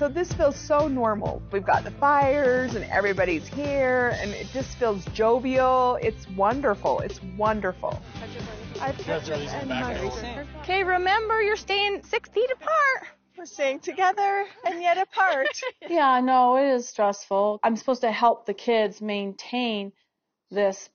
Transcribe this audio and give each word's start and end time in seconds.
So 0.00 0.06
this 0.06 0.32
feels 0.32 0.54
so 0.54 0.86
normal. 0.86 1.42
We've 1.50 1.64
got 1.64 1.82
the 1.82 1.90
fires 1.90 2.76
and 2.76 2.84
everybody's 2.84 3.48
here 3.48 4.16
and 4.20 4.30
it 4.30 4.46
just 4.52 4.78
feels 4.78 5.04
jovial. 5.06 5.98
It's 6.00 6.28
wonderful. 6.30 7.00
It's 7.00 7.20
wonderful. 7.36 8.00
Okay, 10.60 10.84
remember 10.84 11.42
you're 11.42 11.56
staying 11.56 12.04
six 12.04 12.28
feet 12.28 12.48
apart. 12.52 13.08
We're 13.36 13.44
staying 13.44 13.80
together 13.80 14.46
and 14.64 14.80
yet 14.80 14.98
apart. 14.98 15.48
Yeah, 15.88 16.20
no, 16.20 16.58
it 16.58 16.74
is 16.74 16.88
stressful. 16.88 17.58
I'm 17.64 17.74
supposed 17.74 18.02
to 18.02 18.12
help 18.12 18.46
the 18.46 18.54
kids 18.54 19.00
maintain 19.00 19.90
this 20.48 20.90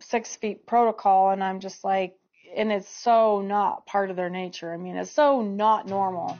six 0.00 0.36
feet 0.36 0.66
protocol, 0.66 1.32
and 1.32 1.44
I'm 1.44 1.60
just 1.60 1.84
like, 1.84 2.16
and 2.56 2.72
it's 2.72 2.88
so 2.88 3.42
not 3.42 3.84
part 3.84 4.08
of 4.08 4.16
their 4.16 4.30
nature. 4.30 4.72
I 4.72 4.78
mean, 4.78 4.96
it's 4.96 5.10
so 5.10 5.42
not 5.42 5.86
normal. 5.86 6.38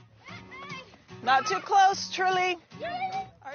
Not 1.23 1.47
too 1.47 1.61
close, 1.61 2.11
truly. 2.11 2.59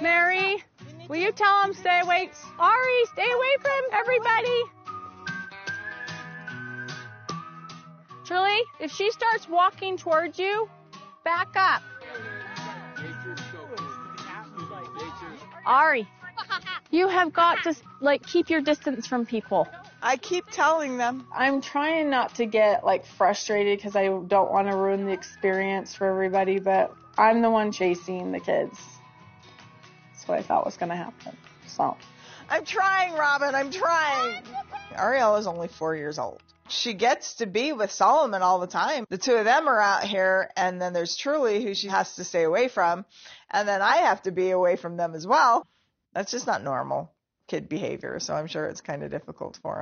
Meri, 0.01 0.63
will 1.07 1.17
you 1.17 1.31
tell 1.31 1.63
him 1.63 1.73
stay 1.73 2.01
away? 2.01 2.29
Ari, 2.59 3.05
stay 3.13 3.29
away 3.31 3.55
from 3.61 3.81
everybody. 3.91 4.63
Truly, 8.25 8.61
if 8.79 8.91
she 8.91 9.11
starts 9.11 9.47
walking 9.49 9.97
towards 9.97 10.39
you, 10.39 10.69
back 11.23 11.49
up. 11.55 11.83
Ari, 15.65 16.07
you 16.91 17.07
have 17.07 17.33
got 17.33 17.63
to 17.63 17.75
like 18.01 18.25
keep 18.25 18.49
your 18.49 18.61
distance 18.61 19.07
from 19.07 19.25
people. 19.25 19.67
I 20.01 20.17
keep 20.17 20.49
telling 20.51 20.97
them. 20.97 21.25
I'm 21.33 21.61
trying 21.61 22.09
not 22.09 22.35
to 22.35 22.45
get 22.45 22.85
like 22.85 23.05
frustrated 23.05 23.77
because 23.77 23.95
I 23.95 24.07
don't 24.07 24.51
want 24.51 24.67
to 24.69 24.75
ruin 24.75 25.05
the 25.05 25.11
experience 25.11 25.95
for 25.95 26.07
everybody, 26.07 26.59
but 26.59 26.93
I'm 27.17 27.41
the 27.41 27.49
one 27.49 27.71
chasing 27.71 28.31
the 28.31 28.39
kids. 28.39 28.79
That's 30.11 30.27
what 30.27 30.39
I 30.39 30.41
thought 30.41 30.65
was 30.65 30.77
going 30.77 30.89
to 30.89 30.95
happen. 30.95 31.37
So, 31.67 31.97
I'm 32.49 32.65
trying, 32.65 33.13
Robyn. 33.13 33.55
I'm 33.55 33.71
trying. 33.71 34.43
Ariel 34.95 35.35
is 35.37 35.47
only 35.47 35.67
four 35.67 35.95
years 35.95 36.19
old. 36.19 36.41
She 36.69 36.93
gets 36.93 37.35
to 37.35 37.45
be 37.45 37.73
with 37.73 37.91
Solomon 37.91 38.41
all 38.41 38.59
the 38.59 38.67
time. 38.67 39.05
The 39.09 39.17
two 39.17 39.35
of 39.35 39.45
them 39.45 39.67
are 39.67 39.79
out 39.79 40.03
here, 40.03 40.49
and 40.55 40.81
then 40.81 40.93
there's 40.93 41.15
Truly, 41.17 41.63
who 41.63 41.73
she 41.73 41.87
has 41.87 42.15
to 42.15 42.23
stay 42.23 42.43
away 42.43 42.67
from, 42.67 43.05
and 43.51 43.67
then 43.67 43.81
I 43.81 43.97
have 43.97 44.21
to 44.23 44.31
be 44.31 44.51
away 44.51 44.75
from 44.75 44.97
them 44.97 45.13
as 45.13 45.27
well. 45.27 45.67
That's 46.13 46.31
just 46.31 46.47
not 46.47 46.63
normal 46.63 47.11
kid 47.47 47.67
behavior, 47.67 48.19
so 48.19 48.33
I'm 48.33 48.47
sure 48.47 48.65
it's 48.65 48.81
kind 48.81 49.03
of 49.03 49.11
difficult 49.11 49.59
for 49.61 49.81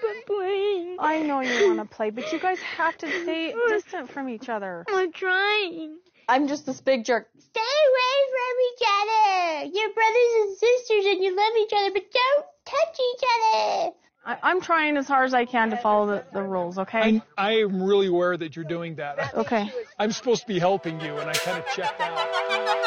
them. 0.00 0.96
I 1.00 1.22
know 1.22 1.40
you 1.40 1.68
want 1.68 1.78
to 1.78 1.96
play, 1.96 2.10
but 2.10 2.32
you 2.32 2.38
guys 2.38 2.58
have 2.60 2.96
to 2.98 3.06
stay 3.22 3.54
distant 3.68 4.10
from 4.10 4.28
each 4.28 4.48
other. 4.48 4.84
I'm 4.88 5.12
trying. 5.12 5.98
I'm 6.28 6.48
just 6.48 6.66
this 6.66 6.80
big 6.80 7.04
jerk. 7.04 7.28
Stay 7.38 7.60
away 7.60 8.18
from 8.32 8.54
each 8.68 8.88
other. 8.88 9.78
You're 9.78 9.92
brothers 9.92 10.32
and 10.40 10.56
sisters 10.56 11.04
and 11.06 11.22
you 11.22 11.36
love 11.36 11.52
each 11.60 11.72
other, 11.76 11.90
but 11.92 12.04
don't 12.12 12.46
touch 12.64 12.98
each 13.14 13.22
other. 13.36 13.92
I, 14.24 14.38
I'm 14.42 14.60
trying 14.60 14.96
as 14.96 15.08
hard 15.08 15.26
as 15.26 15.34
I 15.34 15.44
can 15.44 15.70
to 15.70 15.76
follow 15.76 16.06
the, 16.06 16.24
the 16.32 16.42
rules, 16.42 16.78
okay? 16.78 17.20
I, 17.36 17.50
I 17.50 17.52
am 17.58 17.82
really 17.82 18.06
aware 18.06 18.36
that 18.36 18.54
you're 18.54 18.64
doing 18.64 18.94
that. 18.96 19.34
Okay. 19.34 19.70
I'm 19.98 20.12
supposed 20.12 20.42
to 20.42 20.46
be 20.46 20.60
helping 20.60 21.00
you, 21.00 21.16
and 21.16 21.28
I 21.28 21.32
kind 21.32 21.58
of 21.58 21.66
checked 21.74 22.00
out. 22.00 22.78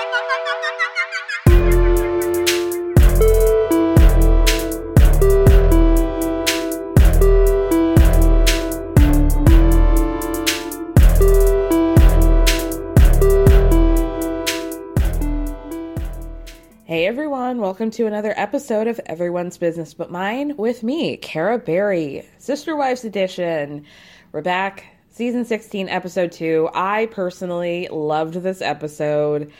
Hey 16.88 17.07
everyone, 17.07 17.62
welcome 17.62 17.90
to 17.90 18.06
another 18.06 18.31
episode 18.38 18.85
of 18.85 19.01
Everyone's 19.07 19.57
Business 19.57 19.96
But 19.96 20.12
Mine 20.12 20.56
with 20.56 20.84
me, 20.84 21.18
Kara 21.18 21.57
Berry, 21.57 22.29
Sister 22.38 22.75
Wives 22.75 23.03
Edition. 23.03 23.84
We're 24.31 24.44
back, 24.44 24.85
season 25.09 25.46
16, 25.46 25.90
episode 25.90 26.31
2. 26.31 26.69
I 26.75 27.07
personally 27.07 27.88
loved 27.91 28.35
this 28.35 28.62
episode. 28.62 29.51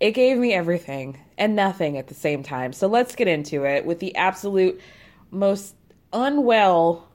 It 0.00 0.10
gave 0.14 0.36
me 0.36 0.52
everything 0.52 1.20
and 1.38 1.54
nothing 1.54 1.96
at 1.96 2.08
the 2.08 2.14
same 2.14 2.42
time. 2.42 2.72
So 2.72 2.88
let's 2.88 3.14
get 3.14 3.28
into 3.28 3.64
it 3.64 3.86
with 3.86 4.00
the 4.00 4.16
absolute 4.16 4.80
most 5.30 5.76
unwell 6.12 7.06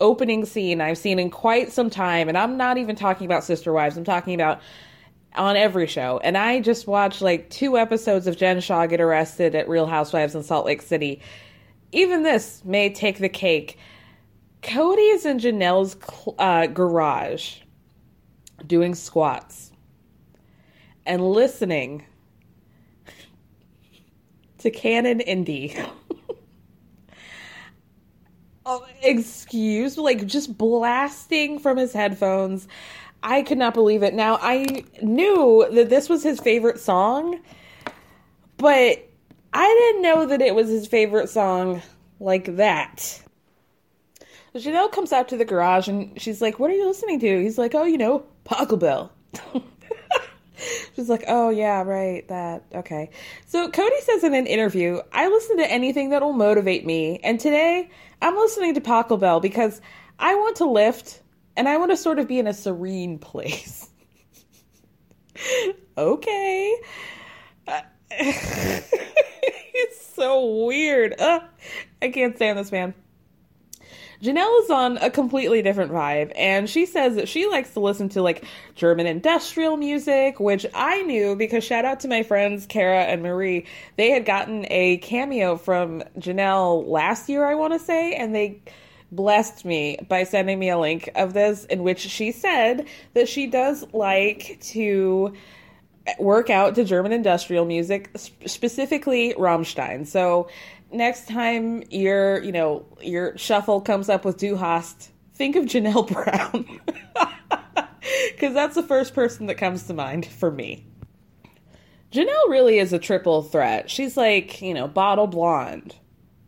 opening 0.00 0.44
scene 0.44 0.80
I've 0.80 0.98
seen 0.98 1.18
in 1.18 1.30
quite 1.30 1.72
some 1.72 1.90
time. 1.90 2.28
And 2.28 2.38
I'm 2.38 2.56
not 2.56 2.78
even 2.78 2.94
talking 2.94 3.24
about 3.24 3.42
Sister 3.42 3.72
Wives, 3.72 3.96
I'm 3.96 4.04
talking 4.04 4.34
about 4.34 4.60
on 5.34 5.56
every 5.56 5.86
show. 5.86 6.20
And 6.22 6.36
I 6.36 6.60
just 6.60 6.86
watched 6.86 7.22
like 7.22 7.50
two 7.50 7.78
episodes 7.78 8.26
of 8.26 8.36
Jen 8.36 8.60
Shah 8.60 8.86
get 8.86 9.00
arrested 9.00 9.54
at 9.54 9.68
Real 9.68 9.86
Housewives 9.86 10.34
in 10.34 10.42
Salt 10.42 10.66
Lake 10.66 10.82
City. 10.82 11.20
Even 11.92 12.22
this 12.22 12.62
may 12.64 12.92
take 12.92 13.18
the 13.18 13.28
cake. 13.28 13.78
Kody 14.62 15.14
is 15.14 15.24
in 15.24 15.38
Janelle's 15.38 15.96
uh, 16.38 16.66
garage 16.66 17.58
doing 18.66 18.94
squats 18.94 19.72
and 21.06 21.30
listening 21.30 22.04
to 24.58 24.70
Canon 24.70 25.20
in 25.20 25.44
D. 25.44 25.76
oh, 28.66 28.86
excuse, 29.02 29.96
like 29.96 30.26
just 30.26 30.58
blasting 30.58 31.58
from 31.58 31.76
his 31.76 31.92
headphones. 31.92 32.68
I 33.22 33.42
could 33.42 33.58
not 33.58 33.74
believe 33.74 34.02
it. 34.02 34.14
Now, 34.14 34.38
I 34.40 34.84
knew 35.02 35.66
that 35.72 35.88
this 35.88 36.08
was 36.08 36.22
his 36.22 36.40
favorite 36.40 36.78
song, 36.78 37.40
but 38.56 39.08
I 39.52 39.66
didn't 39.66 40.02
know 40.02 40.26
that 40.26 40.40
it 40.40 40.54
was 40.54 40.68
his 40.68 40.86
favorite 40.86 41.28
song 41.28 41.82
like 42.20 42.56
that. 42.56 43.22
So 44.52 44.60
Janelle 44.60 44.90
comes 44.92 45.12
out 45.12 45.28
to 45.28 45.36
the 45.36 45.44
garage 45.44 45.88
and 45.88 46.20
she's 46.20 46.40
like, 46.40 46.58
What 46.58 46.70
are 46.70 46.74
you 46.74 46.86
listening 46.86 47.20
to? 47.20 47.42
He's 47.42 47.58
like, 47.58 47.74
Oh, 47.74 47.84
you 47.84 47.98
know, 47.98 48.24
Pachelbel. 48.44 49.10
she's 50.96 51.08
like, 51.08 51.24
Oh, 51.28 51.50
yeah, 51.50 51.82
right, 51.82 52.26
that. 52.28 52.64
Okay. 52.74 53.10
So 53.46 53.68
Kody 53.68 54.00
says 54.00 54.24
in 54.24 54.34
an 54.34 54.46
interview, 54.46 55.00
I 55.12 55.28
listen 55.28 55.58
to 55.58 55.70
anything 55.70 56.10
that 56.10 56.22
will 56.22 56.32
motivate 56.32 56.86
me. 56.86 57.20
And 57.22 57.38
today, 57.38 57.90
I'm 58.22 58.36
listening 58.36 58.74
to 58.74 58.80
Pachelbel 58.80 59.42
because 59.42 59.80
I 60.18 60.34
want 60.34 60.56
to 60.56 60.64
lift 60.64 61.20
and 61.58 61.68
I 61.68 61.76
want 61.76 61.90
to 61.90 61.96
sort 61.96 62.20
of 62.20 62.28
be 62.28 62.38
in 62.38 62.46
a 62.46 62.54
serene 62.54 63.18
place. 63.18 63.90
okay. 65.98 66.76
Uh, 67.66 67.80
it's 68.12 70.06
so 70.14 70.64
weird. 70.64 71.20
Uh, 71.20 71.40
I 72.00 72.10
can't 72.10 72.36
stand 72.36 72.60
this 72.60 72.70
man. 72.70 72.94
Janelle 74.22 74.64
is 74.64 74.70
on 74.70 74.98
a 74.98 75.10
completely 75.10 75.62
different 75.62 75.92
vibe, 75.92 76.32
and 76.34 76.68
she 76.68 76.86
says 76.86 77.14
that 77.16 77.28
she 77.28 77.46
likes 77.46 77.72
to 77.74 77.80
listen 77.80 78.08
to 78.10 78.22
like 78.22 78.44
German 78.74 79.06
industrial 79.06 79.76
music, 79.76 80.40
which 80.40 80.66
I 80.74 81.02
knew 81.02 81.36
because 81.36 81.62
shout 81.62 81.84
out 81.84 82.00
to 82.00 82.08
my 82.08 82.24
friends 82.24 82.66
Kara 82.66 83.02
and 83.02 83.22
Marie. 83.22 83.66
They 83.96 84.10
had 84.10 84.24
gotten 84.24 84.66
a 84.70 84.98
cameo 84.98 85.56
from 85.56 86.02
Janelle 86.18 86.86
last 86.88 87.28
year, 87.28 87.44
I 87.44 87.54
want 87.54 87.74
to 87.74 87.78
say, 87.78 88.14
and 88.14 88.34
they 88.34 88.60
blessed 89.10 89.64
me 89.64 89.98
by 90.08 90.24
sending 90.24 90.58
me 90.58 90.68
a 90.68 90.78
link 90.78 91.10
of 91.14 91.32
this 91.32 91.64
in 91.66 91.82
which 91.82 92.00
she 92.00 92.32
said 92.32 92.86
that 93.14 93.28
she 93.28 93.46
does 93.46 93.84
like 93.92 94.58
to 94.60 95.32
work 96.18 96.50
out 96.50 96.74
to 96.74 96.84
German 96.84 97.12
industrial 97.12 97.64
music, 97.64 98.10
specifically 98.46 99.34
Rammstein. 99.34 100.06
So 100.06 100.48
next 100.92 101.28
time 101.28 101.82
your, 101.90 102.42
you 102.42 102.52
know, 102.52 102.86
your 103.00 103.36
shuffle 103.36 103.80
comes 103.80 104.08
up 104.08 104.24
with 104.24 104.38
Du 104.38 104.56
Hast, 104.56 105.10
think 105.34 105.56
of 105.56 105.64
Janelle 105.64 106.08
Brown. 106.12 106.80
Because 108.30 108.54
that's 108.54 108.76
the 108.76 108.82
first 108.82 109.14
person 109.14 109.46
that 109.46 109.56
comes 109.56 109.82
to 109.84 109.94
mind 109.94 110.24
for 110.24 110.50
me. 110.50 110.86
Janelle 112.12 112.48
really 112.48 112.78
is 112.78 112.92
a 112.92 112.98
triple 112.98 113.42
threat. 113.42 113.90
She's 113.90 114.16
like, 114.16 114.62
you 114.62 114.72
know, 114.72 114.88
bottle 114.88 115.26
blonde, 115.26 115.96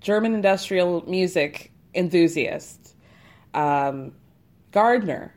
German 0.01 0.35
industrial 0.35 1.05
music 1.09 1.70
enthusiast, 1.95 2.95
um, 3.55 4.13
gardener. 4.73 5.35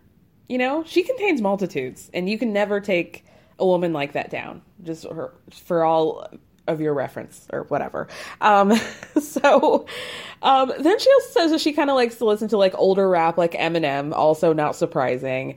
You 0.47 0.57
know, 0.57 0.83
she 0.85 1.03
contains 1.03 1.41
multitudes, 1.41 2.11
and 2.13 2.29
you 2.29 2.38
can 2.38 2.53
never 2.53 2.79
take 2.79 3.25
a 3.59 3.65
woman 3.65 3.94
like 3.94 4.13
that 4.13 4.29
down. 4.29 4.61
Just 4.83 5.05
for 5.51 5.83
all 5.83 6.27
of 6.67 6.79
your 6.79 6.94
reference 6.94 7.47
or 7.51 7.63
whatever. 7.63 8.07
Um, 8.41 8.73
so 9.21 9.85
um, 10.41 10.71
then 10.79 11.00
she 11.00 11.09
also 11.11 11.29
says 11.31 11.51
that 11.51 11.61
she 11.61 11.73
kind 11.73 11.89
of 11.89 11.95
likes 11.95 12.15
to 12.17 12.25
listen 12.25 12.47
to 12.50 12.57
like 12.57 12.73
older 12.75 13.07
rap, 13.09 13.38
like 13.38 13.53
Eminem. 13.53 14.13
Also, 14.13 14.53
not 14.53 14.75
surprising. 14.75 15.55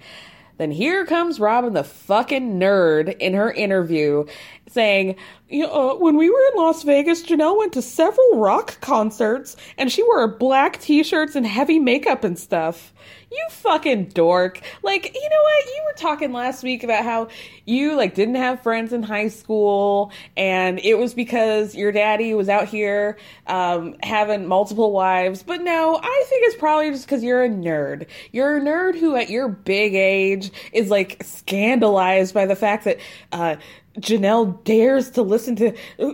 Then 0.58 0.70
here 0.70 1.04
comes 1.04 1.38
Robyn 1.38 1.74
the 1.74 1.84
fucking 1.84 2.58
nerd 2.58 3.16
in 3.18 3.34
her 3.34 3.52
interview 3.52 4.24
saying, 4.68 5.16
uh, 5.52 5.94
when 5.94 6.16
we 6.16 6.30
were 6.30 6.44
in 6.52 6.62
Las 6.62 6.82
Vegas, 6.82 7.22
Janelle 7.22 7.58
went 7.58 7.74
to 7.74 7.82
several 7.82 8.38
rock 8.38 8.80
concerts 8.80 9.56
and 9.76 9.92
she 9.92 10.02
wore 10.02 10.26
black 10.28 10.80
t 10.80 11.02
shirts 11.02 11.36
and 11.36 11.46
heavy 11.46 11.78
makeup 11.78 12.24
and 12.24 12.38
stuff. 12.38 12.92
You 13.30 13.44
fucking 13.50 14.10
dork. 14.10 14.60
Like, 14.84 15.04
you 15.12 15.28
know 15.28 15.42
what? 15.42 15.66
You 15.66 15.82
were 15.84 15.98
talking 15.98 16.32
last 16.32 16.62
week 16.62 16.84
about 16.84 17.04
how 17.04 17.28
you 17.64 17.96
like 17.96 18.14
didn't 18.14 18.36
have 18.36 18.62
friends 18.62 18.92
in 18.92 19.02
high 19.02 19.28
school 19.28 20.12
and 20.36 20.78
it 20.78 20.96
was 20.96 21.12
because 21.12 21.74
your 21.74 21.90
daddy 21.90 22.34
was 22.34 22.48
out 22.48 22.68
here 22.68 23.18
um, 23.48 23.96
having 24.02 24.46
multiple 24.46 24.92
wives. 24.92 25.42
But 25.42 25.62
no, 25.62 25.96
I 26.00 26.24
think 26.28 26.46
it's 26.46 26.56
probably 26.56 26.90
just 26.90 27.06
because 27.06 27.24
you're 27.24 27.42
a 27.42 27.48
nerd. 27.48 28.06
You're 28.30 28.58
a 28.58 28.60
nerd 28.60 28.96
who 28.96 29.16
at 29.16 29.28
your 29.28 29.48
big 29.48 29.94
age 29.94 30.52
is 30.72 30.88
like 30.88 31.20
scandalized 31.24 32.32
by 32.32 32.46
the 32.46 32.56
fact 32.56 32.84
that 32.84 32.98
uh, 33.32 33.56
Janelle 33.98 34.62
dares 34.62 35.10
to 35.10 35.22
listen 35.22 35.56
to 35.56 35.74
uh, 35.98 36.12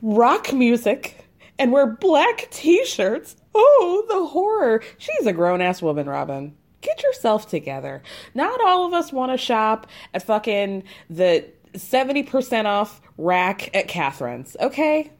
rock 0.00 0.52
music 0.52 1.28
and 1.58 1.72
wear 1.72 1.86
black 1.86 2.48
t 2.50 2.84
shirts. 2.86 3.36
Oh, 3.54 4.04
the 4.08 4.26
horror. 4.26 4.82
She's 4.98 5.26
a 5.26 5.32
grown 5.32 5.60
ass 5.60 5.80
woman, 5.80 6.08
Robyn. 6.08 6.54
Get 6.80 7.02
yourself 7.02 7.48
together. 7.48 8.02
Not 8.34 8.60
all 8.60 8.86
of 8.86 8.92
us 8.92 9.12
want 9.12 9.32
to 9.32 9.38
shop 9.38 9.86
at 10.12 10.22
fucking 10.22 10.84
the 11.08 11.46
70% 11.72 12.66
off 12.66 13.00
rack 13.16 13.74
at 13.74 13.88
Catherine's, 13.88 14.56
okay? 14.60 15.10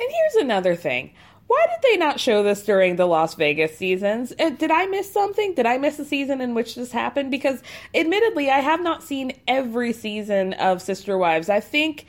And 0.00 0.10
here's 0.10 0.34
another 0.36 0.76
thing. 0.76 1.12
Why 1.46 1.62
did 1.68 1.90
they 1.90 1.96
not 1.98 2.20
show 2.20 2.42
this 2.42 2.64
during 2.64 2.96
the 2.96 3.06
Las 3.06 3.34
Vegas 3.34 3.76
seasons? 3.76 4.32
Uh, 4.38 4.50
did 4.50 4.70
I 4.70 4.86
miss 4.86 5.12
something? 5.12 5.54
Did 5.54 5.66
I 5.66 5.76
miss 5.76 5.98
a 5.98 6.04
season 6.04 6.40
in 6.40 6.54
which 6.54 6.74
this 6.74 6.90
happened? 6.90 7.30
Because 7.30 7.62
admittedly, 7.94 8.50
I 8.50 8.60
have 8.60 8.82
not 8.82 9.02
seen 9.02 9.32
every 9.46 9.92
season 9.92 10.54
of 10.54 10.80
Sister 10.80 11.18
Wives. 11.18 11.50
I 11.50 11.60
think 11.60 12.06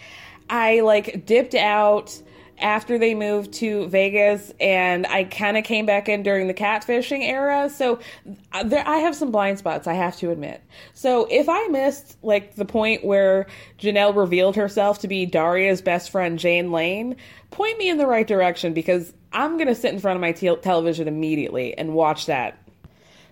I 0.50 0.80
like 0.82 1.26
dipped 1.26 1.54
out 1.54 2.22
after 2.60 2.98
they 2.98 3.14
moved 3.14 3.54
to 3.54 3.88
Vegas 3.90 4.52
and 4.60 5.06
I 5.08 5.26
kind 5.26 5.58
of 5.58 5.64
came 5.64 5.86
back 5.86 6.08
in 6.08 6.24
during 6.24 6.48
the 6.48 6.54
catfishing 6.54 7.24
era. 7.24 7.70
So 7.70 8.00
uh, 8.54 8.64
there 8.64 8.88
I 8.88 8.98
have 8.98 9.16
some 9.16 9.32
blind 9.32 9.60
spots, 9.60 9.88
I 9.88 9.94
have 9.94 10.16
to 10.18 10.32
admit. 10.32 10.62
So 10.94 11.28
if 11.30 11.50
I 11.50 11.68
missed 11.68 12.18
like 12.24 12.56
the 12.56 12.66
point 12.66 13.04
where 13.04 13.48
Janelle 13.80 14.16
revealed 14.16 14.56
herself 14.56 15.00
to 15.00 15.08
be 15.08 15.26
Daria's 15.26 15.82
best 15.82 16.10
friend 16.10 16.40
Jane 16.40 16.72
Lane, 16.72 17.16
point 17.52 17.78
me 17.78 17.90
in 17.90 17.98
the 17.98 18.08
right 18.08 18.28
direction 18.28 18.74
because 18.74 19.14
I'm 19.34 19.58
to 19.68 19.76
sit 19.76 19.94
in 19.94 20.00
front 20.00 20.16
of 20.16 20.22
my 20.22 20.32
te- 20.32 20.56
television 20.58 21.08
immediately 21.08 21.78
and 21.78 21.94
watch 21.94 22.26
that. 22.28 22.58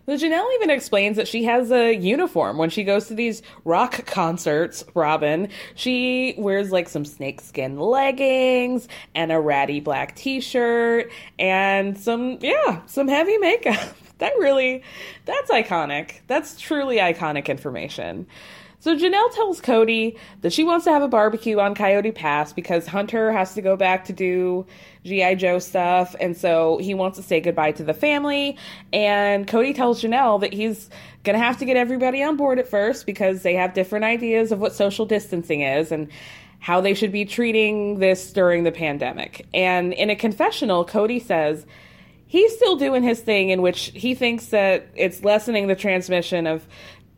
Janelle 0.08 0.54
even 0.56 0.70
explains 0.70 1.16
that 1.18 1.28
she 1.28 1.44
has 1.46 1.72
a 1.72 1.94
uniform 1.94 2.58
when 2.58 2.70
she 2.70 2.84
goes 2.84 3.08
to 3.08 3.14
these 3.14 3.42
rock 3.64 4.06
concerts, 4.06 4.84
Robin. 4.94 5.48
She 5.76 6.36
wears 6.38 6.72
like 6.72 6.90
some 6.90 7.06
snakeskin 7.06 7.80
leggings 7.80 8.88
and 9.16 9.32
a 9.32 9.40
ratty 9.40 9.80
black 9.80 10.16
t 10.16 10.42
shirt 10.42 11.10
and 11.40 11.98
some, 11.98 12.38
yeah, 12.42 12.82
some 12.86 13.08
heavy 13.08 13.38
makeup. 13.38 13.96
that 14.18 14.34
really, 14.38 14.84
that's 15.26 15.50
iconic. 15.50 16.20
That's 16.28 16.60
truly 16.60 16.98
iconic 16.98 17.48
information. 17.48 18.28
So 18.84 18.98
Janelle 18.98 19.34
tells 19.34 19.62
Kody 19.62 20.18
that 20.42 20.52
she 20.52 20.66
wants 20.66 20.84
to 20.84 20.92
have 20.92 21.02
a 21.02 21.08
barbecue 21.08 21.58
on 21.58 21.74
Coyote 21.74 22.12
Pass 22.12 22.52
because 22.52 22.86
Hunter 22.86 23.32
has 23.32 23.54
to 23.54 23.62
go 23.62 23.78
back 23.78 24.04
to 24.04 24.12
do 24.12 24.66
G.I. 25.06 25.36
Joe 25.36 25.60
stuff, 25.60 26.18
and 26.20 26.36
so 26.36 26.80
he 26.80 26.94
wants 26.94 27.16
to 27.16 27.24
say 27.24 27.40
goodbye 27.40 27.72
to 27.72 27.84
the 27.86 27.94
family. 27.94 28.58
And 28.92 29.48
Kody 29.48 29.74
tells 29.74 30.02
Janelle 30.02 30.42
that 30.42 30.52
he's 30.52 30.90
gonna 31.24 31.38
have 31.38 31.58
to 31.60 31.66
get 31.66 31.78
everybody 31.78 32.22
on 32.22 32.36
board 32.36 32.60
at 32.60 32.68
first 32.68 33.06
because 33.06 33.42
they 33.42 33.54
have 33.54 33.74
different 33.74 34.04
ideas 34.04 34.52
of 34.52 34.60
what 34.60 34.74
social 34.74 35.06
distancing 35.06 35.62
is 35.62 35.90
and 35.90 36.10
how 36.60 36.82
they 36.82 36.94
should 36.94 37.14
be 37.14 37.24
treating 37.24 38.00
this 38.00 38.34
during 38.34 38.66
the 38.66 38.72
pandemic. 38.74 39.48
And 39.54 39.94
in 39.94 40.10
a 40.10 40.16
confessional, 40.18 40.86
Kody 40.86 41.24
says 41.24 41.66
he's 42.28 42.54
still 42.54 42.76
doing 42.76 43.02
his 43.02 43.22
thing 43.22 43.50
in 43.50 43.62
which 43.62 43.94
he 43.96 44.14
thinks 44.14 44.48
that 44.48 44.88
it's 44.94 45.24
lessening 45.24 45.68
the 45.68 45.76
transmission 45.76 46.48
of 46.48 46.68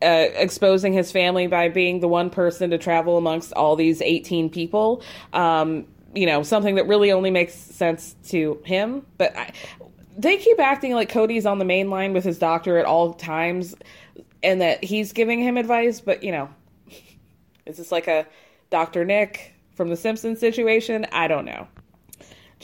uh, 0.05 0.29
exposing 0.35 0.93
his 0.93 1.11
family 1.11 1.47
by 1.47 1.67
being 1.67 1.99
the 1.99 2.07
one 2.07 2.29
person 2.29 2.69
to 2.69 2.77
travel 2.77 3.17
amongst 3.17 3.51
all 3.53 3.75
these 3.75 4.01
18 4.01 4.49
people. 4.49 5.01
Um, 5.33 5.87
you 6.13 6.25
know, 6.25 6.43
something 6.43 6.75
that 6.75 6.87
really 6.87 7.11
only 7.11 7.31
makes 7.31 7.53
sense 7.53 8.15
to 8.27 8.61
him. 8.63 9.05
But 9.17 9.35
I, 9.35 9.51
they 10.17 10.37
keep 10.37 10.59
acting 10.59 10.93
like 10.93 11.09
Kody's 11.09 11.45
on 11.45 11.59
the 11.59 11.65
main 11.65 11.89
line 11.89 12.13
with 12.13 12.23
his 12.23 12.37
doctor 12.37 12.77
at 12.77 12.85
all 12.85 13.13
times 13.13 13.75
and 14.43 14.61
that 14.61 14.83
he's 14.83 15.11
giving 15.11 15.39
him 15.39 15.57
advice. 15.57 15.99
But, 15.99 16.23
you 16.23 16.31
know, 16.31 16.49
is 17.65 17.77
this 17.77 17.91
like 17.91 18.07
a 18.07 18.25
Dr. 18.69 19.03
Nick 19.03 19.55
from 19.73 19.89
The 19.89 19.97
Simpsons 19.97 20.39
situation? 20.39 21.05
I 21.11 21.27
don't 21.27 21.45
know. 21.45 21.67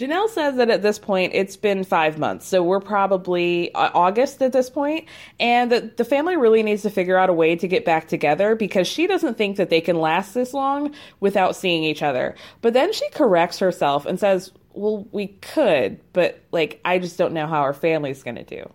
Janelle 0.02 0.30
says 0.30 0.56
that 0.56 0.72
at 0.72 0.82
this 0.82 0.98
point 0.98 1.34
it's 1.36 1.56
been 1.56 1.84
five 1.84 2.18
months, 2.18 2.48
so 2.48 2.64
we're 2.64 2.80
probably 2.80 3.72
uh, 3.76 3.92
August 3.94 4.42
at 4.42 4.52
this 4.52 4.68
point, 4.68 5.08
and 5.40 5.72
that 5.72 5.98
the 5.98 6.04
family 6.04 6.36
really 6.36 6.64
needs 6.64 6.82
to 6.82 6.90
figure 6.90 7.18
out 7.18 7.30
a 7.30 7.34
way 7.34 7.56
to 7.56 7.68
get 7.68 7.86
back 7.86 8.08
together 8.08 8.56
because 8.56 8.88
she 8.88 9.06
doesn't 9.06 9.38
think 9.38 9.58
that 9.58 9.70
they 9.70 9.80
can 9.80 10.00
last 10.00 10.34
this 10.34 10.56
long 10.56 10.96
without 11.20 11.56
seeing 11.56 11.84
each 11.84 12.02
other. 12.02 12.34
But 12.62 12.74
then 12.74 12.92
she 12.94 13.08
corrects 13.12 13.60
herself 13.60 14.08
and 14.08 14.20
says, 14.20 14.52
Well, 14.74 15.08
we 15.12 15.28
could, 15.28 16.00
but 16.14 16.42
like, 16.52 16.82
I 16.84 16.98
just 16.98 17.20
don't 17.20 17.34
know 17.34 17.46
how 17.46 17.62
our 17.62 17.74
family's 17.74 18.24
gonna 18.24 18.44
do. 18.44 18.68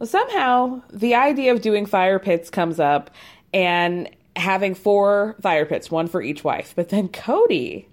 Well, 0.00 0.08
somehow 0.08 0.82
the 0.92 1.14
idea 1.14 1.52
of 1.52 1.60
doing 1.60 1.86
fire 1.86 2.18
pits 2.18 2.50
comes 2.50 2.80
up 2.80 3.12
and 3.52 4.10
having 4.34 4.74
four 4.74 5.36
fire 5.40 5.64
pits, 5.64 5.92
one 5.92 6.08
for 6.08 6.20
each 6.20 6.42
wife. 6.42 6.72
But 6.74 6.88
then 6.88 7.08
Kody 7.08 7.86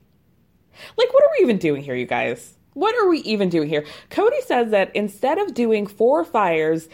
like, 0.97 1.13
what 1.13 1.23
are 1.23 1.29
we 1.37 1.43
even 1.43 1.57
doing 1.57 1.83
here, 1.83 1.95
you 1.95 2.05
guys? 2.05 2.57
What 2.73 2.95
are 2.95 3.07
we 3.09 3.19
even 3.19 3.49
doing 3.49 3.67
here? 3.67 3.85
Kody 4.09 4.41
says 4.43 4.71
that 4.71 4.95
instead 4.95 5.37
of 5.37 5.53
doing 5.53 5.85
four 5.87 6.23
fires, 6.23 6.87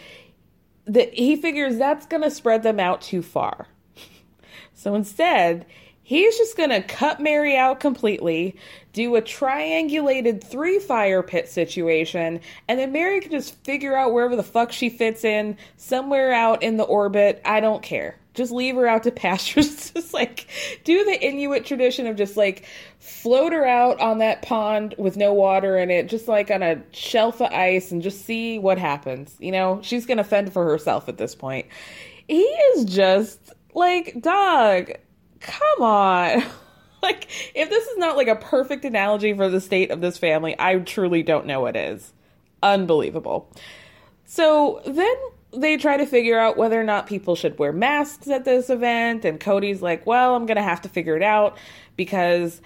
that 0.86 1.14
he 1.14 1.36
figures 1.36 1.78
that's 1.78 2.06
going 2.06 2.22
to 2.22 2.30
spread 2.30 2.62
them 2.62 2.80
out 2.80 3.00
too 3.00 3.22
far. 3.22 3.66
So 4.74 4.94
instead, 4.94 5.66
he's 6.08 6.38
just 6.38 6.56
going 6.56 6.70
to 6.70 6.80
cut 6.80 7.20
Meri 7.20 7.54
out 7.54 7.80
completely, 7.80 8.56
do 8.94 9.14
a 9.16 9.20
triangulated 9.20 10.42
three 10.42 10.78
fire 10.78 11.22
pit 11.22 11.50
situation, 11.50 12.40
and 12.66 12.80
then 12.80 12.92
Meri 12.92 13.20
can 13.20 13.30
just 13.30 13.62
figure 13.62 13.94
out 13.94 14.14
wherever 14.14 14.34
the 14.34 14.42
fuck 14.42 14.72
she 14.72 14.88
fits 14.88 15.22
in, 15.22 15.58
somewhere 15.76 16.32
out 16.32 16.62
in 16.62 16.78
the 16.78 16.84
orbit. 16.84 17.42
I 17.44 17.60
don't 17.60 17.82
care. 17.82 18.16
Just 18.32 18.50
leave 18.50 18.74
her 18.76 18.86
out 18.86 19.02
to 19.02 19.10
pasture. 19.12 19.60
just 19.60 20.14
like 20.14 20.46
do 20.82 21.04
the 21.04 21.22
Inuit 21.22 21.66
tradition 21.66 22.06
of 22.06 22.16
just 22.16 22.38
like 22.38 22.64
float 23.00 23.52
her 23.52 23.66
out 23.66 24.00
on 24.00 24.16
that 24.18 24.40
pond 24.40 24.94
with 24.96 25.18
no 25.18 25.34
water 25.34 25.76
in 25.76 25.90
it, 25.90 26.08
just 26.08 26.26
like 26.26 26.50
on 26.50 26.62
a 26.62 26.82
shelf 26.90 27.42
of 27.42 27.52
ice, 27.52 27.92
and 27.92 28.00
just 28.00 28.24
see 28.24 28.58
what 28.58 28.78
happens. 28.78 29.36
You 29.40 29.52
know, 29.52 29.80
she's 29.82 30.06
gonna 30.06 30.24
fend 30.24 30.54
for 30.54 30.64
herself 30.64 31.06
at 31.10 31.18
this 31.18 31.34
point. 31.34 31.66
He 32.26 32.40
is 32.40 32.86
just 32.86 33.52
like, 33.74 34.22
dog, 34.22 34.92
come 35.40 35.82
on. 35.82 36.44
like, 37.02 37.28
if 37.54 37.70
this 37.70 37.86
is 37.86 37.98
not 37.98 38.16
like 38.16 38.28
a 38.28 38.36
perfect 38.36 38.84
analogy 38.84 39.32
for 39.34 39.48
the 39.48 39.60
state 39.60 39.90
of 39.90 40.00
this 40.00 40.18
family, 40.18 40.54
I 40.58 40.76
truly 40.78 41.22
don't 41.22 41.46
know 41.46 41.60
what 41.60 41.76
is. 41.76 42.12
Unbelievable. 42.62 43.50
So 44.24 44.82
then 44.86 45.14
they 45.52 45.76
try 45.76 45.96
to 45.96 46.06
figure 46.06 46.38
out 46.38 46.56
whether 46.56 46.78
or 46.78 46.84
not 46.84 47.06
people 47.06 47.34
should 47.34 47.58
wear 47.58 47.72
masks 47.72 48.28
at 48.28 48.44
this 48.44 48.68
event 48.68 49.24
and 49.24 49.40
Kody's 49.40 49.80
like, 49.80 50.06
"Well, 50.06 50.34
I'm 50.34 50.44
going 50.44 50.56
to 50.56 50.62
have 50.62 50.82
to 50.82 50.88
figure 50.88 51.16
it 51.16 51.22
out 51.22 51.56
because 51.96 52.60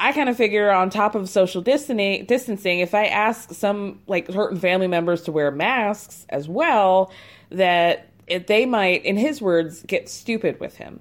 I 0.00 0.12
kind 0.12 0.30
of 0.30 0.36
figure 0.36 0.70
on 0.70 0.88
top 0.88 1.14
of 1.14 1.28
social 1.28 1.60
distancing, 1.60 2.78
if 2.80 2.94
I 2.94 3.04
ask 3.04 3.52
some 3.52 4.00
like 4.06 4.28
certain 4.30 4.58
family 4.58 4.86
members 4.86 5.22
to 5.22 5.32
wear 5.32 5.50
masks 5.50 6.24
as 6.30 6.48
well, 6.48 7.12
that 7.50 8.08
it, 8.26 8.46
they 8.46 8.64
might, 8.64 9.04
in 9.04 9.18
his 9.18 9.42
words, 9.42 9.82
get 9.82 10.08
stupid 10.08 10.58
with 10.58 10.76
him. 10.76 11.00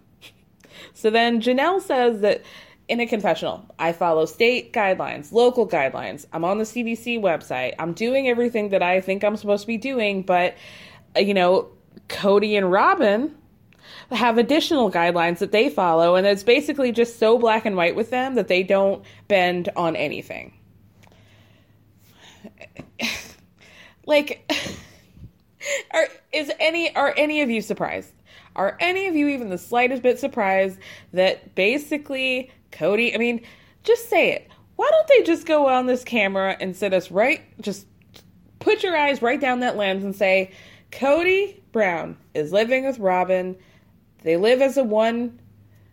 So 0.93 1.10
then 1.10 1.41
Janelle 1.41 1.81
says 1.81 2.22
that 2.22 2.43
in 2.88 3.00
a 3.00 3.05
confessional, 3.05 3.65
I 3.77 3.93
follow 3.93 4.25
state 4.25 4.74
guidelines, 4.74 5.31
local 5.31 5.67
guidelines. 5.67 6.25
I'm 6.34 6.43
on 6.43 6.58
the 6.58 6.63
CDC 6.63 7.22
website. 7.22 7.75
I'm 7.77 7.93
doing 7.93 8.27
everything 8.27 8.69
that 8.69 8.81
I 8.81 9.00
think 9.00 9.24
I'm 9.24 9.38
supposed 9.38 9.62
to 9.62 9.67
be 9.67 9.77
doing, 9.77 10.24
but 10.24 10.55
uh, 11.15 11.19
you 11.19 11.34
know, 11.36 11.69
Kody 12.08 12.58
and 12.58 12.72
Robyn 12.72 13.36
have 14.12 14.38
additional 14.39 14.91
guidelines 14.91 15.38
that 15.38 15.51
they 15.51 15.69
follow, 15.69 16.15
and 16.15 16.25
it's 16.25 16.43
basically 16.43 16.91
just 16.91 17.19
so 17.19 17.38
black 17.38 17.65
and 17.65 17.75
white 17.75 17.96
with 17.96 18.10
them 18.10 18.36
that 18.36 18.48
they 18.48 18.63
don't 18.63 19.03
bend 19.27 19.69
on 19.75 19.96
anything. 19.96 20.53
like, 24.05 24.51
are 25.91 26.08
is 26.34 26.51
any 26.60 26.96
are 26.96 27.13
any 27.15 27.41
of 27.41 27.50
you 27.51 27.62
surprised? 27.62 28.12
Are 28.59 28.75
any 28.81 29.07
of 29.07 29.15
you 29.15 29.29
even 29.29 29.49
the 29.49 29.57
slightest 29.57 30.03
bit 30.03 30.19
surprised 30.19 30.77
that 31.13 31.55
basically 31.55 32.51
Kody? 32.71 33.15
I 33.15 33.17
mean, 33.17 33.41
just 33.83 34.09
say 34.09 34.33
it. 34.33 34.49
Why 34.75 34.89
don't 34.91 35.07
they 35.07 35.23
just 35.23 35.45
go 35.47 35.67
on 35.67 35.85
this 35.85 36.03
camera 36.03 36.57
and 36.59 36.75
sit 36.75 36.93
us 36.93 37.09
right? 37.09 37.41
Just 37.61 37.87
put 38.59 38.83
your 38.83 38.97
eyes 38.97 39.21
right 39.21 39.39
down 39.39 39.61
that 39.61 39.77
lens 39.77 40.03
and 40.03 40.13
say, 40.13 40.51
Kody 40.91 41.61
Brown 41.71 42.17
is 42.33 42.51
living 42.51 42.85
with 42.85 42.99
Robyn 42.99 43.55
they 44.23 44.35
live 44.35 44.61
as 44.61 44.77
a 44.77 44.83
one 44.83 45.39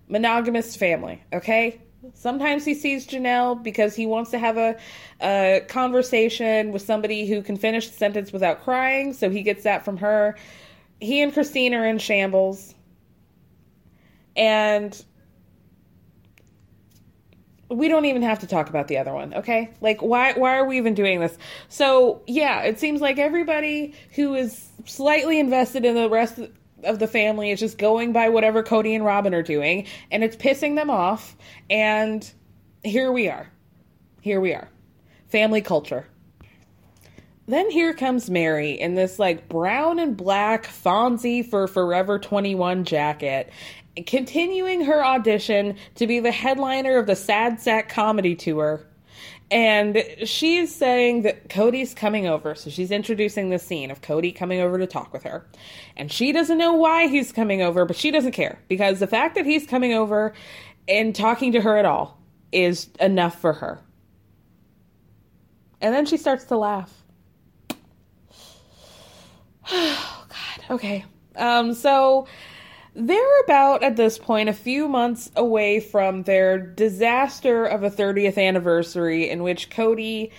monogamous 0.08 0.74
family, 0.74 1.22
okay? 1.32 1.80
Sometimes 2.14 2.64
he 2.64 2.74
sees 2.74 3.06
Janelle 3.06 3.62
because 3.62 3.94
he 3.94 4.06
wants 4.06 4.30
to 4.32 4.38
have 4.38 4.56
a, 4.56 4.76
a 5.20 5.62
conversation 5.68 6.72
with 6.72 6.82
somebody 6.82 7.26
who 7.26 7.42
can 7.42 7.56
finish 7.56 7.88
the 7.88 7.96
sentence 7.96 8.32
without 8.32 8.62
crying, 8.62 9.12
so 9.12 9.30
he 9.30 9.42
gets 9.42 9.64
that 9.64 9.84
from 9.84 9.96
her. 9.98 10.36
He 11.00 11.22
and 11.22 11.32
Christine 11.32 11.74
are 11.74 11.86
in 11.86 11.98
shambles. 11.98 12.74
And 14.36 15.04
we 17.68 17.88
don't 17.88 18.04
even 18.04 18.22
have 18.22 18.40
to 18.40 18.46
talk 18.46 18.68
about 18.68 18.88
the 18.88 18.98
other 18.98 19.12
one, 19.12 19.34
okay? 19.34 19.70
Like 19.80 20.00
why 20.00 20.32
why 20.34 20.56
are 20.56 20.64
we 20.64 20.78
even 20.78 20.94
doing 20.94 21.20
this? 21.20 21.36
So, 21.68 22.22
yeah, 22.26 22.62
it 22.62 22.78
seems 22.78 23.00
like 23.00 23.18
everybody 23.18 23.94
who 24.12 24.34
is 24.34 24.68
slightly 24.84 25.40
invested 25.40 25.84
in 25.84 25.94
the 25.94 26.08
rest 26.08 26.38
of 26.84 26.98
the 26.98 27.08
family 27.08 27.50
is 27.50 27.58
just 27.58 27.78
going 27.78 28.12
by 28.12 28.28
whatever 28.28 28.62
Kody 28.62 28.94
and 28.94 29.04
Robyn 29.04 29.34
are 29.34 29.42
doing, 29.42 29.86
and 30.10 30.22
it's 30.22 30.36
pissing 30.36 30.76
them 30.76 30.90
off. 30.90 31.36
And 31.68 32.30
here 32.84 33.10
we 33.10 33.28
are. 33.28 33.50
Here 34.20 34.40
we 34.40 34.54
are. 34.54 34.68
Family 35.28 35.60
culture. 35.60 36.06
Then 37.48 37.70
here 37.70 37.94
comes 37.94 38.28
Meri 38.28 38.72
in 38.72 38.94
this 38.94 39.18
like 39.18 39.48
brown 39.48 39.98
and 39.98 40.16
black 40.16 40.66
Fonzie 40.66 41.48
for 41.48 41.66
Forever 41.68 42.18
21 42.18 42.84
jacket, 42.84 43.50
continuing 44.06 44.84
her 44.84 45.04
audition 45.04 45.76
to 45.94 46.06
be 46.06 46.20
the 46.20 46.32
headliner 46.32 46.96
of 46.96 47.06
the 47.06 47.16
Sad 47.16 47.60
Sack 47.60 47.88
comedy 47.88 48.34
tour 48.34 48.84
and 49.50 50.02
she's 50.24 50.74
saying 50.74 51.22
that 51.22 51.48
Kody's 51.48 51.94
coming 51.94 52.26
over. 52.26 52.54
So 52.54 52.68
she's 52.68 52.90
introducing 52.90 53.50
the 53.50 53.58
scene 53.58 53.90
of 53.90 54.00
Kody 54.00 54.34
coming 54.34 54.60
over 54.60 54.78
to 54.78 54.86
talk 54.86 55.12
with 55.12 55.22
her. 55.22 55.46
And 55.96 56.10
she 56.10 56.32
doesn't 56.32 56.58
know 56.58 56.72
why 56.72 57.06
he's 57.06 57.32
coming 57.32 57.62
over, 57.62 57.84
but 57.84 57.96
she 57.96 58.10
doesn't 58.10 58.32
care 58.32 58.58
because 58.68 58.98
the 58.98 59.06
fact 59.06 59.36
that 59.36 59.46
he's 59.46 59.66
coming 59.66 59.94
over 59.94 60.34
and 60.88 61.14
talking 61.14 61.52
to 61.52 61.60
her 61.60 61.76
at 61.76 61.84
all 61.84 62.18
is 62.50 62.88
enough 62.98 63.40
for 63.40 63.52
her. 63.52 63.80
And 65.80 65.94
then 65.94 66.06
she 66.06 66.16
starts 66.16 66.44
to 66.44 66.56
laugh. 66.56 66.95
Oh, 69.70 70.26
God. 70.28 70.74
Okay. 70.74 71.04
Um, 71.36 71.74
so 71.74 72.26
they're 72.94 73.40
about 73.44 73.82
at 73.82 73.96
this 73.96 74.18
point 74.18 74.48
a 74.48 74.54
few 74.54 74.88
months 74.88 75.30
away 75.36 75.80
from 75.80 76.22
their 76.22 76.58
disaster 76.58 77.66
of 77.66 77.82
a 77.82 77.90
30th 77.90 78.38
anniversary 78.38 79.28
in 79.28 79.42
which 79.42 79.68
Kody 79.68 80.32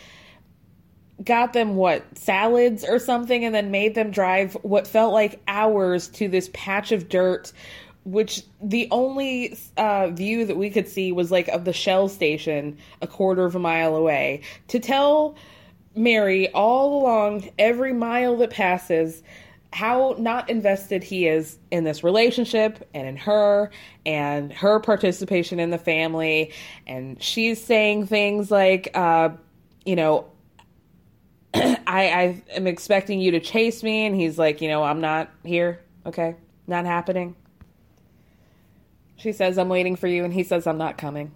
got 1.24 1.54
them 1.54 1.76
what 1.76 2.04
salads 2.18 2.84
or 2.84 3.00
something 3.00 3.46
and 3.46 3.54
then 3.54 3.72
made 3.72 3.96
them 3.96 4.12
drive 4.12 4.54
what 4.62 4.88
felt 4.88 5.14
like 5.14 5.42
hours 5.48 6.08
to 6.08 6.28
this 6.28 6.50
patch 6.54 6.92
of 6.92 7.10
dirt 7.10 7.52
which 8.06 8.44
the 8.62 8.88
only 8.90 9.58
uh, 9.76 10.08
view 10.08 10.46
that 10.46 10.56
we 10.56 10.70
could 10.70 10.88
see 10.88 11.12
was 11.12 11.30
like 11.30 11.48
of 11.50 11.66
the 11.66 11.74
shell 11.74 12.08
station 12.08 12.78
a 13.02 13.08
quarter 13.08 13.46
of 13.46 13.56
a 13.56 13.60
mile 13.60 13.96
away 13.96 14.42
to 14.68 14.80
tell 14.80 15.36
mary 15.98 16.50
all 16.54 17.02
along 17.02 17.50
every 17.58 17.94
mile 17.94 18.38
that 18.38 18.50
passes 18.50 19.24
how 19.74 20.16
not 20.18 20.50
invested 20.50 21.04
he 21.04 21.28
is 21.28 21.60
in 21.72 21.84
this 21.84 22.04
relationship 22.04 22.88
and 22.94 23.08
in 23.08 23.18
her 23.18 23.70
and 24.06 24.52
her 24.54 24.80
participation 24.80 25.60
in 25.60 25.70
the 25.70 25.78
family. 25.78 26.52
And 26.86 27.22
she's 27.22 27.64
saying 27.64 28.08
things 28.08 28.50
like, 28.50 28.90
uh, 28.96 29.30
you 29.86 29.96
know, 29.96 30.26
I, 31.54 31.78
I 31.86 32.44
am 32.52 32.68
expecting 32.68 33.20
you 33.20 33.32
to 33.32 33.40
chase 33.40 33.84
me. 33.84 34.06
And 34.06 34.16
he's 34.16 34.40
like, 34.40 34.62
you 34.62 34.70
know, 34.70 34.84
I'm 34.84 35.02
not 35.02 35.30
here. 35.44 35.82
Okay. 36.06 36.36
Not 36.66 36.86
happening. 36.86 37.36
She 39.18 39.32
says, 39.32 39.58
I'm 39.58 39.70
waiting 39.70 39.96
for 39.96 40.08
you. 40.08 40.24
And 40.24 40.34
he 40.34 40.44
says, 40.44 40.68
I'm 40.68 40.78
not 40.78 40.98
coming. 40.98 41.32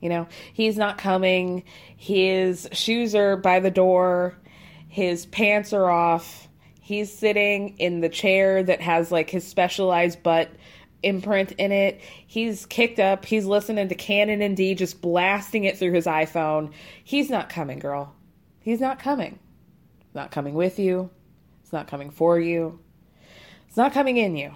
You 0.00 0.08
know, 0.08 0.28
he's 0.52 0.76
not 0.76 0.98
coming. 0.98 1.64
His 1.96 2.68
shoes 2.72 3.14
are 3.14 3.36
by 3.36 3.60
the 3.60 3.70
door. 3.70 4.36
His 4.88 5.26
pants 5.26 5.72
are 5.72 5.88
off 5.88 6.48
He's 6.90 7.16
sitting 7.16 7.78
in 7.78 8.00
the 8.00 8.08
chair 8.08 8.64
that 8.64 8.80
has 8.80 9.12
like 9.12 9.30
his 9.30 9.46
specialized 9.46 10.24
butt 10.24 10.50
imprint 11.04 11.52
in 11.52 11.70
it. 11.70 12.00
He's 12.26 12.66
kicked 12.66 12.98
up. 12.98 13.24
He's 13.24 13.44
listening 13.46 13.88
to 13.90 13.94
Canon 13.94 14.42
in 14.42 14.56
D 14.56 14.74
just 14.74 15.00
blasting 15.00 15.62
it 15.62 15.78
through 15.78 15.92
his 15.92 16.06
iPhone. 16.06 16.72
He's 17.04 17.30
not 17.30 17.48
coming, 17.48 17.78
girl. 17.78 18.12
He's 18.58 18.80
not 18.80 18.98
coming. 18.98 19.38
Not 20.14 20.32
coming 20.32 20.54
with 20.54 20.80
you. 20.80 21.10
It's 21.62 21.72
not 21.72 21.86
coming 21.86 22.10
for 22.10 22.40
you. 22.40 22.80
It's 23.68 23.76
not 23.76 23.92
coming 23.92 24.16
in 24.16 24.34
you. 24.34 24.50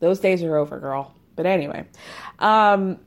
Those 0.00 0.18
days 0.18 0.42
are 0.42 0.56
over, 0.56 0.80
girl. 0.80 1.14
But 1.36 1.46
anyway, 1.46 1.86
um, 2.40 2.98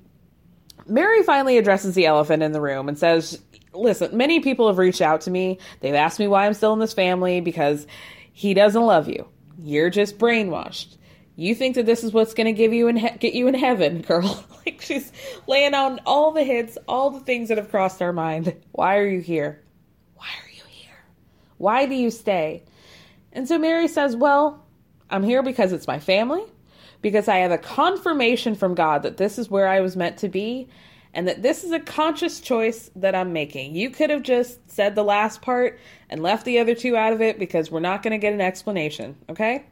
Meri 0.87 1.23
finally 1.23 1.57
addresses 1.57 1.95
the 1.95 2.05
elephant 2.05 2.43
in 2.43 2.51
the 2.51 2.61
room 2.61 2.87
and 2.87 2.97
says, 2.97 3.41
Listen, 3.73 4.15
many 4.17 4.39
people 4.39 4.67
have 4.67 4.77
reached 4.77 5.01
out 5.01 5.21
to 5.21 5.31
me. 5.31 5.59
They've 5.81 5.93
asked 5.93 6.19
me 6.19 6.27
why 6.27 6.45
I'm 6.45 6.53
still 6.53 6.73
in 6.73 6.79
this 6.79 6.93
family 6.93 7.41
because 7.41 7.85
he 8.33 8.53
doesn't 8.53 8.81
love 8.81 9.07
you. 9.07 9.27
You're 9.59 9.89
just 9.89 10.17
brainwashed. 10.17 10.97
You 11.35 11.53
think 11.53 11.75
that 11.75 11.85
this 11.85 12.03
is 12.03 12.11
what's 12.13 12.33
going 12.33 12.47
to 12.47 12.53
give 12.53 12.73
you 12.73 12.87
and 12.87 12.99
he- 12.99 13.17
get 13.19 13.33
you 13.33 13.47
in 13.47 13.53
heaven, 13.53 14.01
girl. 14.07 14.43
like 14.65 14.81
she's 14.81 15.11
laying 15.45 15.73
on 15.73 15.99
all 16.05 16.31
the 16.31 16.43
hits, 16.43 16.77
all 16.87 17.11
the 17.11 17.19
things 17.19 17.49
that 17.49 17.57
have 17.57 17.69
crossed 17.69 18.01
our 18.01 18.13
mind. 18.13 18.55
Why 18.71 18.97
are 18.97 19.07
you 19.07 19.21
here? 19.21 19.63
Why 20.15 20.25
are 20.43 20.49
you 20.49 20.63
here? 20.69 21.05
Why 21.57 21.85
do 21.85 21.93
you 21.95 22.09
stay? 22.09 22.63
And 23.31 23.47
so 23.47 23.59
Meri 23.59 23.87
says, 23.87 24.15
"Well, 24.15 24.65
I'm 25.09 25.23
here 25.23 25.43
because 25.43 25.73
it's 25.73 25.85
my 25.87 25.99
family, 25.99 26.43
because 27.01 27.27
I 27.27 27.37
have 27.37 27.51
a 27.51 27.57
confirmation 27.57 28.55
from 28.55 28.75
God 28.75 29.03
that 29.03 29.17
this 29.17 29.37
is 29.37 29.49
where 29.49 29.67
I 29.67 29.81
was 29.81 29.95
meant 29.95 30.17
to 30.17 30.29
be, 30.29 30.67
and 31.13 31.27
that 31.27 31.41
this 31.41 31.63
is 31.63 31.71
a 31.71 31.79
conscious 31.79 32.39
choice 32.39 32.91
that 32.95 33.15
I'm 33.15 33.33
making. 33.33 33.75
You 33.75 33.89
could 33.89 34.09
have 34.09 34.23
just 34.23 34.69
said 34.69 34.95
the 34.95 35.03
last 35.03 35.41
part 35.41 35.79
and 36.09 36.21
left 36.21 36.45
the 36.45 36.59
other 36.59 36.75
two 36.75 36.95
out 36.95 37.13
of 37.13 37.21
it 37.21 37.39
because 37.39 37.71
we're 37.71 37.79
not 37.79 38.03
going 38.03 38.11
to 38.11 38.17
get 38.17 38.33
an 38.33 38.41
explanation, 38.41 39.15
okay? 39.29 39.65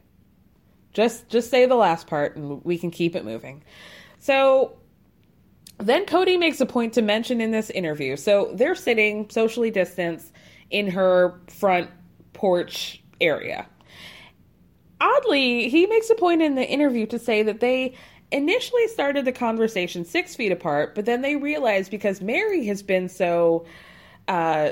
Just 0.94 1.28
just 1.28 1.52
say 1.52 1.66
the 1.66 1.76
last 1.76 2.08
part 2.08 2.38
and 2.38 2.64
we 2.64 2.78
can 2.78 2.90
keep 2.90 3.16
it 3.16 3.26
moving. 3.26 3.64
So 4.18 4.78
then 5.78 6.06
Kody 6.06 6.40
makes 6.40 6.62
a 6.62 6.66
point 6.66 6.94
to 6.94 7.02
mention 7.02 7.42
in 7.42 7.52
this 7.52 7.70
interview. 7.70 8.16
So 8.16 8.52
they're 8.54 8.76
sitting 8.76 9.30
socially 9.30 9.70
distanced 9.72 10.32
in 10.72 10.90
her 10.92 11.40
front 11.50 11.90
porch 12.34 13.04
area. 13.20 13.68
Oddly, 15.02 15.70
he 15.70 15.86
makes 15.88 16.10
a 16.10 16.16
point 16.16 16.42
in 16.42 16.56
the 16.56 16.68
interview 16.68 17.06
to 17.08 17.20
say 17.20 17.44
that 17.44 17.60
they 17.60 17.96
initially 18.32 18.88
started 18.88 19.26
the 19.26 19.32
conversation 19.32 20.06
six 20.06 20.36
feet 20.36 20.52
apart, 20.52 20.96
but 20.96 21.06
then 21.06 21.22
they 21.22 21.36
realized 21.36 21.92
because 21.92 22.22
Meri 22.22 22.66
has 22.66 22.82
been 22.82 23.10
so 23.10 23.66
uh, 24.28 24.72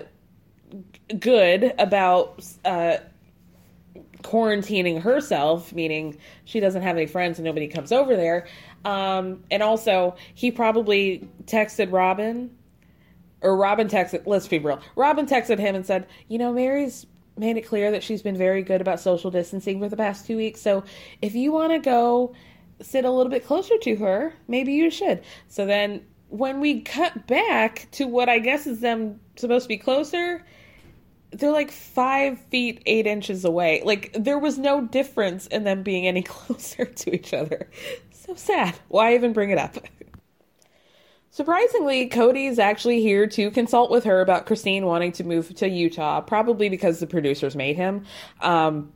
good 1.19 1.73
about 1.77 2.43
uh, 2.65 2.97
quarantining 4.23 5.01
herself, 5.01 5.73
meaning 5.73 6.17
she 6.45 6.59
doesn't 6.59 6.81
have 6.81 6.95
any 6.95 7.05
friends 7.05 7.37
and 7.37 7.45
nobody 7.45 7.67
comes 7.67 7.91
over 7.91 8.15
there. 8.15 8.47
Um, 8.85 9.43
and 9.51 9.61
also, 9.61 10.15
he 10.33 10.51
probably 10.51 11.27
texted 11.45 11.91
Robyn, 11.91 12.49
or 13.41 13.55
Robyn 13.55 13.87
texted, 13.87 14.23
let's 14.25 14.47
be 14.47 14.59
real, 14.59 14.81
Robyn 14.95 15.25
texted 15.25 15.59
him 15.59 15.75
and 15.75 15.85
said, 15.85 16.07
You 16.27 16.37
know, 16.37 16.51
Meri's 16.51 17.05
made 17.37 17.57
it 17.57 17.61
clear 17.61 17.91
that 17.91 18.03
she's 18.03 18.21
been 18.21 18.37
very 18.37 18.61
good 18.61 18.81
about 18.81 18.99
social 18.99 19.31
distancing 19.31 19.79
for 19.79 19.89
the 19.89 19.97
past 19.97 20.25
two 20.25 20.37
weeks. 20.37 20.61
So 20.61 20.83
if 21.21 21.35
you 21.35 21.51
want 21.51 21.73
to 21.73 21.79
go 21.79 22.35
sit 22.81 23.05
a 23.05 23.11
little 23.11 23.31
bit 23.31 23.45
closer 23.45 23.77
to 23.77 23.95
her, 23.97 24.33
maybe 24.47 24.73
you 24.73 24.89
should. 24.89 25.23
So 25.47 25.65
then 25.65 26.05
when 26.29 26.59
we 26.59 26.81
cut 26.81 27.27
back 27.27 27.87
to 27.91 28.05
what 28.05 28.29
I 28.29 28.39
guess 28.39 28.67
is 28.67 28.79
them 28.79 29.19
supposed 29.35 29.65
to 29.65 29.69
be 29.69 29.77
closer, 29.77 30.43
they're 31.31 31.51
like 31.51 31.71
five 31.71 32.39
feet 32.49 32.81
eight 32.85 33.07
inches 33.07 33.45
away. 33.45 33.81
Like 33.83 34.11
there 34.13 34.39
was 34.39 34.57
no 34.57 34.81
difference 34.81 35.47
in 35.47 35.63
them 35.63 35.83
being 35.83 36.07
any 36.07 36.21
closer 36.23 36.85
to 36.85 37.15
each 37.15 37.33
other. 37.33 37.69
So 38.11 38.35
sad. 38.35 38.75
Why 38.87 39.15
even 39.15 39.33
bring 39.33 39.49
it 39.49 39.57
up? 39.57 39.77
Surprisingly, 41.33 42.07
Kody's 42.09 42.59
actually 42.59 43.01
here 43.01 43.25
to 43.25 43.49
consult 43.49 43.89
with 43.89 44.03
her 44.03 44.21
about 44.21 44.45
Christine 44.45 44.85
wanting 44.85 45.11
to 45.13 45.23
move 45.23 45.55
to 45.55 45.67
Utah, 45.67 46.21
probably 46.21 46.69
because 46.69 46.99
the 46.99 47.07
producers 47.07 47.55
made 47.55 47.75
him. 47.75 48.05
Um, 48.39 48.93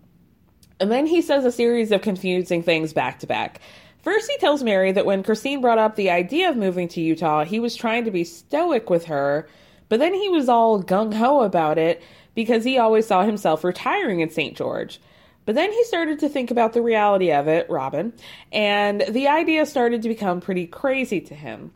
and 0.80 0.92
then 0.92 1.08
he 1.08 1.24
says 1.24 1.46
a 1.46 1.52
series 1.52 1.92
of 1.92 2.04
confusing 2.04 2.62
things 2.62 2.94
back 2.94 3.18
to 3.22 3.28
back. 3.28 3.60
First, 4.04 4.30
he 4.30 4.38
tells 4.38 4.62
Meri 4.62 4.92
that 4.92 5.08
when 5.08 5.24
Christine 5.24 5.62
brought 5.62 5.80
up 5.80 5.96
the 5.96 6.12
idea 6.12 6.48
of 6.48 6.56
moving 6.56 6.88
to 6.90 7.02
Utah, 7.02 7.44
he 7.44 7.60
was 7.60 7.76
trying 7.76 8.06
to 8.06 8.12
be 8.12 8.24
stoic 8.24 8.88
with 8.88 9.06
her, 9.06 9.48
but 9.90 9.98
then 9.98 10.14
he 10.14 10.30
was 10.30 10.48
all 10.48 10.84
gung 10.84 11.16
ho 11.16 11.42
about 11.42 11.80
it 11.80 12.04
because 12.36 12.64
he 12.64 12.78
always 12.78 13.08
saw 13.08 13.24
himself 13.24 13.64
retiring 13.64 14.20
in 14.20 14.30
St. 14.30 14.56
George. 14.56 15.02
But 15.46 15.56
then 15.56 15.72
he 15.72 15.84
started 15.86 16.20
to 16.20 16.30
think 16.30 16.52
about 16.52 16.74
the 16.74 16.84
reality 16.84 17.32
of 17.32 17.48
it, 17.48 17.68
Robin, 17.68 18.14
and 18.52 19.02
the 19.10 19.28
idea 19.28 19.66
started 19.66 20.04
to 20.04 20.08
become 20.08 20.40
pretty 20.40 20.68
crazy 20.68 21.20
to 21.22 21.34
him. 21.34 21.72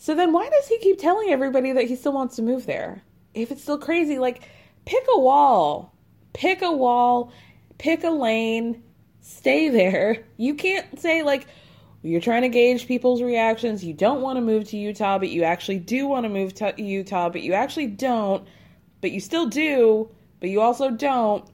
So 0.00 0.14
then 0.14 0.32
why 0.32 0.48
does 0.48 0.66
he 0.66 0.78
keep 0.78 0.98
telling 0.98 1.28
everybody 1.28 1.72
that 1.72 1.84
he 1.84 1.94
still 1.94 2.14
wants 2.14 2.36
to 2.36 2.42
move 2.42 2.64
there? 2.64 3.02
If 3.34 3.50
it's 3.50 3.62
still 3.62 3.76
crazy, 3.76 4.18
like 4.18 4.48
pick 4.86 5.04
a 5.14 5.20
wall. 5.20 5.94
Pick 6.32 6.62
a 6.62 6.72
wall, 6.72 7.32
pick 7.76 8.02
a 8.02 8.08
lane, 8.08 8.82
stay 9.20 9.68
there. 9.68 10.24
You 10.38 10.54
can't 10.54 10.98
say 10.98 11.22
like 11.22 11.46
you're 12.00 12.22
trying 12.22 12.42
to 12.42 12.48
gauge 12.48 12.86
people's 12.86 13.20
reactions. 13.20 13.84
You 13.84 13.92
don't 13.92 14.22
want 14.22 14.38
to 14.38 14.40
move 14.40 14.64
to 14.68 14.78
Utah, 14.78 15.18
but 15.18 15.28
you 15.28 15.42
actually 15.42 15.80
do 15.80 16.06
want 16.06 16.24
to 16.24 16.30
move 16.30 16.54
to 16.54 16.82
Utah, 16.82 17.28
but 17.28 17.42
you 17.42 17.52
actually 17.52 17.88
don't, 17.88 18.48
but 19.02 19.10
you 19.10 19.20
still 19.20 19.48
do, 19.48 20.08
but 20.40 20.48
you 20.48 20.62
also 20.62 20.90
don't. 20.90 21.44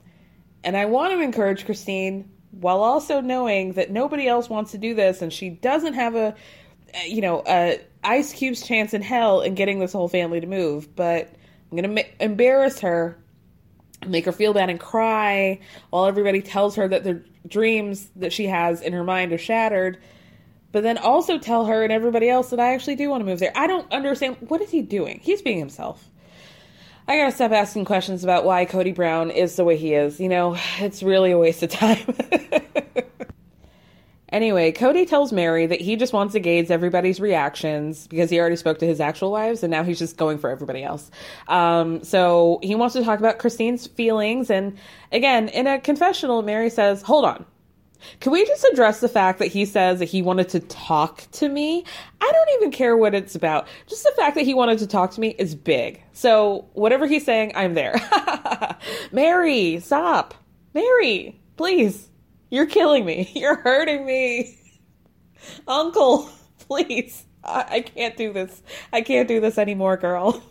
And 0.63 0.77
I 0.77 0.85
want 0.85 1.13
to 1.13 1.21
encourage 1.21 1.65
Christine 1.65 2.31
while 2.53 2.85
also 2.85 3.21
knowing 3.21 3.73
that 3.73 3.91
nobody 3.91 4.29
else 4.29 4.49
wants 4.49 4.71
to 4.71 4.79
do 4.79 4.95
this 4.95 5.21
and 5.21 5.33
she 5.33 5.51
doesn't 5.51 5.95
have 5.95 6.15
a 6.15 6.37
you 7.05 7.21
know, 7.21 7.43
a 7.47 7.81
Ice 8.07 8.33
Cube's 8.33 8.63
chance 8.67 8.95
in 8.95 9.03
hell 9.03 9.41
in 9.41 9.55
getting 9.55 9.81
this 9.81 9.93
whole 9.93 10.09
family 10.09 10.41
to 10.41 10.47
move, 10.47 10.95
but 10.95 11.29
I'm 11.71 11.83
to 11.83 11.89
ma- 11.89 12.03
embarrass 12.21 12.81
her, 12.81 13.19
make 14.07 14.25
her 14.27 14.33
feel 14.33 14.55
bad 14.55 14.71
and 14.71 14.79
cry 14.79 15.61
while 15.91 16.07
everybody 16.07 16.41
tells 16.41 16.77
her 16.77 16.87
that 16.87 17.03
the 17.03 17.23
dreams 17.49 18.09
that 18.17 18.33
she 18.33 18.47
has 18.47 18.81
in 18.81 18.93
her 18.93 19.03
mind 19.03 19.33
are 19.33 19.39
shattered. 19.39 19.99
But 20.71 20.85
then 20.85 20.99
also 20.99 21.39
tell 21.39 21.67
her 21.67 21.83
and 21.83 21.93
everybody 21.93 22.29
else 22.29 22.51
that 22.51 22.61
I 22.61 22.75
actually 22.75 22.97
do 22.97 23.11
want 23.11 23.23
to 23.23 23.25
move 23.25 23.41
there. 23.41 23.53
I 23.57 23.67
don't 23.67 23.91
understand. 23.93 24.37
What 24.41 24.61
is 24.61 24.71
he 24.71 24.83
doing? 24.83 25.21
He's 25.23 25.43
being 25.43 25.59
himself. 25.59 26.09
I 27.09 27.17
gotta 27.17 27.33
stop 27.33 27.53
asking 27.53 27.87
questions 27.87 28.25
about 28.25 28.45
why 28.45 28.67
Kody 28.67 28.95
Brown 28.95 29.31
is 29.31 29.57
the 29.57 29.65
way 29.65 29.77
he 29.77 29.95
is. 29.95 30.21
You 30.21 30.29
know, 30.29 30.57
it's 30.79 31.03
really 31.03 31.33
a 31.33 31.39
waste 31.39 31.63
of 31.63 31.71
time. 31.71 32.05
Anyway, 34.31 34.73
Kody 34.73 35.09
tells 35.09 35.33
Meri 35.33 35.67
that 35.67 35.81
he 35.81 35.95
just 35.95 36.13
wants 36.13 36.33
to 36.33 36.41
gauge 36.41 36.71
everybody's 36.71 37.21
reactions 37.21 38.09
because 38.09 38.29
he 38.29 38.41
already 38.41 38.57
spoke 38.57 38.79
to 38.81 38.87
his 38.87 39.01
actual 39.01 39.31
wives 39.31 39.63
and 39.63 39.71
now 39.71 39.85
he's 39.85 39.99
just 39.99 40.17
going 40.17 40.39
for 40.39 40.51
everybody 40.51 40.83
else. 40.83 41.11
Um, 41.47 42.03
so 42.03 42.59
he 42.63 42.75
wants 42.75 42.95
to 42.95 43.05
talk 43.05 43.21
about 43.21 43.39
Christine's 43.39 43.87
feelings. 43.87 44.51
And 44.51 44.77
again, 45.13 45.49
in 45.49 45.67
a 45.69 45.81
confessional, 45.81 46.43
Meri 46.43 46.71
says, 46.71 47.03
Hold 47.03 47.25
on. 47.25 47.47
Can 48.21 48.33
we 48.33 48.45
just 48.47 48.65
address 48.73 49.01
the 49.01 49.09
fact 49.09 49.39
that 49.39 49.47
he 49.47 49.65
says 49.65 50.01
that 50.01 50.07
he 50.07 50.23
wanted 50.23 50.49
to 50.51 50.61
talk 50.61 51.25
to 51.33 51.49
me? 51.49 51.85
I 52.21 52.31
don't 52.33 52.51
even 52.57 52.71
care 52.71 52.97
what 52.97 53.15
it's 53.15 53.35
about. 53.35 53.67
Just 53.87 54.05
the 54.05 54.13
fact 54.17 54.35
that 54.37 54.45
he 54.45 54.55
wanted 54.55 54.79
to 54.81 54.87
talk 54.87 55.13
to 55.13 55.21
me 55.21 55.35
is 55.39 55.55
big. 55.55 56.03
So 56.13 56.67
whatever 56.75 57.07
he's 57.07 57.25
saying, 57.25 57.53
I'm 57.55 57.75
there. 57.75 57.95
Meri, 59.13 59.81
stop. 59.81 60.35
Meri, 60.75 61.41
please. 61.57 62.09
You're 62.51 62.67
killing 62.67 63.05
me. 63.05 63.31
You're 63.35 63.57
hurting 63.57 64.07
me. 64.07 64.59
Uncle, 65.67 66.31
please. 66.59 67.25
I, 67.45 67.67
I 67.69 67.81
can't 67.81 68.17
do 68.17 68.33
this. 68.33 68.63
I 68.93 69.01
can't 69.01 69.29
do 69.29 69.41
this 69.41 69.59
anymore, 69.59 69.97
girl. 69.97 70.43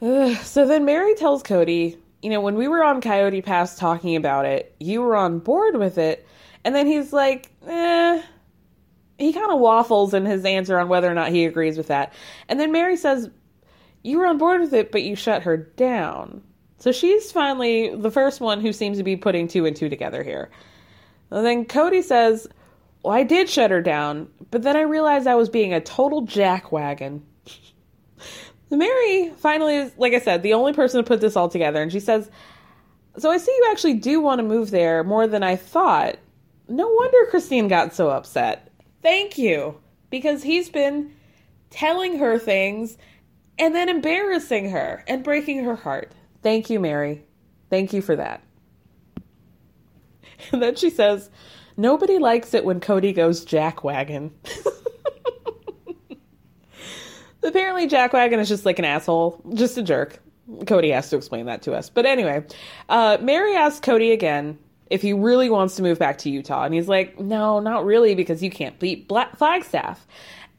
so 0.00 0.66
then 0.66 0.84
Meri 0.84 1.14
tells 1.14 1.42
Kody, 1.42 1.96
you 2.22 2.30
know, 2.30 2.40
when 2.40 2.54
we 2.54 2.68
were 2.68 2.84
on 2.84 3.00
Coyote 3.00 3.42
Pass 3.42 3.76
talking 3.76 4.16
about 4.16 4.44
it, 4.44 4.74
you 4.78 5.02
were 5.02 5.16
on 5.16 5.38
board 5.38 5.76
with 5.76 5.98
it. 5.98 6.26
And 6.64 6.74
then 6.74 6.86
he's 6.86 7.12
like, 7.12 7.50
eh. 7.66 8.22
He 9.18 9.34
kind 9.34 9.52
of 9.52 9.60
waffles 9.60 10.14
in 10.14 10.24
his 10.24 10.46
answer 10.46 10.78
on 10.78 10.88
whether 10.88 11.10
or 11.10 11.14
not 11.14 11.28
he 11.28 11.44
agrees 11.44 11.76
with 11.76 11.88
that. 11.88 12.14
And 12.48 12.58
then 12.58 12.72
Meri 12.72 12.96
says, 12.96 13.28
You 14.02 14.18
were 14.18 14.26
on 14.26 14.38
board 14.38 14.62
with 14.62 14.72
it, 14.72 14.90
but 14.90 15.02
you 15.02 15.14
shut 15.14 15.42
her 15.42 15.58
down. 15.58 16.42
So 16.78 16.90
she's 16.92 17.30
finally 17.30 17.94
the 17.94 18.10
first 18.10 18.40
one 18.40 18.62
who 18.62 18.72
seems 18.72 18.96
to 18.96 19.04
be 19.04 19.16
putting 19.16 19.46
two 19.46 19.66
and 19.66 19.76
two 19.76 19.90
together 19.90 20.22
here. 20.22 20.50
And 21.30 21.46
then 21.46 21.64
Kody 21.64 22.02
says, 22.02 22.48
Well, 23.02 23.14
I 23.14 23.22
did 23.22 23.48
shut 23.48 23.70
her 23.70 23.82
down, 23.82 24.28
but 24.50 24.62
then 24.62 24.76
I 24.76 24.82
realized 24.82 25.26
I 25.26 25.34
was 25.34 25.48
being 25.48 25.72
a 25.72 25.80
total 25.80 26.26
jackwagon. 26.26 27.22
Meri 28.70 29.32
finally 29.36 29.76
is, 29.76 29.92
like 29.96 30.12
I 30.12 30.20
said, 30.20 30.42
the 30.42 30.54
only 30.54 30.72
person 30.72 31.02
to 31.02 31.06
put 31.06 31.20
this 31.20 31.36
all 31.36 31.48
together, 31.48 31.82
and 31.82 31.90
she 31.90 32.00
says, 32.00 32.30
So 33.18 33.30
I 33.30 33.38
see 33.38 33.52
you 33.52 33.68
actually 33.70 33.94
do 33.94 34.20
want 34.20 34.38
to 34.38 34.44
move 34.44 34.70
there 34.70 35.02
more 35.04 35.26
than 35.26 35.42
I 35.42 35.56
thought. 35.56 36.16
No 36.68 36.88
wonder 36.88 37.30
Christine 37.30 37.68
got 37.68 37.94
so 37.94 38.10
upset. 38.10 38.72
Thank 39.02 39.38
you. 39.38 39.80
Because 40.08 40.42
he's 40.42 40.68
been 40.68 41.14
telling 41.70 42.18
her 42.18 42.38
things 42.38 42.96
and 43.58 43.74
then 43.74 43.88
embarrassing 43.88 44.70
her 44.70 45.04
and 45.06 45.22
breaking 45.22 45.64
her 45.64 45.76
heart. 45.76 46.12
Thank 46.42 46.70
you, 46.70 46.80
Meri. 46.80 47.24
Thank 47.68 47.92
you 47.92 48.02
for 48.02 48.16
that. 48.16 48.42
And 50.52 50.62
then 50.62 50.76
she 50.76 50.90
says, 50.90 51.30
Nobody 51.76 52.18
likes 52.18 52.52
it 52.52 52.64
when 52.64 52.80
Kody 52.80 53.14
goes 53.14 53.44
jackwagon. 53.44 54.30
Apparently, 57.42 57.88
jackwagon 57.88 58.38
is 58.38 58.48
just 58.48 58.66
like 58.66 58.78
an 58.78 58.84
asshole, 58.84 59.40
just 59.54 59.78
a 59.78 59.82
jerk. 59.82 60.18
Kody 60.64 60.92
has 60.92 61.08
to 61.10 61.16
explain 61.16 61.46
that 61.46 61.62
to 61.62 61.72
us. 61.72 61.88
But 61.88 62.04
anyway, 62.06 62.44
uh, 62.88 63.18
Meri 63.22 63.54
asks 63.54 63.80
Kody 63.80 64.12
again 64.12 64.58
if 64.90 65.00
he 65.00 65.12
really 65.12 65.48
wants 65.48 65.76
to 65.76 65.82
move 65.82 65.98
back 65.98 66.18
to 66.18 66.30
Utah. 66.30 66.64
And 66.64 66.74
he's 66.74 66.88
like, 66.88 67.18
no, 67.18 67.60
not 67.60 67.84
really, 67.84 68.14
because 68.14 68.42
you 68.42 68.50
can't 68.50 68.78
beat 68.78 69.08
Black 69.08 69.36
Flagstaff. 69.38 70.06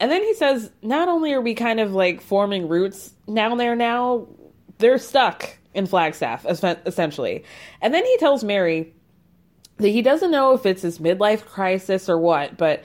And 0.00 0.10
then 0.10 0.22
he 0.22 0.34
says, 0.34 0.72
not 0.82 1.08
only 1.08 1.32
are 1.34 1.40
we 1.40 1.54
kind 1.54 1.78
of 1.78 1.92
like 1.92 2.20
forming 2.20 2.66
roots 2.66 3.12
down 3.32 3.58
there 3.58 3.76
now, 3.76 4.26
they're 4.78 4.98
stuck 4.98 5.56
in 5.74 5.86
Flagstaff, 5.86 6.44
essentially. 6.46 7.44
And 7.80 7.94
then 7.94 8.04
he 8.04 8.16
tells 8.16 8.42
Meri 8.42 8.92
he 9.90 10.02
doesn't 10.02 10.30
know 10.30 10.54
if 10.54 10.66
it's 10.66 10.82
his 10.82 10.98
midlife 10.98 11.44
crisis 11.44 12.08
or 12.08 12.18
what, 12.18 12.56
but 12.56 12.84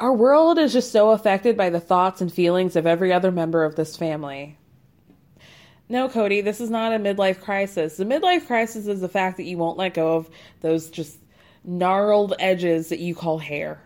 our 0.00 0.12
world 0.12 0.58
is 0.58 0.72
just 0.72 0.90
so 0.90 1.10
affected 1.10 1.56
by 1.56 1.70
the 1.70 1.80
thoughts 1.80 2.20
and 2.20 2.32
feelings 2.32 2.76
of 2.76 2.86
every 2.86 3.12
other 3.12 3.30
member 3.30 3.64
of 3.64 3.76
this 3.76 3.96
family. 3.96 4.58
No, 5.88 6.08
Kody, 6.08 6.42
this 6.42 6.60
is 6.60 6.70
not 6.70 6.92
a 6.92 6.98
midlife 6.98 7.40
crisis. 7.40 7.96
The 7.96 8.04
midlife 8.04 8.46
crisis 8.46 8.86
is 8.86 9.00
the 9.00 9.08
fact 9.08 9.36
that 9.36 9.44
you 9.44 9.58
won't 9.58 9.78
let 9.78 9.94
go 9.94 10.16
of 10.16 10.30
those 10.60 10.90
just 10.90 11.18
gnarled 11.64 12.34
edges 12.38 12.88
that 12.88 12.98
you 12.98 13.14
call 13.14 13.38
hair. 13.38 13.80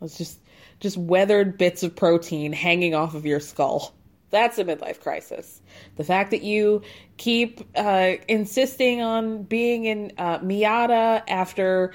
It's 0.00 0.18
just 0.18 0.38
just 0.80 0.96
weathered 0.96 1.58
bits 1.58 1.84
of 1.84 1.94
protein 1.94 2.52
hanging 2.52 2.94
off 2.94 3.14
of 3.14 3.24
your 3.24 3.38
skull. 3.38 3.94
That's 4.32 4.58
a 4.58 4.64
midlife 4.64 4.98
crisis. 4.98 5.60
The 5.96 6.04
fact 6.04 6.30
that 6.30 6.42
you 6.42 6.80
keep 7.18 7.60
uh, 7.76 8.14
insisting 8.28 9.02
on 9.02 9.42
being 9.42 9.84
in 9.84 10.12
uh, 10.16 10.38
Miata 10.38 11.22
after 11.28 11.92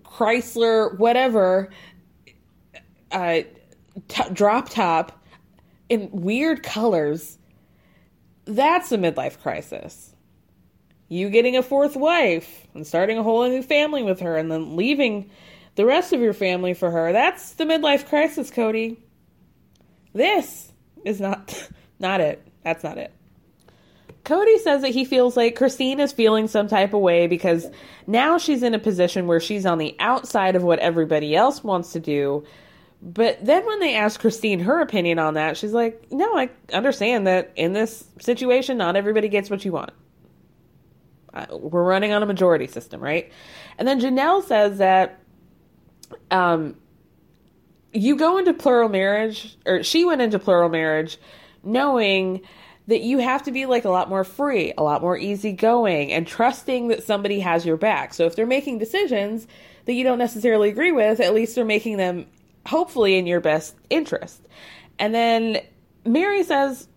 Chrysler, 0.00 0.96
whatever, 0.98 1.70
uh, 3.10 3.40
t- 4.08 4.30
drop 4.34 4.68
top 4.68 5.24
in 5.88 6.10
weird 6.12 6.62
colors, 6.62 7.38
that's 8.44 8.92
a 8.92 8.98
midlife 8.98 9.40
crisis. 9.40 10.14
You 11.08 11.30
getting 11.30 11.56
a 11.56 11.62
fourth 11.62 11.96
wife 11.96 12.66
and 12.74 12.86
starting 12.86 13.16
a 13.16 13.22
whole 13.22 13.48
new 13.48 13.62
family 13.62 14.02
with 14.02 14.20
her 14.20 14.36
and 14.36 14.50
then 14.50 14.76
leaving 14.76 15.30
the 15.76 15.86
rest 15.86 16.12
of 16.12 16.20
your 16.20 16.34
family 16.34 16.74
for 16.74 16.90
her, 16.90 17.12
that's 17.12 17.54
the 17.54 17.64
midlife 17.64 18.06
crisis, 18.06 18.50
Kody. 18.50 18.98
This 20.12 20.72
is 21.06 21.20
not 21.20 21.68
not 21.98 22.20
it. 22.20 22.46
That's 22.62 22.84
not 22.84 22.98
it. 22.98 23.12
Kody 24.24 24.58
says 24.58 24.82
that 24.82 24.90
he 24.90 25.04
feels 25.04 25.36
like 25.36 25.54
Christine 25.54 26.00
is 26.00 26.12
feeling 26.12 26.48
some 26.48 26.66
type 26.66 26.92
of 26.92 27.00
way 27.00 27.28
because 27.28 27.64
now 28.08 28.38
she's 28.38 28.64
in 28.64 28.74
a 28.74 28.78
position 28.78 29.28
where 29.28 29.38
she's 29.38 29.64
on 29.64 29.78
the 29.78 29.94
outside 30.00 30.56
of 30.56 30.64
what 30.64 30.80
everybody 30.80 31.36
else 31.36 31.62
wants 31.62 31.92
to 31.92 32.00
do. 32.00 32.44
But 33.00 33.44
then 33.44 33.64
when 33.64 33.78
they 33.78 33.94
ask 33.94 34.18
Christine 34.18 34.58
her 34.60 34.80
opinion 34.80 35.20
on 35.20 35.34
that, 35.34 35.56
she's 35.56 35.72
like, 35.72 36.10
No, 36.10 36.36
I 36.36 36.50
understand 36.72 37.26
that 37.28 37.52
in 37.54 37.72
this 37.72 38.04
situation, 38.18 38.76
not 38.76 38.96
everybody 38.96 39.28
gets 39.28 39.48
what 39.48 39.64
you 39.64 39.70
want. 39.70 39.90
Uh, 41.32 41.46
we're 41.52 41.84
running 41.84 42.12
on 42.12 42.22
a 42.22 42.26
majority 42.26 42.66
system, 42.66 43.00
right? 43.00 43.30
And 43.78 43.86
then 43.86 44.00
Janelle 44.00 44.42
says 44.42 44.78
that 44.78 45.20
um, 46.32 46.74
you 47.96 48.16
go 48.16 48.38
into 48.38 48.52
plural 48.52 48.88
marriage, 48.88 49.56
or 49.66 49.82
she 49.82 50.04
went 50.04 50.22
into 50.22 50.38
plural 50.38 50.68
marriage 50.68 51.18
knowing 51.62 52.42
that 52.86 53.00
you 53.00 53.18
have 53.18 53.42
to 53.42 53.50
be 53.50 53.66
like 53.66 53.84
a 53.84 53.90
lot 53.90 54.08
more 54.08 54.24
free, 54.24 54.72
a 54.78 54.82
lot 54.82 55.02
more 55.02 55.18
easygoing, 55.18 56.12
and 56.12 56.26
trusting 56.26 56.88
that 56.88 57.02
somebody 57.02 57.40
has 57.40 57.66
your 57.66 57.76
back. 57.76 58.14
So 58.14 58.26
if 58.26 58.36
they're 58.36 58.46
making 58.46 58.78
decisions 58.78 59.46
that 59.86 59.94
you 59.94 60.04
don't 60.04 60.18
necessarily 60.18 60.68
agree 60.68 60.92
with, 60.92 61.20
at 61.20 61.34
least 61.34 61.56
they're 61.56 61.64
making 61.64 61.96
them 61.96 62.26
hopefully 62.66 63.16
in 63.16 63.26
your 63.26 63.40
best 63.40 63.74
interest. 63.90 64.40
And 64.98 65.14
then 65.14 65.58
Meri 66.04 66.42
says, 66.42 66.88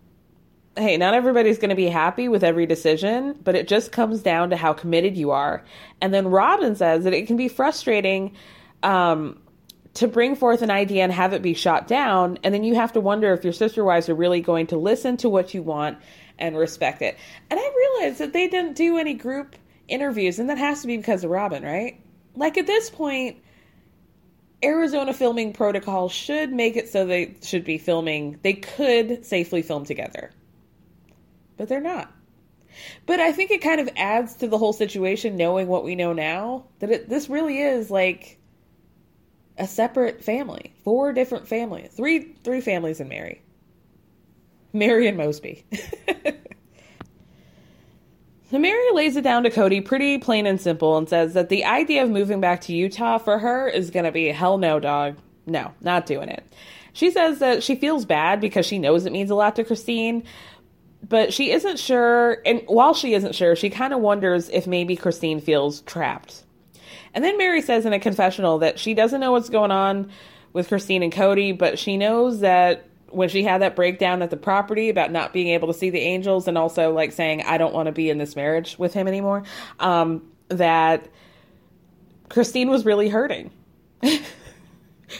Hey, 0.76 0.96
not 0.96 1.14
everybody's 1.14 1.58
going 1.58 1.70
to 1.70 1.76
be 1.76 1.88
happy 1.88 2.28
with 2.28 2.44
every 2.44 2.64
decision, 2.64 3.36
but 3.42 3.56
it 3.56 3.66
just 3.66 3.90
comes 3.90 4.22
down 4.22 4.50
to 4.50 4.56
how 4.56 4.72
committed 4.72 5.16
you 5.16 5.32
are. 5.32 5.64
And 6.00 6.14
then 6.14 6.28
Robyn 6.28 6.76
says 6.76 7.02
that 7.04 7.12
it 7.12 7.26
can 7.26 7.36
be 7.36 7.48
frustrating 7.48 8.32
um, 8.84 9.40
to 9.94 10.06
bring 10.06 10.36
forth 10.36 10.62
an 10.62 10.70
idea 10.70 11.02
and 11.02 11.12
have 11.12 11.32
it 11.32 11.42
be 11.42 11.54
shot 11.54 11.88
down. 11.88 12.38
And 12.44 12.54
then 12.54 12.64
you 12.64 12.74
have 12.76 12.92
to 12.92 13.00
wonder 13.00 13.32
if 13.32 13.44
your 13.44 13.52
sister 13.52 13.84
wives 13.84 14.08
are 14.08 14.14
really 14.14 14.40
going 14.40 14.68
to 14.68 14.76
listen 14.76 15.16
to 15.18 15.28
what 15.28 15.52
you 15.54 15.62
want 15.62 15.98
and 16.38 16.56
respect 16.56 17.02
it. 17.02 17.18
And 17.50 17.58
I 17.58 17.72
realized 17.98 18.18
that 18.20 18.32
they 18.32 18.48
didn't 18.48 18.76
do 18.76 18.98
any 18.98 19.14
group 19.14 19.56
interviews, 19.88 20.38
and 20.38 20.48
that 20.48 20.58
has 20.58 20.80
to 20.82 20.86
be 20.86 20.96
because 20.96 21.24
of 21.24 21.30
Robyn, 21.30 21.64
right? 21.64 22.00
Like 22.36 22.56
at 22.56 22.66
this 22.66 22.88
point, 22.88 23.38
Arizona 24.62 25.12
filming 25.12 25.52
protocol 25.52 26.08
should 26.08 26.52
make 26.52 26.76
it 26.76 26.88
so 26.88 27.06
they 27.06 27.36
should 27.42 27.64
be 27.64 27.78
filming, 27.78 28.38
they 28.42 28.54
could 28.54 29.24
safely 29.24 29.62
film 29.62 29.84
together. 29.84 30.30
But 31.56 31.68
they're 31.68 31.80
not. 31.80 32.12
But 33.06 33.20
I 33.20 33.32
think 33.32 33.50
it 33.50 33.62
kind 33.62 33.80
of 33.80 33.88
adds 33.96 34.36
to 34.36 34.48
the 34.48 34.58
whole 34.58 34.72
situation 34.72 35.36
knowing 35.36 35.66
what 35.66 35.84
we 35.84 35.94
know 35.94 36.12
now 36.12 36.66
that 36.78 36.90
it, 36.90 37.08
this 37.08 37.28
really 37.28 37.60
is 37.60 37.90
like 37.90 38.38
a 39.60 39.66
separate 39.66 40.24
family, 40.24 40.72
four 40.82 41.12
different 41.12 41.46
families, 41.46 41.92
three 41.92 42.34
three 42.42 42.62
families 42.62 42.98
in 42.98 43.08
Meri. 43.08 43.42
Meri 44.72 45.06
and 45.06 45.16
Mosby. 45.18 45.64
so 48.50 48.58
Meri 48.58 48.92
lays 48.92 49.16
it 49.16 49.22
down 49.22 49.42
to 49.42 49.50
Kody 49.50 49.84
pretty 49.84 50.18
plain 50.18 50.46
and 50.46 50.60
simple 50.60 50.96
and 50.96 51.08
says 51.08 51.34
that 51.34 51.50
the 51.50 51.64
idea 51.64 52.02
of 52.02 52.10
moving 52.10 52.40
back 52.40 52.62
to 52.62 52.72
Utah 52.72 53.18
for 53.18 53.38
her 53.38 53.68
is 53.68 53.90
going 53.90 54.06
to 54.06 54.12
be 54.12 54.28
hell 54.28 54.58
no, 54.58 54.80
dog. 54.80 55.16
No, 55.46 55.72
not 55.80 56.06
doing 56.06 56.28
it. 56.28 56.44
She 56.92 57.10
says 57.10 57.40
that 57.40 57.62
she 57.62 57.76
feels 57.76 58.04
bad 58.04 58.40
because 58.40 58.64
she 58.64 58.78
knows 58.78 59.06
it 59.06 59.12
means 59.12 59.30
a 59.30 59.34
lot 59.34 59.56
to 59.56 59.64
Christine, 59.64 60.24
but 61.06 61.32
she 61.32 61.50
isn't 61.50 61.78
sure. 61.78 62.38
And 62.46 62.62
while 62.66 62.94
she 62.94 63.14
isn't 63.14 63.34
sure, 63.34 63.56
she 63.56 63.70
kind 63.70 63.92
of 63.92 64.00
wonders 64.00 64.48
if 64.48 64.66
maybe 64.66 64.96
Christine 64.96 65.40
feels 65.40 65.82
trapped. 65.82 66.44
And 67.14 67.24
then 67.24 67.36
Meri 67.36 67.62
says 67.62 67.86
in 67.86 67.92
a 67.92 68.00
confessional 68.00 68.58
that 68.58 68.78
she 68.78 68.94
doesn't 68.94 69.20
know 69.20 69.32
what's 69.32 69.48
going 69.48 69.70
on 69.70 70.10
with 70.52 70.68
Christine 70.68 71.02
and 71.02 71.12
Kody, 71.12 71.56
but 71.56 71.78
she 71.78 71.96
knows 71.96 72.40
that 72.40 72.86
when 73.08 73.28
she 73.28 73.42
had 73.42 73.62
that 73.62 73.74
breakdown 73.74 74.22
at 74.22 74.30
the 74.30 74.36
property 74.36 74.88
about 74.88 75.10
not 75.10 75.32
being 75.32 75.48
able 75.48 75.68
to 75.68 75.74
see 75.74 75.90
the 75.90 75.98
angels 75.98 76.46
and 76.46 76.56
also 76.56 76.92
like 76.92 77.12
saying 77.12 77.42
I 77.42 77.58
don't 77.58 77.74
want 77.74 77.86
to 77.86 77.92
be 77.92 78.08
in 78.08 78.18
this 78.18 78.36
marriage 78.36 78.78
with 78.78 78.94
him 78.94 79.08
anymore, 79.08 79.42
um, 79.80 80.22
that 80.48 81.08
Christine 82.28 82.70
was 82.70 82.84
really 82.84 83.08
hurting. 83.08 83.50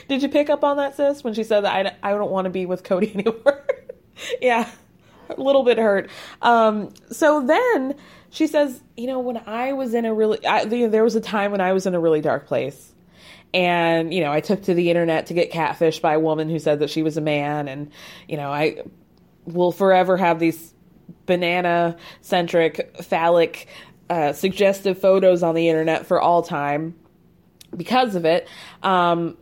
Did 0.09 0.23
you 0.23 0.29
pick 0.29 0.49
up 0.51 0.63
on 0.63 0.77
that, 0.77 0.97
sis, 0.97 1.25
when 1.25 1.35
she 1.35 1.43
said 1.43 1.63
that 1.63 1.97
I, 2.03 2.11
I 2.11 2.15
don't 2.17 2.31
want 2.31 2.45
to 2.45 2.51
be 2.51 2.65
with 2.67 2.85
Kody 2.85 3.13
anymore? 3.15 3.67
yeah, 4.41 4.71
a 5.29 5.41
little 5.41 5.65
bit 5.65 5.79
hurt. 5.79 6.09
Um, 6.43 6.91
so 7.11 7.45
then 7.45 7.97
she 8.31 8.47
says, 8.47 8.83
you 8.97 9.07
know, 9.07 9.19
when 9.19 9.43
I 9.47 9.73
was 9.73 9.93
in 9.95 10.05
a 10.05 10.15
really, 10.15 10.45
I, 10.47 10.65
there 10.65 11.05
was 11.05 11.17
a 11.17 11.21
time 11.21 11.51
when 11.51 11.61
I 11.61 11.73
was 11.73 11.87
in 11.87 11.95
a 11.95 12.01
really 12.01 12.21
dark 12.21 12.47
place. 12.47 12.93
And, 13.53 14.15
you 14.15 14.21
know, 14.21 14.31
I 14.31 14.41
took 14.41 14.63
to 14.63 14.75
the 14.75 14.91
internet 14.91 15.27
to 15.27 15.35
get 15.35 15.51
catfished 15.51 16.01
by 16.01 16.15
a 16.15 16.21
woman 16.21 16.49
who 16.49 16.61
said 16.61 16.79
that 16.79 16.91
she 16.91 17.03
was 17.03 17.17
a 17.17 17.21
man. 17.21 17.67
And, 17.67 17.91
you 18.29 18.37
know, 18.37 18.51
I 18.53 18.85
will 19.45 19.73
forever 19.73 20.17
have 20.17 20.39
these 20.39 20.73
banana 21.27 21.97
centric, 22.21 23.03
phallic, 23.03 23.67
uh, 24.09 24.33
suggestive 24.33 25.01
photos 25.01 25.43
on 25.43 25.57
the 25.57 25.69
internet 25.69 26.07
for 26.07 26.21
all 26.21 26.43
time 26.43 26.95
because 27.77 28.15
of 28.15 28.25
it. 28.25 28.49
Um, 28.85 29.37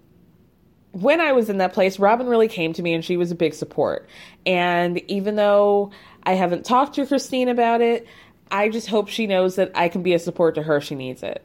when 0.92 1.20
I 1.20 1.32
was 1.32 1.50
in 1.50 1.58
that 1.58 1.74
place, 1.74 1.98
Robyn 1.98 2.26
really 2.26 2.48
came 2.48 2.72
to 2.72 2.82
me 2.82 2.94
and 2.94 3.04
she 3.04 3.16
was 3.18 3.30
a 3.30 3.34
big 3.34 3.52
support. 3.52 4.08
And 4.46 4.98
even 5.10 5.36
though 5.36 5.90
I 6.22 6.32
haven't 6.32 6.64
talked 6.64 6.94
to 6.94 7.06
Christine 7.06 7.48
about 7.48 7.82
it, 7.82 8.06
I 8.50 8.68
just 8.68 8.88
hope 8.88 9.08
she 9.08 9.26
knows 9.26 9.56
that 9.56 9.72
I 9.74 9.88
can 9.88 10.02
be 10.02 10.14
a 10.14 10.18
support 10.18 10.54
to 10.56 10.62
her 10.62 10.76
if 10.76 10.84
she 10.84 10.94
needs 10.94 11.22
it. 11.22 11.44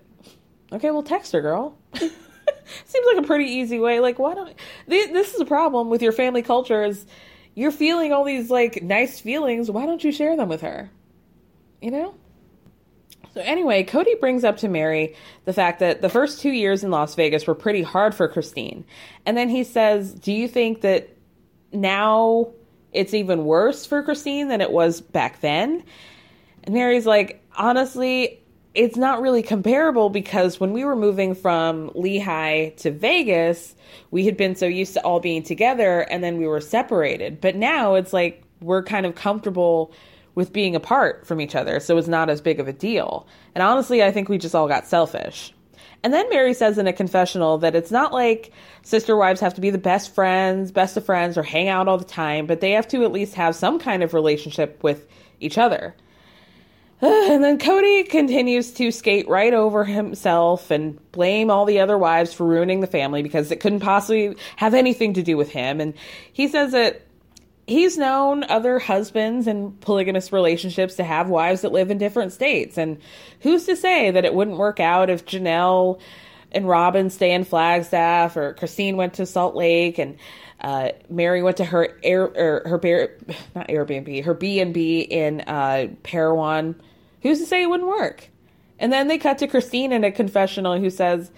Okay, 0.72 0.90
well, 0.92 1.04
text 1.04 1.32
her, 1.34 1.42
girl. 1.42 1.78
Seems 1.94 3.06
like 3.08 3.24
a 3.24 3.28
pretty 3.28 3.46
easy 3.46 3.80
way. 3.80 4.00
Like, 4.00 4.20
why 4.20 4.34
don't 4.34 4.54
this 4.88 5.34
is 5.34 5.40
a 5.40 5.46
problem 5.46 5.90
with 5.90 6.02
your 6.02 6.12
family 6.12 6.42
culture? 6.42 6.84
Is 6.84 7.06
you're 7.56 7.72
feeling 7.72 8.12
all 8.12 8.24
these 8.24 8.50
like 8.50 8.82
nice 8.82 9.20
feelings? 9.20 9.70
Why 9.70 9.86
don't 9.86 10.04
you 10.04 10.12
share 10.12 10.36
them 10.36 10.50
with 10.50 10.62
her? 10.62 10.90
You 11.82 11.92
know. 11.92 12.16
So 13.34 13.42
anyway, 13.42 13.84
Kody 13.84 14.20
brings 14.20 14.44
up 14.44 14.58
to 14.58 14.68
Meri 14.70 15.16
the 15.46 15.54
fact 15.54 15.80
that 15.80 16.02
the 16.02 16.10
first 16.10 16.40
two 16.40 16.52
years 16.52 16.84
in 16.84 16.92
Las 16.92 17.16
Vegas 17.16 17.48
were 17.48 17.56
pretty 17.56 17.82
hard 17.82 18.14
for 18.14 18.28
Christine, 18.28 18.86
and 19.26 19.36
then 19.36 19.50
he 19.50 19.64
says, 19.64 20.14
"Do 20.14 20.32
you 20.32 20.48
think 20.48 20.82
that 20.82 21.10
now 21.72 22.50
it's 22.92 23.14
even 23.14 23.46
worse 23.46 23.86
for 23.86 24.04
Christine 24.04 24.48
than 24.48 24.62
it 24.62 24.72
was 24.72 25.02
back 25.02 25.42
then?" 25.42 25.84
And 26.64 26.74
Meri's 26.74 27.06
like, 27.06 27.44
honestly, 27.58 28.40
it's 28.74 28.98
not 28.98 29.22
really 29.22 29.44
comparable 29.44 30.10
because 30.10 30.60
when 30.60 30.74
we 30.74 30.84
were 30.84 30.96
moving 30.96 31.36
from 31.36 31.90
Lehi 31.92 32.76
to 32.78 32.92
Vegas, 32.92 33.76
we 34.12 34.26
had 34.26 34.36
been 34.36 34.56
so 34.56 34.66
used 34.66 34.94
to 34.94 35.04
all 35.04 35.20
being 35.20 35.44
together 35.44 36.02
and 36.02 36.24
then 36.24 36.38
we 36.38 36.48
were 36.48 36.62
separated. 36.62 37.40
But 37.40 37.56
now 37.56 37.96
it's 37.96 38.14
like 38.14 38.44
we're 38.62 38.84
kind 38.84 39.06
of 39.06 39.14
comfortable 39.16 39.94
with 40.36 40.52
being 40.52 40.76
apart 40.76 41.28
from 41.28 41.40
each 41.40 41.54
other, 41.54 41.80
so 41.80 41.96
it's 41.98 42.08
not 42.08 42.28
as 42.28 42.42
big 42.42 42.60
of 42.60 42.68
a 42.68 42.74
deal. 42.74 43.28
And 43.54 43.62
honestly, 43.62 44.02
I 44.02 44.12
think 44.12 44.30
we 44.30 44.40
just 44.40 44.56
all 44.56 44.68
got 44.68 44.88
selfish. 44.88 45.54
And 46.02 46.12
then 46.12 46.28
Meri 46.30 46.56
says 46.56 46.80
in 46.80 46.88
a 46.88 46.94
confessional 46.94 47.60
that 47.60 47.76
it's 47.76 47.92
not 47.92 48.12
like 48.12 48.52
sister 48.82 49.16
wives 49.16 49.40
have 49.42 49.54
to 49.54 49.62
be 49.62 49.70
the 49.70 49.78
best 49.78 50.14
friends, 50.14 50.72
best 50.72 50.98
of 50.98 51.06
friends, 51.06 51.38
or 51.38 51.44
hang 51.44 51.70
out 51.70 51.88
all 51.88 52.00
the 52.00 52.04
time, 52.04 52.48
but 52.48 52.62
they 52.62 52.72
have 52.72 52.88
to 52.90 53.04
at 53.04 53.12
least 53.12 53.36
have 53.36 53.56
some 53.56 53.78
kind 53.78 54.02
of 54.02 54.14
relationship 54.16 54.82
with 54.82 55.08
each 55.40 55.58
other. 55.58 55.96
And 57.34 57.44
then 57.44 57.58
Kody 57.58 58.08
continues 58.08 58.72
to 58.74 58.90
skate 58.90 59.28
right 59.28 59.54
over 59.54 59.84
himself 59.84 60.72
and 60.72 60.98
blame 61.12 61.50
all 61.50 61.66
the 61.66 61.82
other 61.82 61.98
wives 61.98 62.34
for 62.34 62.46
ruining 62.46 62.80
the 62.80 62.88
family 62.88 63.22
because 63.22 63.52
it 63.52 63.60
couldn't 63.60 63.82
possibly 63.82 64.38
have 64.56 64.74
anything 64.74 65.14
to 65.16 65.24
do 65.24 65.36
with 65.36 65.50
him. 65.50 65.82
And 65.82 65.96
he 66.32 66.48
says 66.48 66.72
that 66.72 67.02
he's 67.68 67.98
known 67.98 68.46
other 68.46 68.80
husbands 68.80 69.48
in 69.48 69.74
polygamous 69.74 70.32
relationships 70.32 70.96
to 70.96 71.04
have 71.04 71.28
wives 71.28 71.62
that 71.62 71.74
live 71.74 71.92
in 71.92 71.98
different 71.98 72.32
states. 72.32 72.78
And 72.78 73.00
who's 73.42 73.66
to 73.66 73.76
say 73.76 74.10
that 74.10 74.24
it 74.24 74.34
wouldn't 74.34 74.58
work 74.58 74.80
out 74.80 75.10
if 75.10 75.26
Janelle 75.26 76.00
and 76.54 76.70
Robyn 76.70 77.10
stay 77.10 77.34
in 77.34 77.44
Flagstaff 77.44 78.38
or 78.38 78.54
Christine 78.54 78.96
went 78.96 79.16
to 79.16 79.26
Salt 79.26 79.56
Lake 79.58 79.98
and 79.98 80.18
uh, 80.62 80.92
Meri 81.10 81.44
went 81.44 81.58
to 81.58 81.66
her 81.66 81.98
air 82.02 82.62
her 82.66 82.78
bear, 82.78 83.18
not 83.56 83.68
Airbnb, 83.68 84.24
her 84.24 84.34
B 84.34 84.62
and 84.62 84.74
B 84.74 85.02
in 85.02 85.42
uh, 85.42 85.88
Parowan 86.04 86.76
Who's 87.24 87.40
to 87.40 87.46
say 87.46 87.64
it 87.64 87.70
wouldn't 87.70 87.90
work? 87.90 88.30
And 88.78 88.92
then 88.92 89.08
they 89.08 89.18
cut 89.18 89.40
to 89.40 89.48
Christine 89.48 89.92
in 89.92 90.04
a 90.04 90.12
confessional 90.12 90.80
who 90.80 90.90
says, 90.90 91.32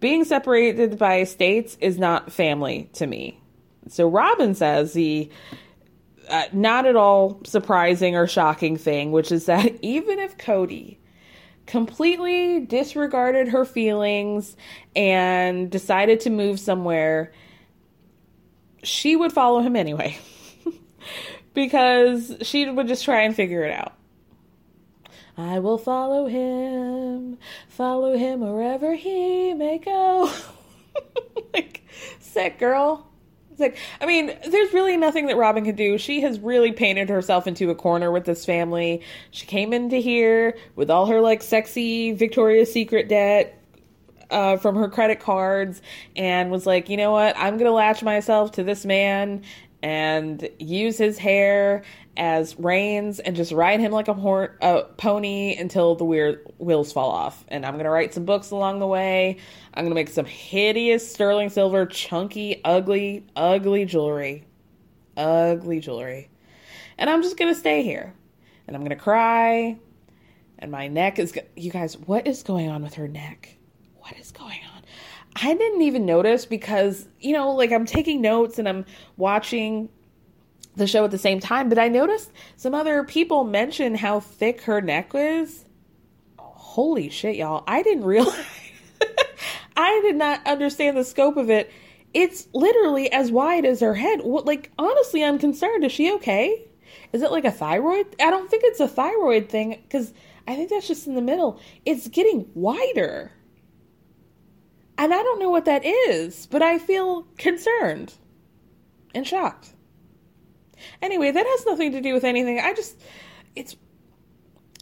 Being 0.00 0.24
separated 0.24 0.98
by 0.98 1.24
states 1.24 1.76
is 1.80 1.98
not 1.98 2.32
family 2.32 2.88
to 2.94 3.06
me. 3.06 3.40
So 3.88 4.08
Robyn 4.08 4.54
says 4.54 4.92
the 4.92 5.30
uh, 6.28 6.44
not 6.52 6.86
at 6.86 6.96
all 6.96 7.40
surprising 7.44 8.16
or 8.16 8.26
shocking 8.26 8.76
thing, 8.76 9.12
which 9.12 9.30
is 9.30 9.46
that 9.46 9.72
even 9.82 10.18
if 10.18 10.38
Kody 10.38 10.98
completely 11.66 12.60
disregarded 12.60 13.48
her 13.48 13.64
feelings 13.64 14.56
and 14.94 15.70
decided 15.70 16.20
to 16.20 16.30
move 16.30 16.60
somewhere, 16.60 17.32
she 18.82 19.16
would 19.16 19.32
follow 19.32 19.60
him 19.60 19.74
anyway. 19.74 20.16
because 21.54 22.36
she 22.42 22.70
would 22.70 22.86
just 22.86 23.04
try 23.04 23.22
and 23.22 23.34
figure 23.34 23.64
it 23.64 23.72
out. 23.72 23.95
I 25.38 25.58
will 25.58 25.78
follow 25.78 26.26
him, 26.26 27.38
follow 27.68 28.16
him 28.16 28.40
wherever 28.40 28.94
he 28.94 29.52
may 29.52 29.78
go. 29.78 30.32
like, 31.54 31.82
sick 32.20 32.58
girl. 32.58 33.06
It's 33.50 33.60
like, 33.60 33.78
I 34.00 34.06
mean, 34.06 34.36
there's 34.48 34.72
really 34.74 34.96
nothing 34.96 35.26
that 35.26 35.36
Robyn 35.36 35.64
can 35.64 35.76
do. 35.76 35.96
She 35.96 36.20
has 36.20 36.38
really 36.38 36.72
painted 36.72 37.08
herself 37.08 37.46
into 37.46 37.70
a 37.70 37.74
corner 37.74 38.10
with 38.10 38.24
this 38.24 38.44
family. 38.44 39.02
She 39.30 39.46
came 39.46 39.72
into 39.72 39.96
here 39.96 40.58
with 40.74 40.90
all 40.90 41.06
her 41.06 41.20
like 41.20 41.42
sexy 41.42 42.12
Victoria's 42.12 42.70
Secret 42.70 43.08
debt 43.08 43.58
uh, 44.30 44.56
from 44.56 44.76
her 44.76 44.88
credit 44.88 45.20
cards 45.20 45.80
and 46.14 46.50
was 46.50 46.66
like, 46.66 46.88
you 46.88 46.96
know 46.96 47.12
what? 47.12 47.36
I'm 47.38 47.58
gonna 47.58 47.72
latch 47.72 48.02
myself 48.02 48.52
to 48.52 48.62
this 48.62 48.84
man 48.84 49.42
and 49.82 50.48
use 50.58 50.98
his 50.98 51.18
hair 51.18 51.82
as 52.16 52.58
reins 52.58 53.20
and 53.20 53.36
just 53.36 53.52
ride 53.52 53.78
him 53.80 53.92
like 53.92 54.08
a 54.08 54.12
a 54.62 54.84
pony 54.96 55.54
until 55.56 55.94
the 55.94 56.04
weird 56.04 56.40
wheels 56.58 56.92
fall 56.92 57.10
off. 57.10 57.44
And 57.48 57.64
I'm 57.64 57.76
gonna 57.76 57.90
write 57.90 58.14
some 58.14 58.24
books 58.24 58.50
along 58.50 58.78
the 58.78 58.86
way. 58.86 59.36
I'm 59.74 59.84
gonna 59.84 59.94
make 59.94 60.08
some 60.08 60.24
hideous 60.24 61.10
sterling 61.10 61.50
silver, 61.50 61.86
chunky, 61.86 62.60
ugly, 62.64 63.26
ugly 63.36 63.84
jewelry, 63.84 64.46
ugly 65.16 65.80
jewelry. 65.80 66.30
And 66.98 67.10
I'm 67.10 67.22
just 67.22 67.36
gonna 67.36 67.54
stay 67.54 67.82
here, 67.82 68.14
and 68.66 68.74
I'm 68.74 68.82
gonna 68.82 68.96
cry. 68.96 69.78
And 70.58 70.70
my 70.70 70.88
neck 70.88 71.18
is, 71.18 71.38
you 71.54 71.70
guys, 71.70 71.98
what 71.98 72.26
is 72.26 72.42
going 72.42 72.70
on 72.70 72.82
with 72.82 72.94
her 72.94 73.08
neck? 73.08 73.56
What 73.96 74.14
is 74.18 74.30
going 74.30 74.60
on? 74.64 74.65
I 75.42 75.52
didn't 75.54 75.82
even 75.82 76.06
notice 76.06 76.46
because, 76.46 77.06
you 77.20 77.34
know, 77.34 77.50
like 77.52 77.70
I'm 77.70 77.84
taking 77.84 78.22
notes 78.22 78.58
and 78.58 78.66
I'm 78.66 78.86
watching 79.18 79.90
the 80.76 80.86
show 80.86 81.04
at 81.04 81.10
the 81.10 81.18
same 81.18 81.40
time, 81.40 81.68
but 81.68 81.78
I 81.78 81.88
noticed 81.88 82.32
some 82.56 82.74
other 82.74 83.04
people 83.04 83.44
mention 83.44 83.94
how 83.94 84.20
thick 84.20 84.62
her 84.62 84.80
neck 84.80 85.10
is. 85.14 85.66
Holy 86.38 87.10
shit, 87.10 87.36
y'all. 87.36 87.64
I 87.66 87.82
didn't 87.82 88.04
realize. 88.04 88.46
I 89.76 90.00
did 90.02 90.16
not 90.16 90.46
understand 90.46 90.96
the 90.96 91.04
scope 91.04 91.36
of 91.36 91.50
it. 91.50 91.70
It's 92.14 92.48
literally 92.54 93.12
as 93.12 93.30
wide 93.30 93.66
as 93.66 93.80
her 93.80 93.94
head. 93.94 94.22
What, 94.22 94.46
like, 94.46 94.70
honestly, 94.78 95.22
I'm 95.22 95.38
concerned. 95.38 95.84
Is 95.84 95.92
she 95.92 96.12
okay? 96.14 96.66
Is 97.12 97.22
it 97.22 97.30
like 97.30 97.44
a 97.44 97.50
thyroid? 97.50 98.06
I 98.20 98.30
don't 98.30 98.50
think 98.50 98.62
it's 98.64 98.80
a 98.80 98.88
thyroid 98.88 99.50
thing 99.50 99.82
because 99.82 100.14
I 100.48 100.56
think 100.56 100.70
that's 100.70 100.88
just 100.88 101.06
in 101.06 101.14
the 101.14 101.20
middle. 101.20 101.60
It's 101.84 102.08
getting 102.08 102.48
wider. 102.54 103.32
And 104.98 105.12
I 105.12 105.22
don't 105.22 105.38
know 105.38 105.50
what 105.50 105.66
that 105.66 105.84
is, 105.84 106.46
but 106.46 106.62
I 106.62 106.78
feel 106.78 107.22
concerned 107.36 108.14
and 109.14 109.26
shocked. 109.26 109.74
Anyway, 111.02 111.30
that 111.30 111.46
has 111.46 111.66
nothing 111.66 111.92
to 111.92 112.00
do 112.00 112.14
with 112.14 112.24
anything. 112.24 112.60
I 112.60 112.72
just, 112.72 113.00
it's, 113.54 113.76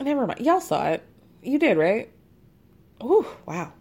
never 0.00 0.26
mind. 0.26 0.40
Y'all 0.40 0.60
saw 0.60 0.90
it. 0.90 1.04
You 1.42 1.58
did, 1.58 1.76
right? 1.76 2.10
Ooh, 3.02 3.26
wow. 3.46 3.72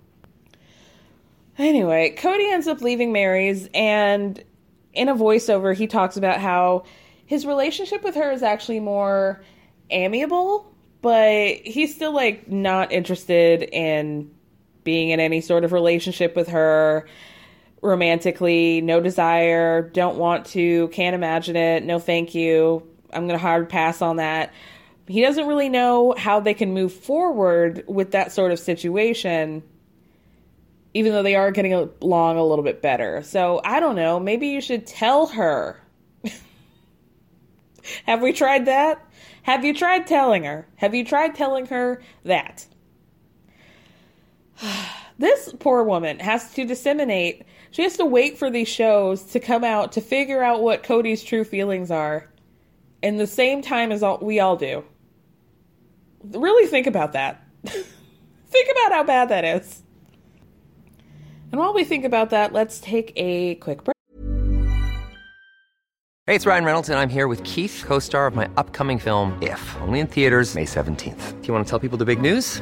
Anyway, 1.58 2.15
Kody 2.17 2.52
ends 2.52 2.67
up 2.67 2.82
leaving 2.82 3.13
Meri's, 3.13 3.69
and 3.74 4.43
in 4.93 5.08
a 5.08 5.15
voiceover, 5.15 5.76
he 5.76 5.86
talks 5.86 6.17
about 6.17 6.39
how 6.39 6.84
his 7.26 7.46
relationship 7.46 8.04
with 8.04 8.15
her 8.15 8.32
is 8.32 8.41
actually 8.41 8.80
more 8.80 9.43
amiable, 9.91 10.74
but 11.02 11.56
he's 11.63 11.93
still 11.96 12.13
like 12.13 12.48
not 12.48 12.91
interested 12.91 13.63
in 13.63 14.32
being 14.84 15.10
in 15.10 15.19
any 15.19 15.41
sort 15.41 15.63
of 15.63 15.72
relationship 15.72 16.36
with 16.36 16.50
her 16.50 17.08
romantically, 17.82 18.82
no 18.82 19.02
desire, 19.02 19.82
don't 19.82 20.17
want 20.17 20.46
to, 20.48 20.88
can't 20.89 21.15
imagine 21.15 21.56
it, 21.56 21.84
no 21.84 22.00
thank 22.00 22.34
you. 22.34 22.88
I'm 23.12 23.28
going 23.28 23.38
to 23.38 23.41
hard 23.41 23.69
pass 23.69 24.02
on 24.02 24.15
that. 24.15 24.54
He 25.08 25.22
doesn't 25.22 25.48
really 25.48 25.69
know 25.69 26.15
how 26.17 26.39
they 26.39 26.54
can 26.54 26.74
move 26.74 26.93
forward 26.93 27.84
with 27.88 28.12
that 28.12 28.32
sort 28.32 28.52
of 28.52 28.60
situation, 28.60 29.62
even 30.93 31.12
though 31.12 31.24
they 31.24 31.36
are 31.36 31.52
getting 31.52 31.74
along 31.74 32.38
a 32.38 32.43
little 32.43 32.63
bit 32.63 32.82
better. 32.82 33.22
So 33.22 33.60
I 33.63 33.82
don't 33.82 33.98
know. 33.98 34.19
Maybe 34.19 34.48
you 34.48 34.62
should 34.62 34.88
tell 34.88 35.28
her. 35.28 35.78
Have 38.06 38.22
we 38.22 38.32
tried 38.32 38.65
that? 38.65 39.06
Have 39.43 39.65
you 39.65 39.74
tried 39.74 40.08
telling 40.08 40.46
her? 40.46 40.65
Have 40.78 40.96
you 40.96 41.04
tried 41.04 41.36
telling 41.36 41.65
her 41.65 42.02
that? 42.24 42.65
this 45.17 45.53
poor 45.59 45.83
woman 45.83 46.19
has 46.19 46.53
to 46.53 46.65
disseminate 46.65 47.45
she 47.73 47.81
has 47.81 47.97
to 47.97 48.05
wait 48.05 48.37
for 48.37 48.51
these 48.51 48.67
shows 48.67 49.23
to 49.31 49.39
come 49.39 49.63
out 49.63 49.93
to 49.93 50.01
figure 50.01 50.43
out 50.43 50.61
what 50.61 50.83
Kody's 50.83 51.23
true 51.23 51.43
feelings 51.43 51.89
are 51.89 52.29
in 53.01 53.17
the 53.17 53.25
same 53.25 53.63
time 53.63 53.91
as 53.91 54.03
all, 54.03 54.19
we 54.21 54.39
all 54.39 54.55
do. 54.55 54.85
Really 56.23 56.67
think 56.67 56.85
about 56.85 57.13
that. 57.13 57.43
think 57.65 58.69
about 58.71 58.91
how 58.91 59.03
bad 59.03 59.29
that 59.29 59.43
is. 59.43 59.81
And 61.51 61.59
while 61.59 61.73
we 61.73 61.83
think 61.83 62.05
about 62.05 62.29
that, 62.29 62.53
let's 62.53 62.79
take 62.79 63.11
a 63.15 63.55
quick 63.55 63.83
break. 63.83 63.95
Hey, 66.27 66.35
it's 66.35 66.45
Ryan 66.45 66.63
Reynolds, 66.63 66.89
and 66.89 66.99
I'm 66.99 67.09
here 67.09 67.27
with 67.27 67.43
Keith, 67.43 67.83
co 67.87 67.97
star 67.97 68.27
of 68.27 68.35
my 68.35 68.47
upcoming 68.55 68.99
film, 68.99 69.35
If, 69.41 69.81
only 69.81 69.99
in 69.99 70.05
theaters, 70.05 70.53
May 70.53 70.65
17th. 70.65 71.41
Do 71.41 71.47
you 71.47 71.53
want 71.53 71.65
to 71.65 71.69
tell 71.69 71.79
people 71.79 71.97
the 71.97 72.05
big 72.05 72.21
news? 72.21 72.61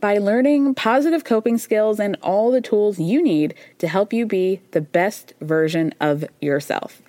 by 0.00 0.18
learning 0.18 0.74
positive 0.74 1.24
coping 1.24 1.58
skills 1.58 1.98
and 1.98 2.16
all 2.22 2.50
the 2.50 2.60
tools 2.60 2.98
you 2.98 3.22
need 3.22 3.54
to 3.78 3.88
help 3.88 4.12
you 4.12 4.26
be 4.26 4.60
the 4.70 4.80
best 4.80 5.34
version 5.40 5.94
of 6.00 6.24
yourself. 6.40 7.02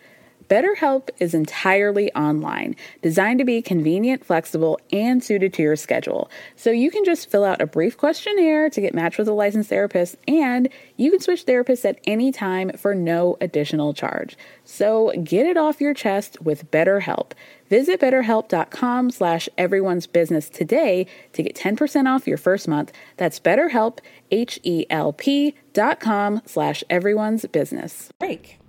BetterHelp 0.50 1.10
is 1.20 1.36
entirely 1.36 2.12
online, 2.14 2.76
designed 3.04 3.38
to 3.38 3.46
be 3.46 3.62
convenient, 3.62 4.26
flexible, 4.26 4.80
and 4.92 5.24
suited 5.24 5.54
to 5.54 5.62
your 5.62 5.76
schedule. 5.76 6.28
So 6.56 6.72
you 6.72 6.90
can 6.90 7.06
just 7.06 7.30
fill 7.30 7.46
out 7.46 7.62
a 7.62 7.68
brief 7.68 7.96
questionnaire 7.96 8.68
to 8.72 8.82
get 8.82 8.96
matched 8.96 9.20
with 9.20 9.28
a 9.28 9.34
licensed 9.34 9.70
therapist, 9.70 10.18
and 10.28 10.68
you 10.98 11.12
can 11.12 11.20
switch 11.20 11.46
therapists 11.46 11.86
at 11.86 12.00
any 12.06 12.32
time 12.32 12.72
for 12.72 12.96
no 12.96 13.38
additional 13.40 13.94
charge. 13.94 14.36
So 14.66 15.14
get 15.24 15.46
it 15.46 15.56
off 15.56 15.80
your 15.80 15.94
chest 15.94 16.42
with 16.42 16.72
BetterHelp. 16.72 17.34
Visit 17.70 18.02
betterhelp.com 18.02 19.12
slash 19.12 19.48
everyone's 19.58 20.08
business 20.08 20.50
today 20.50 21.06
to 21.34 21.44
get 21.44 21.56
10% 21.56 22.08
off 22.08 22.28
your 22.28 22.38
first 22.38 22.68
month. 22.68 22.92
That's 23.18 23.40
betterhelp, 23.40 24.00
H-E-L-P 24.32 25.56
dot 25.74 26.00
com 26.00 26.42
slash 26.46 26.84
everyone's 26.90 27.46
business. 27.46 28.12
Break. 28.20 28.60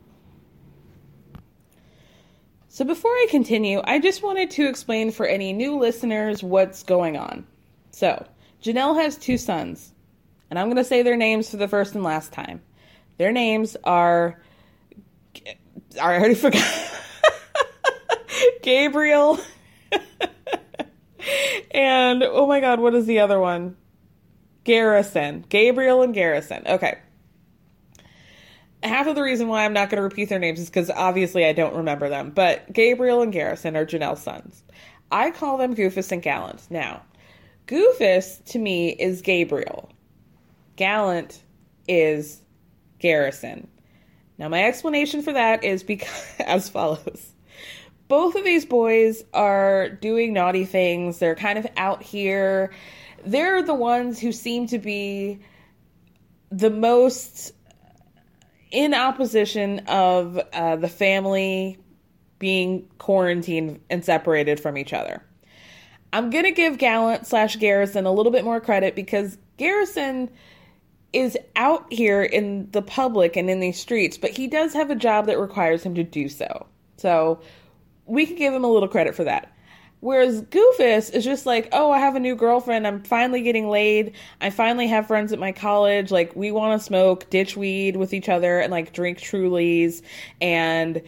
So 2.68 2.84
before 2.84 3.10
I 3.10 3.26
continue, 3.30 3.80
I 3.84 3.98
just 3.98 4.22
wanted 4.22 4.50
to 4.52 4.68
explain 4.68 5.10
for 5.10 5.26
any 5.26 5.52
new 5.52 5.78
listeners 5.78 6.42
what's 6.42 6.82
going 6.82 7.16
on. 7.16 7.46
So, 7.90 8.24
Janelle 8.62 8.94
has 8.96 9.16
two 9.16 9.38
sons, 9.38 9.92
and 10.48 10.58
I'm 10.58 10.66
going 10.66 10.76
to 10.76 10.84
say 10.84 11.02
their 11.02 11.16
names 11.16 11.50
for 11.50 11.56
the 11.56 11.66
first 11.66 11.94
and 11.94 12.04
last 12.04 12.32
time. 12.32 12.62
Their 13.18 13.32
names 13.32 13.76
are... 13.82 14.40
I 16.00 16.16
already 16.16 16.34
forgot. 16.34 16.62
Gabriel. 18.62 19.38
and 21.70 22.22
oh 22.22 22.46
my 22.46 22.60
god, 22.60 22.80
what 22.80 22.94
is 22.94 23.06
the 23.06 23.20
other 23.20 23.40
one? 23.40 23.76
Garrison. 24.64 25.44
Gabriel 25.48 26.02
and 26.02 26.14
Garrison. 26.14 26.62
Okay. 26.66 26.98
Half 28.82 29.08
of 29.08 29.14
the 29.14 29.22
reason 29.22 29.48
why 29.48 29.64
I'm 29.64 29.72
not 29.72 29.90
going 29.90 29.98
to 29.98 30.02
repeat 30.02 30.28
their 30.28 30.38
names 30.38 30.58
is 30.58 30.66
because 30.70 30.90
obviously 30.90 31.44
I 31.44 31.52
don't 31.52 31.74
remember 31.74 32.08
them. 32.08 32.30
But 32.30 32.72
Gabriel 32.72 33.22
and 33.22 33.32
Garrison 33.32 33.76
are 33.76 33.84
Janelle's 33.84 34.22
sons. 34.22 34.62
I 35.10 35.30
call 35.30 35.58
them 35.58 35.74
Goofus 35.74 36.12
and 36.12 36.22
Gallant. 36.22 36.70
Now, 36.70 37.02
Goofus 37.66 38.44
to 38.46 38.58
me 38.58 38.90
is 38.90 39.22
Gabriel. 39.22 39.90
Gallant 40.76 41.42
is 41.88 42.40
Garrison. 42.98 43.68
Now, 44.38 44.48
my 44.48 44.64
explanation 44.64 45.22
for 45.22 45.32
that 45.32 45.62
is 45.64 45.82
because 45.82 46.34
as 46.38 46.68
follows. 46.68 47.32
Both 48.10 48.34
of 48.34 48.42
these 48.42 48.64
boys 48.64 49.22
are 49.32 49.88
doing 49.88 50.32
naughty 50.32 50.64
things. 50.64 51.20
They're 51.20 51.36
kind 51.36 51.60
of 51.60 51.66
out 51.76 52.02
here. 52.02 52.72
They're 53.24 53.62
the 53.62 53.72
ones 53.72 54.18
who 54.18 54.32
seem 54.32 54.66
to 54.66 54.80
be 54.80 55.38
the 56.50 56.70
most 56.70 57.52
in 58.72 58.94
opposition 58.94 59.78
of 59.86 60.40
uh, 60.52 60.74
the 60.74 60.88
family 60.88 61.78
being 62.40 62.88
quarantined 62.98 63.80
and 63.88 64.04
separated 64.04 64.58
from 64.58 64.76
each 64.76 64.92
other. 64.92 65.22
I'm 66.12 66.30
going 66.30 66.46
to 66.46 66.50
give 66.50 66.78
Gallant 66.78 67.28
slash 67.28 67.58
Garrison 67.58 68.06
a 68.06 68.12
little 68.12 68.32
bit 68.32 68.42
more 68.42 68.60
credit 68.60 68.96
because 68.96 69.38
Garrison 69.56 70.28
is 71.12 71.38
out 71.54 71.92
here 71.92 72.24
in 72.24 72.72
the 72.72 72.82
public 72.82 73.36
and 73.36 73.48
in 73.48 73.60
these 73.60 73.78
streets, 73.78 74.18
but 74.18 74.30
he 74.30 74.48
does 74.48 74.72
have 74.72 74.90
a 74.90 74.96
job 74.96 75.26
that 75.26 75.38
requires 75.38 75.84
him 75.84 75.94
to 75.94 76.02
do 76.02 76.28
so. 76.28 76.66
So 76.96 77.40
we 78.10 78.26
can 78.26 78.36
give 78.36 78.52
him 78.52 78.64
a 78.64 78.68
little 78.68 78.88
credit 78.88 79.14
for 79.14 79.24
that. 79.24 79.52
Whereas 80.00 80.42
Goofus 80.42 81.12
is 81.12 81.24
just 81.24 81.44
like, 81.44 81.68
oh, 81.72 81.92
I 81.92 81.98
have 81.98 82.16
a 82.16 82.20
new 82.20 82.34
girlfriend. 82.34 82.86
I'm 82.86 83.02
finally 83.02 83.42
getting 83.42 83.68
laid. 83.68 84.14
I 84.40 84.50
finally 84.50 84.88
have 84.88 85.06
friends 85.06 85.32
at 85.32 85.38
my 85.38 85.52
college. 85.52 86.10
Like, 86.10 86.34
we 86.34 86.50
want 86.50 86.80
to 86.80 86.84
smoke, 86.84 87.28
ditch 87.30 87.56
weed 87.56 87.96
with 87.96 88.14
each 88.14 88.28
other, 88.28 88.58
and 88.58 88.70
like 88.70 88.92
drink 88.94 89.18
Trulies. 89.18 90.02
And 90.40 91.02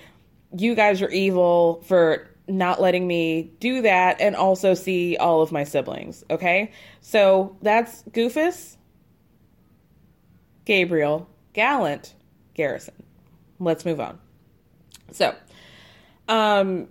you 0.56 0.74
guys 0.74 1.00
are 1.00 1.08
evil 1.08 1.82
for 1.86 2.28
not 2.46 2.80
letting 2.82 3.06
me 3.06 3.50
do 3.60 3.82
that 3.82 4.20
and 4.20 4.36
also 4.36 4.74
see 4.74 5.16
all 5.16 5.40
of 5.40 5.50
my 5.52 5.64
siblings. 5.64 6.22
Okay? 6.28 6.70
So 7.00 7.56
that's 7.62 8.02
Goofus, 8.10 8.76
Gabriel, 10.66 11.28
Gallant, 11.54 12.14
Garrison. 12.54 13.02
Let's 13.58 13.86
move 13.86 14.00
on. 14.00 14.18
So, 15.12 15.34
um, 16.28 16.88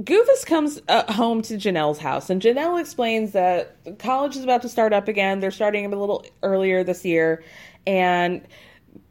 Goofus 0.00 0.46
comes 0.46 0.80
uh, 0.88 1.12
home 1.12 1.42
to 1.42 1.54
Janelle's 1.54 1.98
house, 1.98 2.30
and 2.30 2.40
Janelle 2.40 2.80
explains 2.80 3.32
that 3.32 3.76
college 3.98 4.36
is 4.36 4.44
about 4.44 4.62
to 4.62 4.68
start 4.68 4.92
up 4.92 5.06
again. 5.06 5.40
They're 5.40 5.50
starting 5.50 5.84
a 5.84 5.88
little 5.96 6.24
earlier 6.42 6.82
this 6.82 7.04
year, 7.04 7.44
and 7.86 8.46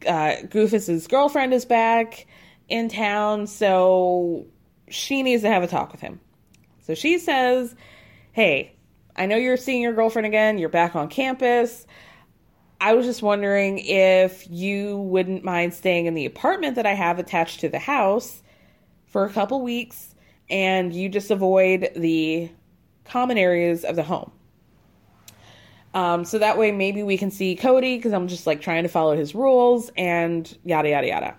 uh, 0.06 0.36
Goofus's 0.44 1.06
girlfriend 1.06 1.54
is 1.54 1.64
back 1.64 2.26
in 2.68 2.88
town, 2.88 3.46
so 3.46 4.46
she 4.88 5.22
needs 5.22 5.42
to 5.42 5.48
have 5.48 5.62
a 5.62 5.68
talk 5.68 5.92
with 5.92 6.00
him. 6.00 6.20
So 6.80 6.94
she 6.94 7.18
says, 7.18 7.74
Hey, 8.32 8.74
I 9.14 9.26
know 9.26 9.36
you're 9.36 9.56
seeing 9.56 9.82
your 9.82 9.92
girlfriend 9.92 10.26
again. 10.26 10.58
You're 10.58 10.68
back 10.68 10.96
on 10.96 11.08
campus. 11.08 11.86
I 12.80 12.94
was 12.94 13.06
just 13.06 13.22
wondering 13.22 13.78
if 13.78 14.50
you 14.50 14.96
wouldn't 14.96 15.44
mind 15.44 15.74
staying 15.74 16.06
in 16.06 16.14
the 16.14 16.26
apartment 16.26 16.74
that 16.74 16.86
I 16.86 16.94
have 16.94 17.20
attached 17.20 17.60
to 17.60 17.68
the 17.68 17.78
house 17.78 18.42
for 19.12 19.24
a 19.24 19.30
couple 19.30 19.60
weeks 19.60 20.14
and 20.50 20.92
you 20.92 21.08
just 21.08 21.30
avoid 21.30 21.90
the 21.94 22.50
common 23.04 23.38
areas 23.38 23.84
of 23.84 23.94
the 23.94 24.02
home. 24.02 24.32
Um, 25.94 26.24
so 26.24 26.38
that 26.38 26.56
way, 26.56 26.72
maybe 26.72 27.02
we 27.02 27.18
can 27.18 27.30
see 27.30 27.54
Kody 27.54 27.98
because 27.98 28.12
I'm 28.12 28.26
just 28.26 28.46
like 28.46 28.62
trying 28.62 28.82
to 28.82 28.88
follow 28.88 29.14
his 29.14 29.34
rules 29.34 29.90
and 29.96 30.58
yada, 30.64 30.88
yada, 30.88 31.06
yada. 31.06 31.36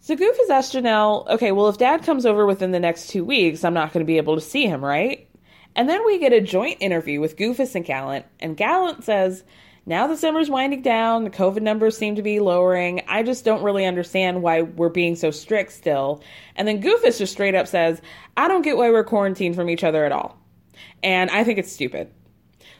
So 0.00 0.14
Goof 0.14 0.36
has 0.36 0.50
asked 0.50 0.74
Janelle, 0.74 1.26
okay, 1.30 1.50
well, 1.50 1.68
if 1.68 1.78
dad 1.78 2.02
comes 2.02 2.26
over 2.26 2.44
within 2.44 2.72
the 2.72 2.80
next 2.80 3.08
two 3.08 3.24
weeks, 3.24 3.64
I'm 3.64 3.72
not 3.72 3.94
going 3.94 4.04
to 4.04 4.06
be 4.06 4.18
able 4.18 4.34
to 4.34 4.40
see 4.42 4.66
him, 4.66 4.84
right? 4.84 5.26
And 5.74 5.88
then 5.88 6.04
we 6.04 6.18
get 6.18 6.34
a 6.34 6.42
joint 6.42 6.76
interview 6.80 7.20
with 7.20 7.36
Goofus 7.36 7.74
and 7.74 7.84
Gallant, 7.84 8.26
and 8.38 8.56
Gallant 8.56 9.02
says, 9.02 9.44
now 9.86 10.06
the 10.06 10.16
summer's 10.16 10.48
winding 10.48 10.82
down, 10.82 11.24
the 11.24 11.30
COVID 11.30 11.60
numbers 11.60 11.96
seem 11.96 12.14
to 12.16 12.22
be 12.22 12.40
lowering. 12.40 13.02
I 13.06 13.22
just 13.22 13.44
don't 13.44 13.62
really 13.62 13.84
understand 13.84 14.42
why 14.42 14.62
we're 14.62 14.88
being 14.88 15.14
so 15.14 15.30
strict 15.30 15.72
still. 15.72 16.22
And 16.56 16.66
then 16.66 16.82
Goofus 16.82 17.18
just 17.18 17.32
straight 17.32 17.54
up 17.54 17.66
says, 17.66 18.00
I 18.36 18.48
don't 18.48 18.62
get 18.62 18.76
why 18.76 18.90
we're 18.90 19.04
quarantined 19.04 19.56
from 19.56 19.68
each 19.68 19.84
other 19.84 20.04
at 20.04 20.12
all. 20.12 20.38
And 21.02 21.30
I 21.30 21.44
think 21.44 21.58
it's 21.58 21.72
stupid. 21.72 22.10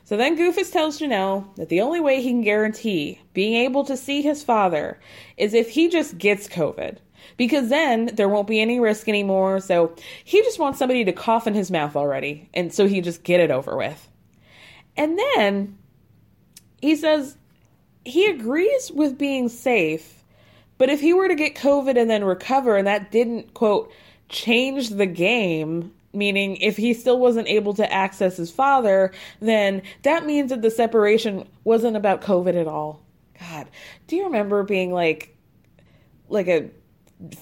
So 0.05 0.17
then 0.17 0.37
Goofus 0.37 0.73
tells 0.73 0.99
Janelle 0.99 1.55
that 1.57 1.69
the 1.69 1.81
only 1.81 2.01
way 2.01 2.23
he 2.23 2.31
can 2.31 2.43
guarantee 2.43 3.21
being 3.33 3.55
able 3.55 3.85
to 3.85 3.97
see 3.97 4.23
his 4.23 4.43
father 4.43 5.01
is 5.37 5.55
if 5.55 5.71
he 5.71 5.89
just 5.89 6.19
gets 6.19 6.49
COVID. 6.49 6.99
Because 7.39 7.71
then 7.71 8.11
there 8.15 8.29
won't 8.29 8.47
be 8.47 8.61
any 8.61 8.79
risk 8.81 9.09
anymore. 9.09 9.61
So 9.61 9.95
he 10.25 10.43
just 10.43 10.59
wants 10.59 10.79
somebody 10.79 11.05
to 11.05 11.13
cough 11.13 11.47
in 11.47 11.55
his 11.55 11.71
mouth 11.71 11.97
already. 11.97 12.51
And 12.53 12.73
so 12.73 12.87
he 12.87 13.01
just 13.01 13.25
get 13.25 13.41
it 13.41 13.51
over 13.51 13.77
with. 13.77 14.11
And 14.97 15.19
then 15.19 15.79
he 16.85 16.97
says 16.97 17.37
he 18.05 18.27
agrees 18.27 18.91
with 18.93 19.19
being 19.19 19.49
safe, 19.49 20.23
but 20.79 20.91
if 20.91 21.01
he 21.01 21.15
were 21.15 21.29
to 21.29 21.35
get 21.35 21.55
COVID 21.55 21.99
and 21.99 22.11
then 22.11 22.25
recover 22.25 22.77
and 22.77 22.87
that 22.87 23.11
didn't, 23.11 23.55
quote, 23.55 23.91
change 24.29 24.91
the 24.91 25.07
game, 25.07 25.93
meaning 26.13 26.57
if 26.57 26.77
he 26.77 26.93
still 26.93 27.19
wasn't 27.19 27.49
able 27.49 27.75
to 27.75 27.93
access 27.93 28.37
his 28.37 28.51
father, 28.51 29.13
then 29.41 29.83
that 30.03 30.27
means 30.27 30.51
that 30.51 30.63
the 30.63 30.71
separation 30.71 31.49
wasn't 31.65 31.97
about 31.97 32.23
COVID 32.23 32.61
at 32.61 32.69
all. 32.69 33.03
God, 33.41 33.69
do 34.07 34.17
you 34.17 34.25
remember 34.25 34.63
being 34.63 34.93
like, 34.93 35.37
like 36.29 36.49
a 36.49 36.71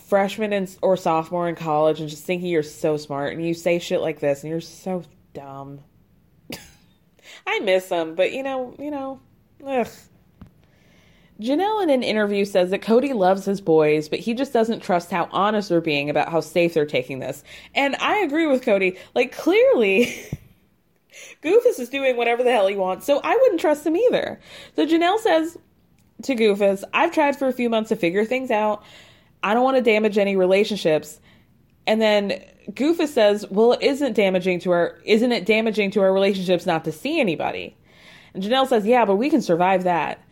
freshman 0.09 0.53
in, 0.53 0.69
or 0.83 0.97
sophomore 0.97 1.49
in 1.49 1.55
college 1.55 2.01
and 2.01 2.09
just 2.09 2.25
thinking 2.25 2.49
you're 2.49 2.63
so 2.63 2.97
smart 2.97 3.33
and 3.33 3.45
you 3.45 3.55
say 3.55 3.79
shit 3.79 4.01
like 4.01 4.21
this 4.21 4.43
and 4.43 4.51
you're 4.51 4.61
so 4.61 5.03
dumb? 5.35 5.81
I 7.47 7.61
miss 7.61 7.89
them, 7.89 8.15
but 8.15 8.33
you 8.33 8.43
know, 8.43 8.75
you 8.79 8.91
know, 8.91 9.21
Ugh. 9.67 9.89
Janelle 11.41 11.83
in 11.83 11.91
an 11.91 12.03
interview 12.03 12.45
says 12.45 12.71
that 12.71 12.83
Kody 12.83 13.15
loves 13.15 13.45
his 13.45 13.61
boys, 13.61 14.09
but 14.09 14.21
he 14.21 14.35
just 14.35 14.53
doesn't 14.53 14.81
trust 14.81 15.11
how 15.11 15.29
honest 15.33 15.69
they're 15.69 15.81
being 15.81 16.09
about 16.09 16.29
how 16.29 16.41
safe 16.41 16.75
they're 16.75 16.87
taking 16.87 17.19
this. 17.19 17.43
And 17.75 17.97
I 17.97 18.19
agree 18.19 18.47
with 18.47 18.65
Kody. 18.65 18.97
Like, 19.15 19.33
clearly, 19.33 20.15
Goofus 21.43 21.81
is 21.81 21.89
doing 21.89 22.17
whatever 22.17 22.43
the 22.43 22.53
hell 22.53 22.69
he 22.69 22.77
wants, 22.77 23.07
so 23.07 23.21
I 23.25 23.35
wouldn't 23.35 23.61
trust 23.61 23.87
him 23.87 23.97
either. 23.97 24.41
So 24.77 24.87
Janelle 24.87 25.19
says 25.19 25.59
to 26.23 26.35
Goofus, 26.37 26.85
I've 26.95 27.13
tried 27.13 27.37
for 27.37 27.49
a 27.49 27.53
few 27.53 27.69
months 27.69 27.89
to 27.89 27.97
figure 27.97 28.25
things 28.25 28.51
out. 28.51 28.85
I 29.43 29.55
don't 29.55 29.65
want 29.65 29.77
to 29.77 29.83
damage 29.83 30.19
any 30.19 30.37
relationships. 30.37 31.19
And 31.87 32.01
then 32.01 32.45
Goofus 32.71 33.09
says, 33.09 33.45
Well, 33.51 33.73
it 33.73 33.83
isn't 33.83 34.15
damaging 34.15 34.61
to 34.61 34.71
our 34.71 34.99
isn't 35.05 35.33
it 35.33 35.47
damaging 35.47 35.91
to 35.93 36.01
our 36.01 36.13
relationships 36.13 36.65
not 36.65 36.85
to 36.85 36.93
see 36.93 37.19
anybody? 37.19 37.77
And 38.35 38.43
Janelle 38.43 38.67
says, 38.67 38.87
Yeah, 38.87 39.05
but 39.05 39.17
we 39.17 39.31
can 39.31 39.43
survive 39.43 39.85
that. 39.85 40.23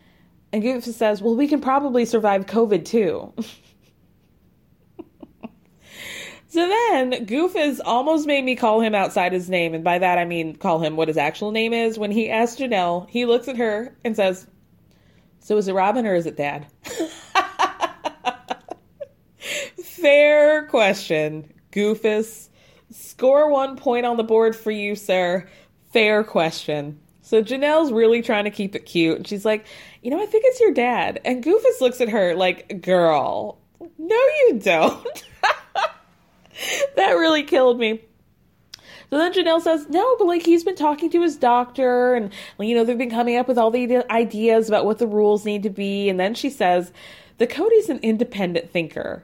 And 0.51 0.63
Goofus 0.63 0.93
says, 0.93 1.21
Well, 1.21 1.35
we 1.35 1.47
can 1.47 1.61
probably 1.61 2.05
survive 2.05 2.45
COVID 2.45 2.85
too. 2.85 3.33
so 6.47 6.67
then 6.67 7.25
Goofus 7.25 7.79
almost 7.83 8.27
made 8.27 8.43
me 8.43 8.55
call 8.55 8.81
him 8.81 8.95
outside 8.95 9.33
his 9.33 9.49
name. 9.49 9.73
And 9.73 9.83
by 9.83 9.99
that, 9.99 10.17
I 10.17 10.25
mean 10.25 10.55
call 10.55 10.79
him 10.79 10.95
what 10.95 11.07
his 11.07 11.17
actual 11.17 11.51
name 11.51 11.73
is. 11.73 11.99
When 11.99 12.11
he 12.11 12.29
asks 12.29 12.59
Janelle, 12.59 13.09
he 13.09 13.25
looks 13.25 13.47
at 13.47 13.57
her 13.57 13.95
and 14.03 14.15
says, 14.15 14.47
So 15.39 15.57
is 15.57 15.67
it 15.67 15.73
Robyn 15.73 16.05
or 16.05 16.15
is 16.15 16.25
it 16.25 16.37
Dad? 16.37 16.67
Fair 19.83 20.65
question. 20.65 21.53
Goofus. 21.71 22.49
Score 22.89 23.49
one 23.49 23.77
point 23.77 24.05
on 24.05 24.17
the 24.17 24.23
board 24.23 24.53
for 24.55 24.71
you, 24.71 24.95
sir. 24.95 25.47
Fair 25.93 26.25
question. 26.25 26.99
So 27.31 27.41
Janelle's 27.41 27.93
really 27.93 28.21
trying 28.21 28.43
to 28.43 28.49
keep 28.49 28.75
it 28.75 28.85
cute. 28.85 29.15
And 29.15 29.25
she's 29.25 29.45
like, 29.45 29.65
you 30.01 30.11
know, 30.11 30.21
I 30.21 30.25
think 30.25 30.43
it's 30.45 30.59
your 30.59 30.73
dad. 30.73 31.21
And 31.23 31.41
Goofus 31.41 31.79
looks 31.79 32.01
at 32.01 32.09
her 32.09 32.35
like, 32.35 32.81
girl, 32.81 33.57
no, 33.97 34.15
you 34.17 34.59
don't. 34.61 35.23
that 36.97 37.11
really 37.11 37.43
killed 37.43 37.79
me. 37.79 38.01
So 39.09 39.17
then 39.17 39.31
Janelle 39.31 39.61
says, 39.61 39.87
no, 39.87 40.17
but 40.17 40.27
like 40.27 40.45
he's 40.45 40.65
been 40.65 40.75
talking 40.75 41.09
to 41.11 41.21
his 41.21 41.37
doctor 41.37 42.15
and, 42.15 42.33
you 42.59 42.75
know, 42.75 42.83
they've 42.83 42.97
been 42.97 43.09
coming 43.09 43.37
up 43.37 43.47
with 43.47 43.57
all 43.57 43.71
the 43.71 44.05
ideas 44.11 44.67
about 44.67 44.83
what 44.83 44.99
the 44.99 45.07
rules 45.07 45.45
need 45.45 45.63
to 45.63 45.69
be. 45.69 46.09
And 46.09 46.19
then 46.19 46.33
she 46.33 46.49
says, 46.49 46.91
the 47.37 47.47
Kody's 47.47 47.87
an 47.87 47.99
independent 47.99 48.71
thinker. 48.71 49.23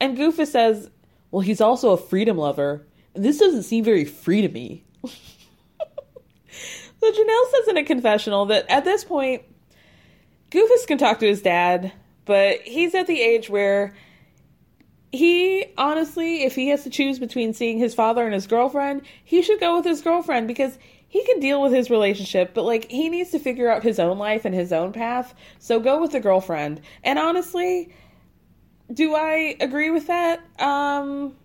And 0.00 0.18
Goofus 0.18 0.48
says, 0.48 0.90
well, 1.30 1.42
he's 1.42 1.60
also 1.60 1.92
a 1.92 1.96
freedom 1.96 2.38
lover. 2.38 2.84
And 3.14 3.24
This 3.24 3.38
doesn't 3.38 3.62
seem 3.62 3.84
very 3.84 4.04
free 4.04 4.42
to 4.42 4.48
me. 4.48 4.82
So 7.06 7.12
Janelle 7.12 7.50
says 7.52 7.68
in 7.68 7.76
a 7.76 7.84
confessional 7.84 8.46
that 8.46 8.68
at 8.68 8.84
this 8.84 9.04
point, 9.04 9.42
Goofus 10.50 10.88
can 10.88 10.98
talk 10.98 11.20
to 11.20 11.26
his 11.26 11.40
dad, 11.40 11.92
but 12.24 12.62
he's 12.62 12.96
at 12.96 13.06
the 13.06 13.22
age 13.22 13.48
where 13.48 13.94
he 15.12 15.66
honestly, 15.78 16.42
if 16.42 16.56
he 16.56 16.66
has 16.70 16.82
to 16.82 16.90
choose 16.90 17.20
between 17.20 17.54
seeing 17.54 17.78
his 17.78 17.94
father 17.94 18.24
and 18.24 18.34
his 18.34 18.48
girlfriend, 18.48 19.02
he 19.22 19.40
should 19.40 19.60
go 19.60 19.76
with 19.76 19.84
his 19.84 20.02
girlfriend 20.02 20.48
because 20.48 20.80
he 21.06 21.24
can 21.24 21.38
deal 21.38 21.62
with 21.62 21.72
his 21.72 21.90
relationship, 21.90 22.54
but 22.54 22.64
like 22.64 22.90
he 22.90 23.08
needs 23.08 23.30
to 23.30 23.38
figure 23.38 23.70
out 23.70 23.84
his 23.84 24.00
own 24.00 24.18
life 24.18 24.44
and 24.44 24.54
his 24.54 24.72
own 24.72 24.92
path. 24.92 25.32
So 25.60 25.78
go 25.78 26.00
with 26.00 26.10
the 26.10 26.18
girlfriend. 26.18 26.80
And 27.04 27.20
honestly, 27.20 27.94
do 28.92 29.14
I 29.14 29.54
agree 29.60 29.90
with 29.90 30.08
that? 30.08 30.40
Um 30.58 31.36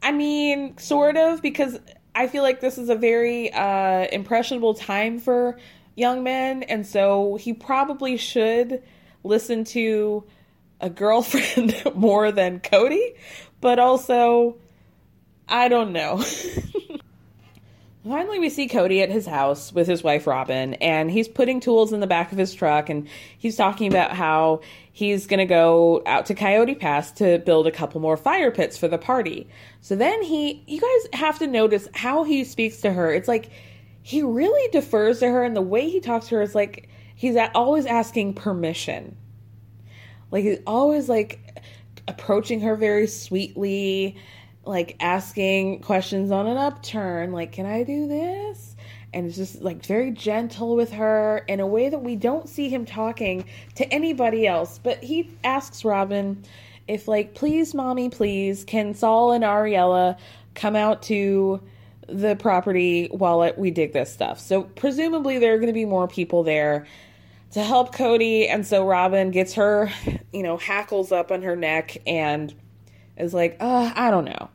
I 0.00 0.12
mean, 0.12 0.78
sort 0.78 1.16
of 1.16 1.42
because 1.42 1.80
I 2.16 2.28
feel 2.28 2.42
like 2.42 2.60
this 2.60 2.78
is 2.78 2.88
a 2.88 2.94
very 2.94 3.52
uh, 3.52 4.06
impressionable 4.10 4.72
time 4.72 5.18
for 5.18 5.58
young 5.94 6.24
men, 6.24 6.62
and 6.62 6.86
so 6.86 7.36
he 7.36 7.52
probably 7.52 8.16
should 8.16 8.82
listen 9.22 9.64
to 9.64 10.24
a 10.80 10.88
girlfriend 10.88 11.82
more 11.94 12.32
than 12.32 12.60
Kody, 12.60 13.16
but 13.60 13.78
also, 13.78 14.56
I 15.46 15.68
don't 15.68 15.92
know. 15.92 16.24
Finally, 18.08 18.38
we 18.38 18.48
see 18.48 18.66
Kody 18.66 19.02
at 19.02 19.10
his 19.10 19.26
house 19.26 19.70
with 19.70 19.86
his 19.86 20.02
wife 20.02 20.26
Robyn, 20.26 20.74
and 20.74 21.10
he's 21.10 21.28
putting 21.28 21.60
tools 21.60 21.92
in 21.92 22.00
the 22.00 22.06
back 22.06 22.32
of 22.32 22.38
his 22.38 22.54
truck, 22.54 22.88
and 22.88 23.08
he's 23.36 23.56
talking 23.56 23.88
about 23.88 24.12
how 24.12 24.62
he's 24.96 25.26
going 25.26 25.36
to 25.36 25.44
go 25.44 26.02
out 26.06 26.24
to 26.24 26.34
Coyote 26.34 26.74
Pass 26.74 27.12
to 27.12 27.38
build 27.40 27.66
a 27.66 27.70
couple 27.70 28.00
more 28.00 28.16
fire 28.16 28.50
pits 28.50 28.78
for 28.78 28.88
the 28.88 28.96
party. 28.96 29.46
So 29.82 29.94
then 29.94 30.22
he, 30.22 30.64
you 30.66 30.80
guys 30.80 31.20
have 31.20 31.38
to 31.40 31.46
notice 31.46 31.86
how 31.92 32.24
he 32.24 32.44
speaks 32.44 32.80
to 32.80 32.90
her. 32.90 33.12
It's 33.12 33.28
like 33.28 33.50
he 34.00 34.22
really 34.22 34.70
defers 34.70 35.18
to 35.18 35.28
her, 35.28 35.44
and 35.44 35.54
the 35.54 35.60
way 35.60 35.90
he 35.90 36.00
talks 36.00 36.28
to 36.28 36.36
her 36.36 36.40
is 36.40 36.54
like 36.54 36.88
he's 37.14 37.36
always 37.54 37.84
asking 37.84 38.36
permission. 38.36 39.18
Like 40.30 40.44
he's 40.44 40.60
always 40.66 41.10
like 41.10 41.60
approaching 42.08 42.60
her 42.60 42.74
very 42.74 43.06
sweetly 43.06 44.16
like 44.64 44.96
asking 45.00 45.80
questions 45.82 46.30
on 46.30 46.46
an 46.46 46.56
upturn, 46.56 47.32
like, 47.32 47.52
can 47.52 47.66
I 47.66 47.82
do 47.82 48.08
this? 48.08 48.75
And 49.16 49.26
it's 49.26 49.36
just 49.36 49.62
like 49.62 49.82
very 49.82 50.10
gentle 50.10 50.76
with 50.76 50.92
her 50.92 51.42
in 51.48 51.58
a 51.58 51.66
way 51.66 51.88
that 51.88 52.02
we 52.02 52.16
don't 52.16 52.50
see 52.50 52.68
him 52.68 52.84
talking 52.84 53.46
to 53.76 53.90
anybody 53.90 54.46
else. 54.46 54.78
But 54.78 55.02
he 55.02 55.30
asks 55.42 55.86
Robyn 55.86 56.44
if, 56.86 57.08
like, 57.08 57.32
please, 57.34 57.72
mommy, 57.72 58.10
please, 58.10 58.62
can 58.62 58.92
Sol 58.92 59.32
and 59.32 59.42
Ariella 59.42 60.18
come 60.54 60.76
out 60.76 61.02
to 61.04 61.62
the 62.06 62.36
property 62.36 63.08
while 63.10 63.54
we 63.56 63.70
dig 63.70 63.94
this 63.94 64.12
stuff? 64.12 64.38
So 64.38 64.64
presumably 64.64 65.38
there 65.38 65.54
are 65.54 65.56
going 65.56 65.68
to 65.68 65.72
be 65.72 65.86
more 65.86 66.06
people 66.06 66.42
there 66.42 66.86
to 67.52 67.62
help 67.62 67.94
Kody. 67.94 68.50
And 68.50 68.66
so 68.66 68.86
Robyn 68.86 69.30
gets 69.30 69.54
her, 69.54 69.90
you 70.30 70.42
know, 70.42 70.58
hackles 70.58 71.10
up 71.10 71.32
on 71.32 71.40
her 71.40 71.56
neck 71.56 71.96
and 72.06 72.54
is 73.16 73.32
like, 73.32 73.56
uh, 73.60 73.94
I 73.96 74.10
don't 74.10 74.26
know. 74.26 74.50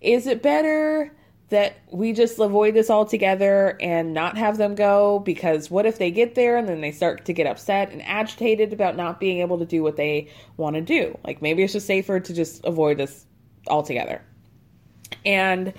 Is 0.00 0.28
it 0.28 0.44
better 0.44 1.10
that 1.48 1.76
we 1.90 2.12
just 2.12 2.38
avoid 2.38 2.74
this 2.74 2.90
altogether 2.90 3.76
and 3.80 4.12
not 4.12 4.36
have 4.36 4.56
them 4.56 4.74
go? 4.74 5.20
Because 5.20 5.70
what 5.70 5.86
if 5.86 5.98
they 5.98 6.10
get 6.10 6.34
there 6.34 6.56
and 6.56 6.68
then 6.68 6.80
they 6.80 6.90
start 6.90 7.24
to 7.26 7.32
get 7.32 7.46
upset 7.46 7.92
and 7.92 8.02
agitated 8.02 8.72
about 8.72 8.96
not 8.96 9.20
being 9.20 9.40
able 9.40 9.58
to 9.58 9.64
do 9.64 9.82
what 9.82 9.96
they 9.96 10.28
want 10.56 10.74
to 10.74 10.82
do? 10.82 11.16
Like 11.24 11.42
maybe 11.42 11.62
it's 11.62 11.72
just 11.72 11.86
safer 11.86 12.18
to 12.18 12.34
just 12.34 12.64
avoid 12.64 12.98
this 12.98 13.26
altogether. 13.68 14.22
And 15.24 15.72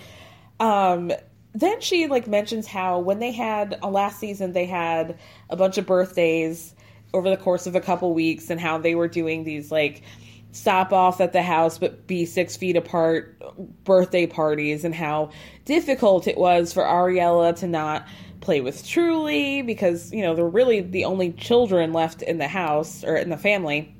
um 0.59 1.11
then 1.53 1.81
she 1.81 2.07
like 2.07 2.27
mentions 2.27 2.67
how 2.67 2.99
when 2.99 3.19
they 3.19 3.31
had 3.31 3.79
uh, 3.81 3.89
last 3.89 4.19
season 4.19 4.53
they 4.53 4.65
had 4.65 5.17
a 5.49 5.55
bunch 5.55 5.77
of 5.77 5.85
birthdays 5.85 6.75
over 7.13 7.29
the 7.29 7.37
course 7.37 7.65
of 7.65 7.75
a 7.75 7.81
couple 7.81 8.13
weeks 8.13 8.49
and 8.49 8.59
how 8.59 8.77
they 8.77 8.93
were 8.93 9.07
doing 9.07 9.43
these 9.43 9.71
like 9.71 10.03
stop 10.51 10.91
off 10.91 11.21
at 11.21 11.33
the 11.33 11.41
house 11.41 11.77
but 11.77 12.07
be 12.07 12.25
six 12.25 12.55
feet 12.55 12.75
apart 12.75 13.39
birthday 13.83 14.25
parties 14.25 14.83
and 14.83 14.95
how 14.95 15.29
difficult 15.65 16.27
it 16.27 16.37
was 16.37 16.73
for 16.73 16.83
Ariella 16.83 17.55
to 17.57 17.67
not 17.67 18.07
play 18.41 18.61
with 18.61 18.87
Truely 18.87 19.61
because, 19.61 20.11
you 20.11 20.21
know, 20.21 20.35
they're 20.35 20.47
really 20.47 20.81
the 20.81 21.05
only 21.05 21.33
children 21.33 21.93
left 21.93 22.21
in 22.21 22.37
the 22.37 22.47
house 22.47 23.03
or 23.03 23.15
in 23.15 23.29
the 23.29 23.37
family. 23.37 23.93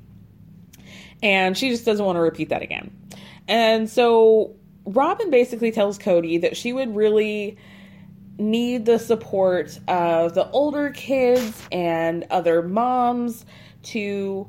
And 1.22 1.56
she 1.56 1.70
just 1.70 1.84
doesn't 1.84 2.04
want 2.04 2.16
to 2.16 2.20
repeat 2.20 2.48
that 2.48 2.62
again. 2.62 2.90
And 3.46 3.90
so 3.90 4.54
Robyn 4.84 5.30
basically 5.30 5.72
tells 5.72 5.98
Kody 5.98 6.40
that 6.40 6.56
she 6.56 6.72
would 6.72 6.94
really 6.94 7.58
need 8.38 8.86
the 8.86 8.98
support 8.98 9.78
of 9.88 10.34
the 10.34 10.48
older 10.50 10.90
kids 10.90 11.66
and 11.72 12.24
other 12.30 12.62
moms 12.62 13.44
to 13.82 14.48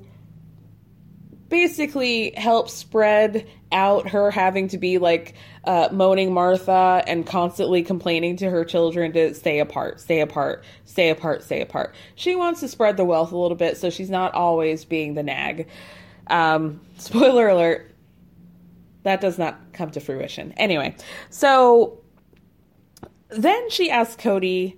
basically 1.50 2.32
help 2.38 2.70
spread 2.70 3.48
out 3.72 4.10
her 4.10 4.32
having 4.32 4.68
to 4.70 4.78
be 4.78 4.98
like 4.98 5.36
uh, 5.66 5.90
moaning 5.92 6.34
Martha 6.34 7.04
and 7.06 7.26
constantly 7.26 7.84
complaining 7.84 8.38
to 8.38 8.50
her 8.50 8.64
children 8.64 9.12
to 9.14 9.34
stay 9.34 9.60
apart, 9.60 10.00
stay 10.00 10.22
apart, 10.22 10.64
stay 10.86 11.10
apart, 11.10 11.44
stay 11.44 11.62
apart. 11.62 11.94
She 12.16 12.36
wants 12.36 12.60
to 12.62 12.68
spread 12.68 12.98
the 12.98 13.06
wealth 13.06 13.32
a 13.32 13.38
little 13.38 13.58
bit 13.58 13.78
so 13.78 13.90
she's 13.90 14.10
not 14.10 14.34
always 14.34 14.86
being 14.86 15.16
the 15.16 15.24
nag. 15.24 15.68
Um, 16.28 16.82
spoiler 16.98 17.48
alert, 17.48 17.92
that 19.04 19.22
does 19.22 19.38
not 19.38 19.74
come 19.74 19.92
to 19.92 20.00
fruition. 20.00 20.54
Anyway, 20.54 20.96
so 21.30 22.00
then 23.30 23.70
she 23.70 23.90
asks 23.90 24.22
Kody 24.22 24.78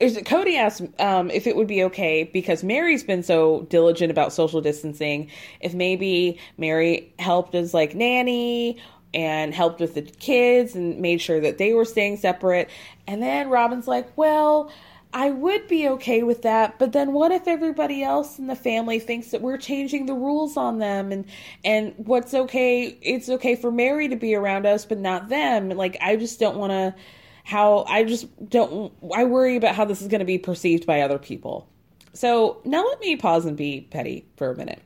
is 0.00 0.16
it 0.16 0.24
Kody 0.24 0.56
asked 0.56 0.82
um, 1.00 1.30
if 1.30 1.46
it 1.46 1.56
would 1.56 1.66
be 1.66 1.82
okay 1.84 2.24
because 2.24 2.62
Meri's 2.62 3.02
been 3.02 3.22
so 3.22 3.62
diligent 3.68 4.10
about 4.10 4.32
social 4.32 4.60
distancing. 4.60 5.30
If 5.60 5.74
maybe 5.74 6.38
Meri 6.56 7.12
helped 7.18 7.54
as 7.54 7.74
like 7.74 7.94
nanny 7.94 8.80
and 9.12 9.54
helped 9.54 9.80
with 9.80 9.94
the 9.94 10.02
kids 10.02 10.74
and 10.74 11.00
made 11.00 11.20
sure 11.20 11.40
that 11.40 11.58
they 11.58 11.72
were 11.72 11.84
staying 11.84 12.18
separate. 12.18 12.70
And 13.06 13.22
then 13.22 13.48
Robyn's 13.48 13.88
like, 13.88 14.16
well, 14.16 14.70
I 15.12 15.30
would 15.30 15.66
be 15.68 15.88
okay 15.88 16.22
with 16.22 16.42
that, 16.42 16.78
but 16.78 16.92
then 16.92 17.14
what 17.14 17.32
if 17.32 17.48
everybody 17.48 18.02
else 18.02 18.38
in 18.38 18.46
the 18.46 18.54
family 18.54 18.98
thinks 18.98 19.30
that 19.30 19.40
we're 19.40 19.56
changing 19.56 20.04
the 20.04 20.14
rules 20.14 20.58
on 20.58 20.78
them 20.78 21.10
and 21.10 21.24
and 21.64 21.94
what's 21.96 22.34
okay, 22.34 22.98
it's 23.00 23.30
okay 23.30 23.56
for 23.56 23.72
Meri 23.72 24.08
to 24.08 24.16
be 24.16 24.34
around 24.34 24.66
us 24.66 24.84
but 24.84 24.98
not 24.98 25.30
them. 25.30 25.70
Like 25.70 25.96
I 26.02 26.16
just 26.16 26.38
don't 26.38 26.58
want 26.58 26.72
to 26.72 26.94
how 27.48 27.86
I 27.88 28.04
just 28.04 28.26
don't, 28.50 28.92
I 29.14 29.24
worry 29.24 29.56
about 29.56 29.74
how 29.74 29.86
this 29.86 30.02
is 30.02 30.08
going 30.08 30.18
to 30.18 30.26
be 30.26 30.36
perceived 30.36 30.84
by 30.84 31.00
other 31.00 31.18
people. 31.18 31.66
So 32.12 32.60
now 32.66 32.84
let 32.86 33.00
me 33.00 33.16
pause 33.16 33.46
and 33.46 33.56
be 33.56 33.88
petty 33.90 34.26
for 34.36 34.50
a 34.50 34.54
minute. 34.54 34.82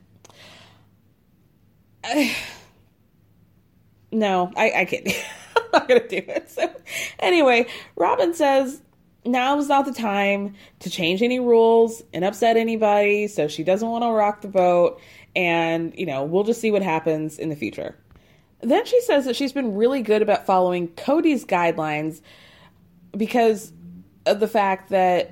I, 2.05 2.33
no, 4.13 4.49
I, 4.55 4.71
I 4.77 4.85
can't. 4.85 5.09
I'm 5.57 5.63
not 5.73 5.89
going 5.89 5.99
to 6.03 6.07
do 6.07 6.31
it. 6.31 6.49
So, 6.49 6.73
anyway, 7.19 7.67
Robyn 7.97 8.33
says 8.33 8.81
now 9.25 9.57
is 9.57 9.67
not 9.67 9.83
the 9.83 9.91
time 9.91 10.55
to 10.79 10.89
change 10.89 11.21
any 11.21 11.41
rules 11.41 12.01
and 12.13 12.23
upset 12.23 12.55
anybody. 12.55 13.27
So 13.27 13.49
she 13.49 13.65
doesn't 13.65 13.89
want 13.89 14.05
to 14.05 14.09
rock 14.09 14.39
the 14.39 14.47
boat. 14.47 15.01
And, 15.35 15.93
you 15.97 16.05
know, 16.05 16.23
we'll 16.23 16.45
just 16.45 16.61
see 16.61 16.71
what 16.71 16.81
happens 16.81 17.37
in 17.39 17.49
the 17.49 17.57
future. 17.57 17.97
Then 18.61 18.85
she 18.85 19.01
says 19.01 19.25
that 19.25 19.35
she's 19.35 19.51
been 19.51 19.75
really 19.75 20.01
good 20.01 20.21
about 20.21 20.45
following 20.45 20.87
Kody's 20.87 21.43
guidelines 21.43 22.21
because 23.15 23.71
of 24.25 24.39
the 24.39 24.47
fact 24.47 24.89
that 24.89 25.31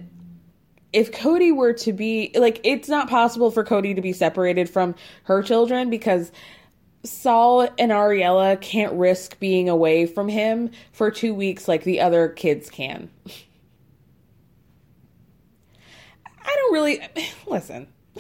if 0.94 1.12
Kody 1.12 1.56
were 1.56 1.74
to 1.74 1.94
be 1.94 2.32
like 2.36 2.60
it's 2.64 2.90
not 2.90 3.10
possible 3.10 3.52
for 3.52 3.64
Kody 3.64 3.96
to 3.96 4.02
be 4.02 4.14
separated 4.14 4.70
from 4.70 4.96
her 5.24 5.42
children 5.42 5.90
because 5.90 6.32
Sol 7.04 7.62
and 7.62 7.92
Ariella 7.92 8.60
can't 8.62 8.94
risk 8.94 9.40
being 9.40 9.70
away 9.70 10.06
from 10.06 10.28
him 10.28 10.70
for 10.92 11.10
2 11.10 11.34
weeks 11.34 11.68
like 11.68 11.84
the 11.84 12.02
other 12.02 12.28
kids 12.30 12.70
can. 12.70 13.10
I 16.44 16.56
don't 16.56 16.74
really 16.74 17.02
listen. 17.48 17.88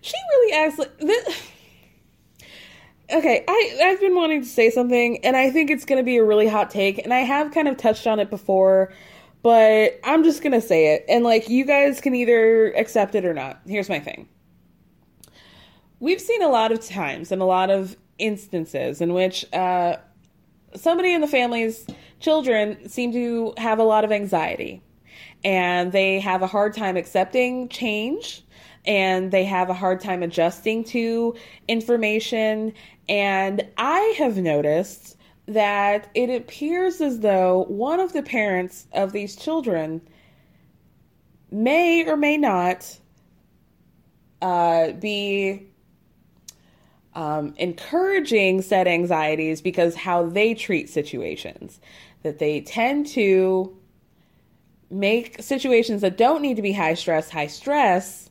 she 0.00 0.16
really 0.30 0.52
acts 0.52 0.78
like 0.78 0.98
this 0.98 1.50
okay, 3.12 3.44
I 3.46 3.78
I've 3.82 4.00
been 4.00 4.14
wanting 4.14 4.42
to 4.42 4.48
say 4.48 4.70
something, 4.70 5.24
and 5.24 5.36
I 5.36 5.50
think 5.50 5.70
it's 5.70 5.84
going 5.84 5.98
to 5.98 6.04
be 6.04 6.16
a 6.16 6.24
really 6.24 6.48
hot 6.48 6.70
take, 6.70 6.98
and 6.98 7.12
I 7.12 7.20
have 7.20 7.52
kind 7.52 7.68
of 7.68 7.76
touched 7.76 8.06
on 8.06 8.18
it 8.18 8.30
before, 8.30 8.92
but 9.42 10.00
I'm 10.04 10.24
just 10.24 10.42
going 10.42 10.52
to 10.52 10.60
say 10.60 10.94
it, 10.94 11.04
and 11.08 11.24
like 11.24 11.48
you 11.48 11.64
guys 11.64 12.00
can 12.00 12.14
either 12.14 12.72
accept 12.72 13.14
it 13.14 13.24
or 13.24 13.34
not. 13.34 13.60
Here's 13.66 13.88
my 13.88 14.00
thing. 14.00 14.28
We've 16.00 16.20
seen 16.20 16.42
a 16.42 16.48
lot 16.48 16.72
of 16.72 16.84
times 16.84 17.32
and 17.32 17.40
a 17.40 17.46
lot 17.46 17.70
of 17.70 17.96
instances 18.18 19.00
in 19.00 19.14
which 19.14 19.50
uh, 19.52 19.96
somebody 20.74 21.12
in 21.12 21.20
the 21.20 21.26
family's 21.26 21.86
children 22.20 22.88
seem 22.88 23.12
to 23.12 23.54
have 23.56 23.78
a 23.78 23.84
lot 23.84 24.04
of 24.04 24.12
anxiety, 24.12 24.82
and 25.44 25.92
they 25.92 26.20
have 26.20 26.42
a 26.42 26.46
hard 26.46 26.74
time 26.74 26.96
accepting 26.96 27.68
change 27.68 28.44
and 28.86 29.30
they 29.30 29.44
have 29.44 29.70
a 29.70 29.74
hard 29.74 30.00
time 30.00 30.22
adjusting 30.22 30.84
to 30.84 31.34
information. 31.68 32.72
And 33.08 33.66
I 33.76 34.14
have 34.18 34.36
noticed 34.36 35.16
that 35.46 36.08
it 36.14 36.30
appears 36.30 37.00
as 37.00 37.20
though 37.20 37.64
one 37.68 38.00
of 38.00 38.12
the 38.12 38.22
parents 38.22 38.86
of 38.92 39.12
these 39.12 39.36
children 39.36 40.00
may 41.50 42.06
or 42.08 42.16
may 42.16 42.36
not 42.36 42.98
uh, 44.40 44.92
be 44.92 45.66
um, 47.14 47.54
encouraging 47.58 48.62
said 48.62 48.88
anxieties 48.88 49.60
because 49.60 49.94
how 49.94 50.24
they 50.24 50.54
treat 50.54 50.88
situations. 50.88 51.80
That 52.22 52.38
they 52.38 52.62
tend 52.62 53.06
to 53.08 53.76
make 54.90 55.42
situations 55.42 56.00
that 56.00 56.16
don't 56.16 56.42
need 56.42 56.56
to 56.56 56.62
be 56.62 56.72
high 56.72 56.94
stress, 56.94 57.30
high 57.30 57.46
stress, 57.46 58.23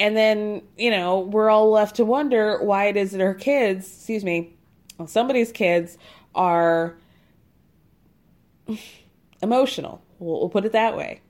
and 0.00 0.16
then, 0.16 0.62
you 0.76 0.90
know, 0.90 1.20
we're 1.20 1.48
all 1.48 1.70
left 1.70 1.96
to 1.96 2.04
wonder 2.04 2.60
why 2.62 2.86
it 2.86 2.96
is 2.96 3.12
that 3.12 3.20
our 3.20 3.34
kids, 3.34 3.86
excuse 3.86 4.24
me, 4.24 4.56
somebody's 5.06 5.52
kids 5.52 5.96
are 6.34 6.96
emotional 9.42 10.02
We'll, 10.20 10.38
we'll 10.38 10.48
put 10.50 10.64
it 10.64 10.72
that 10.72 10.96
way. 10.96 11.20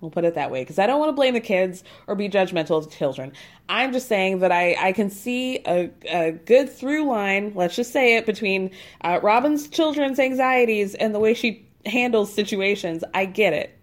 We'll 0.00 0.10
put 0.10 0.24
it 0.24 0.34
that 0.34 0.50
way 0.50 0.62
because 0.62 0.78
I 0.78 0.86
don't 0.86 0.98
want 0.98 1.10
to 1.10 1.14
blame 1.14 1.34
the 1.34 1.40
kids 1.40 1.84
or 2.06 2.14
be 2.14 2.28
judgmental 2.28 2.78
of 2.78 2.90
children. 2.90 3.32
I'm 3.68 3.92
just 3.92 4.08
saying 4.08 4.38
that 4.40 4.52
I, 4.52 4.76
I 4.78 4.92
can 4.92 5.10
see 5.10 5.58
a, 5.66 5.90
a 6.08 6.32
good 6.32 6.70
through 6.70 7.04
line, 7.08 7.52
let's 7.54 7.76
just 7.76 7.92
say 7.92 8.16
it, 8.16 8.24
between 8.24 8.70
uh, 9.00 9.18
Robyn's 9.22 9.68
children's 9.68 10.20
anxieties 10.20 10.94
and 10.94 11.14
the 11.14 11.18
way 11.18 11.34
she 11.34 11.68
handles 11.84 12.32
situations. 12.32 13.02
I 13.12 13.24
get 13.24 13.52
it. 13.52 13.78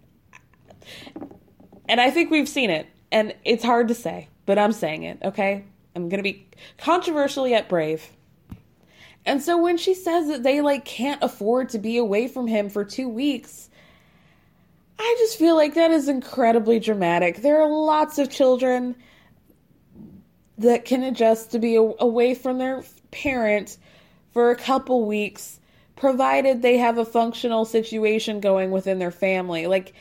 And 1.88 2.00
I 2.00 2.12
think 2.12 2.32
we've 2.32 2.50
seen 2.50 2.70
it. 2.70 2.88
And 3.12 3.36
it's 3.44 3.64
hard 3.64 3.90
to 3.90 3.94
say, 3.94 4.30
but 4.46 4.58
I'm 4.58 4.72
saying 4.72 5.04
it, 5.04 5.20
okay? 5.24 5.64
I'm 5.96 6.10
going 6.10 6.20
to 6.20 6.24
be 6.24 6.48
controversial 6.78 7.48
yet 7.48 7.70
brave. 7.70 8.08
And 9.26 9.42
so 9.42 9.58
when 9.58 9.78
she 9.78 9.94
says 9.94 10.28
that 10.28 10.44
they 10.44 10.62
like 10.62 10.86
can't 10.86 11.24
afford 11.24 11.70
to 11.70 11.80
be 11.80 11.98
away 11.98 12.28
from 12.28 12.48
him 12.48 12.70
for 12.70 12.86
2 12.86 13.10
weeks, 13.10 13.70
I 15.00 15.16
just 15.20 15.40
feel 15.40 15.56
like 15.56 15.74
that 15.74 15.92
is 15.92 16.08
incredibly 16.08 16.80
dramatic. 16.80 17.42
There 17.42 17.62
are 17.62 17.70
lots 17.70 18.20
of 18.20 18.30
children 18.30 18.96
that 20.58 20.86
can 20.86 21.04
adjust 21.04 21.52
to 21.52 21.60
be 21.60 21.76
away 21.76 22.34
from 22.36 22.60
their 22.60 22.84
parent 23.12 23.78
for 24.32 24.52
a 24.52 24.56
couple 24.56 25.06
weeks 25.06 25.60
provided 25.96 26.62
they 26.62 26.78
have 26.78 26.98
a 26.98 27.06
functional 27.06 27.66
situation 27.66 28.42
going 28.42 28.72
within 28.72 29.00
their 29.00 29.12
family. 29.12 29.66
Like 29.66 29.94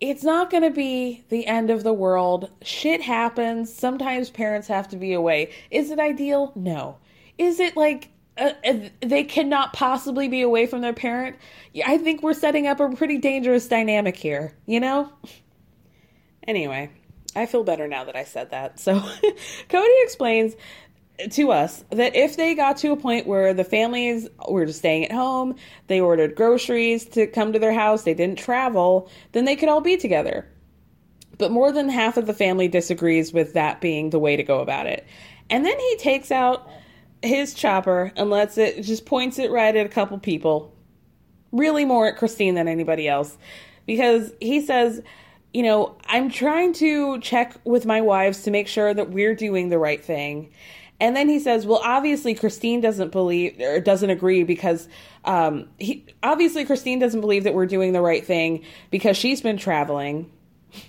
it's 0.00 0.22
not 0.22 0.50
going 0.50 0.62
to 0.62 0.70
be 0.70 1.24
the 1.28 1.46
end 1.46 1.70
of 1.70 1.82
the 1.82 1.92
world. 1.92 2.50
Shit 2.62 3.00
happens. 3.00 3.72
Sometimes 3.72 4.30
parents 4.30 4.68
have 4.68 4.88
to 4.88 4.96
be 4.96 5.12
away. 5.12 5.52
Is 5.70 5.90
it 5.90 5.98
ideal? 5.98 6.52
No. 6.54 6.98
Is 7.38 7.60
it 7.60 7.76
like 7.76 8.10
uh, 8.36 8.52
uh, 8.64 8.74
they 9.00 9.24
cannot 9.24 9.72
possibly 9.72 10.28
be 10.28 10.42
away 10.42 10.66
from 10.66 10.82
their 10.82 10.92
parent? 10.92 11.36
I 11.86 11.98
think 11.98 12.22
we're 12.22 12.34
setting 12.34 12.66
up 12.66 12.80
a 12.80 12.90
pretty 12.90 13.18
dangerous 13.18 13.68
dynamic 13.68 14.16
here, 14.16 14.54
you 14.66 14.80
know? 14.80 15.10
Anyway, 16.46 16.90
I 17.34 17.46
feel 17.46 17.64
better 17.64 17.88
now 17.88 18.04
that 18.04 18.16
I 18.16 18.24
said 18.24 18.50
that. 18.50 18.78
So 18.78 19.00
Kody 19.68 20.04
explains 20.04 20.54
to 21.30 21.50
us 21.50 21.84
that 21.90 22.14
if 22.14 22.36
they 22.36 22.54
got 22.54 22.76
to 22.78 22.92
a 22.92 22.96
point 22.96 23.26
where 23.26 23.54
the 23.54 23.64
families 23.64 24.28
were 24.48 24.66
just 24.66 24.80
staying 24.80 25.04
at 25.04 25.12
home, 25.12 25.54
they 25.86 26.00
ordered 26.00 26.34
groceries 26.34 27.04
to 27.06 27.26
come 27.26 27.52
to 27.52 27.58
their 27.58 27.72
house, 27.72 28.02
they 28.02 28.14
didn't 28.14 28.38
travel, 28.38 29.10
then 29.32 29.44
they 29.44 29.56
could 29.56 29.68
all 29.68 29.80
be 29.80 29.96
together. 29.96 30.46
But 31.38 31.50
more 31.50 31.72
than 31.72 31.88
half 31.88 32.16
of 32.16 32.26
the 32.26 32.34
family 32.34 32.68
disagrees 32.68 33.32
with 33.32 33.52
that 33.54 33.80
being 33.80 34.10
the 34.10 34.18
way 34.18 34.36
to 34.36 34.42
go 34.42 34.60
about 34.60 34.86
it. 34.86 35.06
And 35.50 35.64
then 35.64 35.78
he 35.78 35.96
takes 35.96 36.30
out 36.30 36.68
his 37.22 37.54
chopper 37.54 38.12
and 38.16 38.30
lets 38.30 38.58
it 38.58 38.82
just 38.82 39.06
points 39.06 39.38
it 39.38 39.50
right 39.50 39.74
at 39.74 39.86
a 39.86 39.90
couple 39.90 40.18
people. 40.18 40.74
Really 41.52 41.84
more 41.84 42.06
at 42.06 42.16
Christine 42.16 42.54
than 42.54 42.68
anybody 42.68 43.08
else. 43.08 43.36
Because 43.86 44.32
he 44.40 44.60
says, 44.60 45.02
you 45.52 45.62
know, 45.62 45.96
I'm 46.06 46.30
trying 46.30 46.72
to 46.74 47.20
check 47.20 47.56
with 47.64 47.86
my 47.86 48.00
wives 48.00 48.42
to 48.42 48.50
make 48.50 48.68
sure 48.68 48.92
that 48.92 49.10
we're 49.10 49.34
doing 49.34 49.68
the 49.68 49.78
right 49.78 50.04
thing. 50.04 50.50
And 51.00 51.14
then 51.14 51.28
he 51.28 51.38
says, 51.38 51.66
"Well, 51.66 51.80
obviously 51.84 52.34
Christine 52.34 52.80
doesn't 52.80 53.12
believe 53.12 53.60
or 53.60 53.80
doesn't 53.80 54.10
agree 54.10 54.44
because 54.44 54.88
um, 55.24 55.68
he 55.78 56.06
obviously 56.22 56.64
Christine 56.64 56.98
doesn't 56.98 57.20
believe 57.20 57.44
that 57.44 57.54
we're 57.54 57.66
doing 57.66 57.92
the 57.92 58.00
right 58.00 58.24
thing 58.24 58.64
because 58.90 59.16
she's 59.16 59.40
been 59.40 59.56
traveling." 59.56 60.30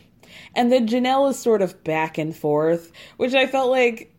And 0.56 0.72
then 0.72 0.88
Janelle 0.88 1.30
is 1.30 1.38
sort 1.38 1.62
of 1.62 1.84
back 1.84 2.18
and 2.18 2.36
forth, 2.36 2.92
which 3.18 3.36
I 3.36 3.46
felt 3.46 3.70
like 3.70 4.12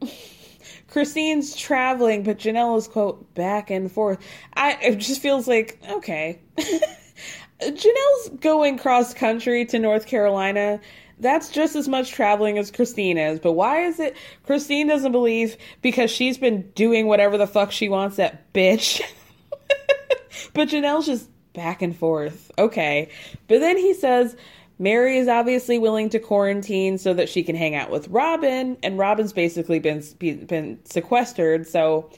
Christine's 0.88 1.56
traveling, 1.56 2.22
but 2.22 2.38
Janelle 2.38 2.78
is 2.78 2.86
quote 2.86 3.34
back 3.34 3.70
and 3.70 3.90
forth. 3.90 4.18
I 4.54 4.78
it 4.80 4.96
just 4.98 5.20
feels 5.20 5.48
like 5.48 5.80
okay. 5.90 6.40
Janelle's 7.60 8.28
going 8.40 8.78
cross 8.78 9.14
country 9.14 9.64
to 9.66 9.78
North 9.80 10.06
Carolina 10.06 10.80
that's 11.24 11.48
just 11.48 11.74
as 11.74 11.88
much 11.88 12.12
traveling 12.12 12.58
as 12.58 12.70
Christine 12.70 13.16
is. 13.16 13.40
But 13.40 13.52
why 13.52 13.80
is 13.80 13.98
it 13.98 14.14
Christine 14.44 14.86
doesn't 14.86 15.12
believe 15.12 15.56
because 15.80 16.10
she's 16.10 16.36
been 16.36 16.70
doing 16.72 17.06
whatever 17.06 17.38
the 17.38 17.46
fuck 17.46 17.72
she 17.72 17.88
wants, 17.88 18.16
that 18.16 18.52
bitch. 18.52 19.00
but 20.52 20.68
Janelle's 20.68 21.06
just 21.06 21.28
back 21.54 21.80
and 21.80 21.96
forth. 21.96 22.52
Okay. 22.58 23.08
But 23.48 23.60
then 23.60 23.78
he 23.78 23.94
says 23.94 24.36
Meri 24.78 25.16
is 25.16 25.28
obviously 25.28 25.78
willing 25.78 26.10
to 26.10 26.18
quarantine 26.18 26.98
so 26.98 27.14
that 27.14 27.28
she 27.28 27.42
can 27.42 27.56
hang 27.56 27.74
out 27.74 27.90
with 27.90 28.08
Robyn, 28.08 28.76
and 28.82 28.98
Robyn's 28.98 29.32
basically 29.32 29.78
been 29.78 30.02
been 30.18 30.78
sequestered. 30.84 31.66
So 31.66 32.10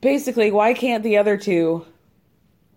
basically, 0.00 0.52
why 0.52 0.74
can't 0.74 1.02
the 1.02 1.16
other 1.16 1.36
two? 1.36 1.84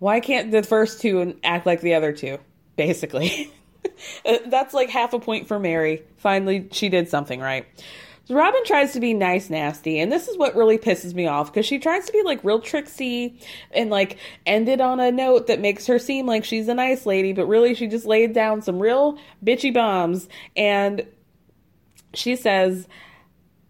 Why 0.00 0.18
can't 0.18 0.50
the 0.50 0.62
first 0.62 1.00
two 1.00 1.38
act 1.44 1.66
like 1.66 1.82
the 1.82 1.94
other 1.94 2.12
two? 2.12 2.38
Basically. 2.76 3.52
Uh, 4.24 4.36
that's 4.46 4.74
like 4.74 4.90
half 4.90 5.12
a 5.12 5.18
point 5.18 5.46
for 5.48 5.58
Meri. 5.58 6.02
Finally, 6.16 6.68
she 6.72 6.88
did 6.88 7.08
something 7.08 7.40
right. 7.40 7.66
Robyn 8.30 8.64
tries 8.64 8.92
to 8.92 9.00
be 9.00 9.12
nice, 9.12 9.50
nasty, 9.50 9.98
and 9.98 10.12
this 10.12 10.28
is 10.28 10.38
what 10.38 10.54
really 10.54 10.78
pisses 10.78 11.14
me 11.14 11.26
off 11.26 11.52
because 11.52 11.66
she 11.66 11.78
tries 11.78 12.06
to 12.06 12.12
be 12.12 12.22
like 12.22 12.44
real 12.44 12.60
tricksy 12.60 13.40
and 13.72 13.90
like 13.90 14.18
ended 14.46 14.80
on 14.80 15.00
a 15.00 15.10
note 15.10 15.48
that 15.48 15.60
makes 15.60 15.86
her 15.86 15.98
seem 15.98 16.26
like 16.26 16.44
she's 16.44 16.68
a 16.68 16.74
nice 16.74 17.06
lady, 17.06 17.32
but 17.32 17.46
really 17.46 17.74
she 17.74 17.86
just 17.86 18.06
laid 18.06 18.32
down 18.32 18.62
some 18.62 18.78
real 18.78 19.18
bitchy 19.44 19.72
bombs. 19.72 20.28
And 20.56 21.06
she 22.14 22.36
says, 22.36 22.86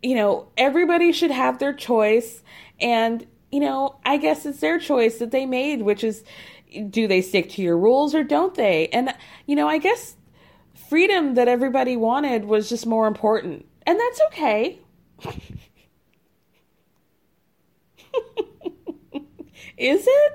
you 0.03 0.15
know, 0.15 0.49
everybody 0.57 1.13
should 1.13 1.31
have 1.31 1.59
their 1.59 1.73
choice, 1.73 2.43
and 2.81 3.27
you 3.51 3.61
know, 3.61 3.97
I 4.05 4.17
guess 4.17 4.47
it's 4.47 4.61
their 4.61 4.79
choice 4.79 5.19
that 5.19 5.31
they 5.31 5.47
made, 5.47 5.83
which 5.83 6.05
is 6.05 6.23
do 6.91 7.07
they 7.07 7.23
stick 7.23 7.51
to 7.51 7.63
your 7.63 7.79
rules 7.79 8.15
or 8.15 8.25
don't 8.25 8.55
they? 8.55 8.89
And, 8.89 9.15
you 9.47 9.57
know, 9.57 9.69
I 9.69 9.79
guess 9.79 10.17
freedom 10.89 11.35
that 11.35 11.49
everybody 11.49 11.97
wanted 11.97 12.45
was 12.45 12.69
just 12.69 12.87
more 12.87 13.07
important. 13.07 13.67
And 13.87 13.99
that's 13.99 14.21
okay. 14.29 14.79
Is 19.77 20.07
it? 20.07 20.33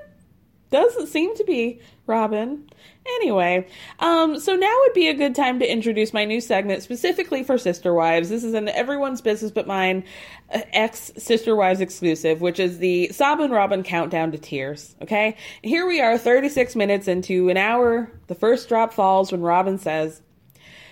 Doesn't 0.70 1.06
seem 1.06 1.36
to 1.36 1.44
be, 1.44 1.80
Robyn. 2.06 2.68
Anyway, 3.16 3.66
um, 4.00 4.38
so 4.38 4.56
now 4.56 4.74
would 4.82 4.92
be 4.92 5.08
a 5.08 5.14
good 5.14 5.34
time 5.34 5.58
to 5.60 5.70
introduce 5.70 6.12
my 6.12 6.24
new 6.24 6.40
segment 6.40 6.82
specifically 6.82 7.42
for 7.42 7.56
Sister 7.56 7.94
Wives. 7.94 8.28
This 8.28 8.44
is 8.44 8.54
an 8.54 8.68
everyone's 8.68 9.20
business 9.20 9.50
but 9.50 9.66
mine 9.66 10.04
uh, 10.52 10.62
ex 10.72 11.12
Sister 11.16 11.54
Wives 11.54 11.80
exclusive, 11.80 12.40
which 12.40 12.58
is 12.58 12.78
the 12.78 13.08
Sob 13.08 13.40
and 13.40 13.52
Robyn 13.52 13.82
countdown 13.82 14.32
to 14.32 14.38
tears. 14.38 14.96
Okay, 15.02 15.36
here 15.62 15.86
we 15.86 16.00
are, 16.00 16.18
36 16.18 16.74
minutes 16.76 17.08
into 17.08 17.48
an 17.48 17.56
hour. 17.56 18.10
The 18.26 18.34
first 18.34 18.68
drop 18.68 18.92
falls 18.92 19.30
when 19.30 19.40
Robyn 19.40 19.78
says 19.78 20.20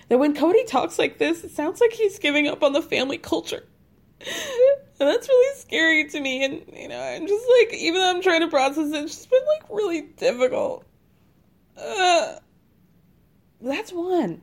that 0.08 0.18
when 0.18 0.34
Kody 0.34 0.66
talks 0.66 0.98
like 0.98 1.18
this, 1.18 1.44
it 1.44 1.50
sounds 1.50 1.80
like 1.80 1.92
he's 1.92 2.18
giving 2.18 2.46
up 2.46 2.62
on 2.62 2.72
the 2.72 2.82
family 2.82 3.18
culture. 3.18 3.64
And 5.00 5.08
that's 5.08 5.28
really 5.28 5.58
scary 5.58 6.08
to 6.08 6.20
me. 6.20 6.44
And, 6.44 6.62
you 6.72 6.86
know, 6.86 7.00
I'm 7.00 7.26
just 7.26 7.44
like, 7.58 7.74
even 7.74 8.00
though 8.00 8.10
I'm 8.10 8.22
trying 8.22 8.42
to 8.42 8.48
process 8.48 8.92
it, 8.92 9.04
it's 9.04 9.16
just 9.16 9.28
been 9.30 9.44
like 9.44 9.68
really 9.68 10.02
difficult. 10.02 10.84
Uh, 11.76 12.36
that's 13.60 13.92
one. 13.92 14.42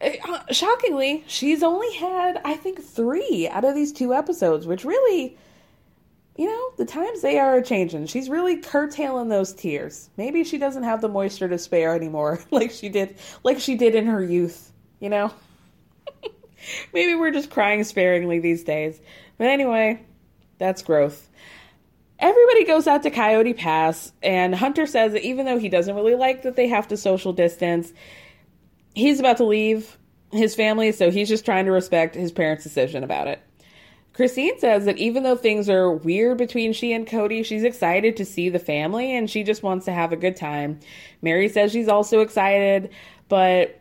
Uh, 0.00 0.52
shockingly, 0.52 1.24
she's 1.26 1.62
only 1.62 1.92
had, 1.94 2.40
I 2.44 2.54
think, 2.54 2.82
three 2.82 3.48
out 3.50 3.64
of 3.64 3.74
these 3.74 3.92
two 3.92 4.14
episodes, 4.14 4.66
which 4.66 4.84
really, 4.84 5.36
you 6.36 6.46
know, 6.46 6.70
the 6.76 6.84
times 6.84 7.20
they 7.20 7.38
are 7.38 7.60
changing. 7.60 8.06
She's 8.06 8.28
really 8.30 8.58
curtailing 8.58 9.28
those 9.28 9.52
tears. 9.52 10.08
Maybe 10.16 10.44
she 10.44 10.58
doesn't 10.58 10.84
have 10.84 11.00
the 11.00 11.08
moisture 11.08 11.48
to 11.48 11.58
spare 11.58 11.94
anymore, 11.94 12.40
like 12.50 12.70
she 12.70 12.88
did, 12.88 13.16
like 13.42 13.58
she 13.58 13.74
did 13.74 13.94
in 13.94 14.06
her 14.06 14.22
youth. 14.22 14.72
You 15.00 15.08
know. 15.08 15.32
Maybe 16.92 17.14
we're 17.14 17.30
just 17.30 17.50
crying 17.50 17.82
sparingly 17.84 18.38
these 18.38 18.64
days. 18.64 19.00
But 19.38 19.48
anyway, 19.48 20.04
that's 20.58 20.82
growth. 20.82 21.29
Everybody 22.20 22.64
goes 22.64 22.86
out 22.86 23.02
to 23.04 23.10
Coyote 23.10 23.54
Pass, 23.54 24.12
and 24.22 24.54
Hunter 24.54 24.86
says 24.86 25.12
that 25.12 25.22
even 25.22 25.46
though 25.46 25.58
he 25.58 25.70
doesn't 25.70 25.96
really 25.96 26.14
like 26.14 26.42
that 26.42 26.54
they 26.54 26.68
have 26.68 26.86
to 26.88 26.96
social 26.96 27.32
distance, 27.32 27.92
he's 28.94 29.20
about 29.20 29.38
to 29.38 29.44
leave 29.44 29.96
his 30.30 30.54
family, 30.54 30.92
so 30.92 31.10
he's 31.10 31.28
just 31.28 31.46
trying 31.46 31.64
to 31.64 31.72
respect 31.72 32.14
his 32.14 32.30
parents' 32.30 32.62
decision 32.62 33.04
about 33.04 33.26
it. 33.26 33.40
Christine 34.12 34.58
says 34.58 34.84
that 34.84 34.98
even 34.98 35.22
though 35.22 35.36
things 35.36 35.70
are 35.70 35.90
weird 35.90 36.36
between 36.36 36.72
she 36.72 36.92
and 36.92 37.06
Kody, 37.06 37.44
she's 37.44 37.62
excited 37.62 38.16
to 38.16 38.24
see 38.24 38.48
the 38.48 38.58
family 38.58 39.16
and 39.16 39.30
she 39.30 39.44
just 39.44 39.62
wants 39.62 39.86
to 39.86 39.92
have 39.92 40.12
a 40.12 40.16
good 40.16 40.36
time. 40.36 40.80
Meri 41.22 41.48
says 41.48 41.72
she's 41.72 41.88
also 41.88 42.20
excited, 42.20 42.90
but 43.28 43.80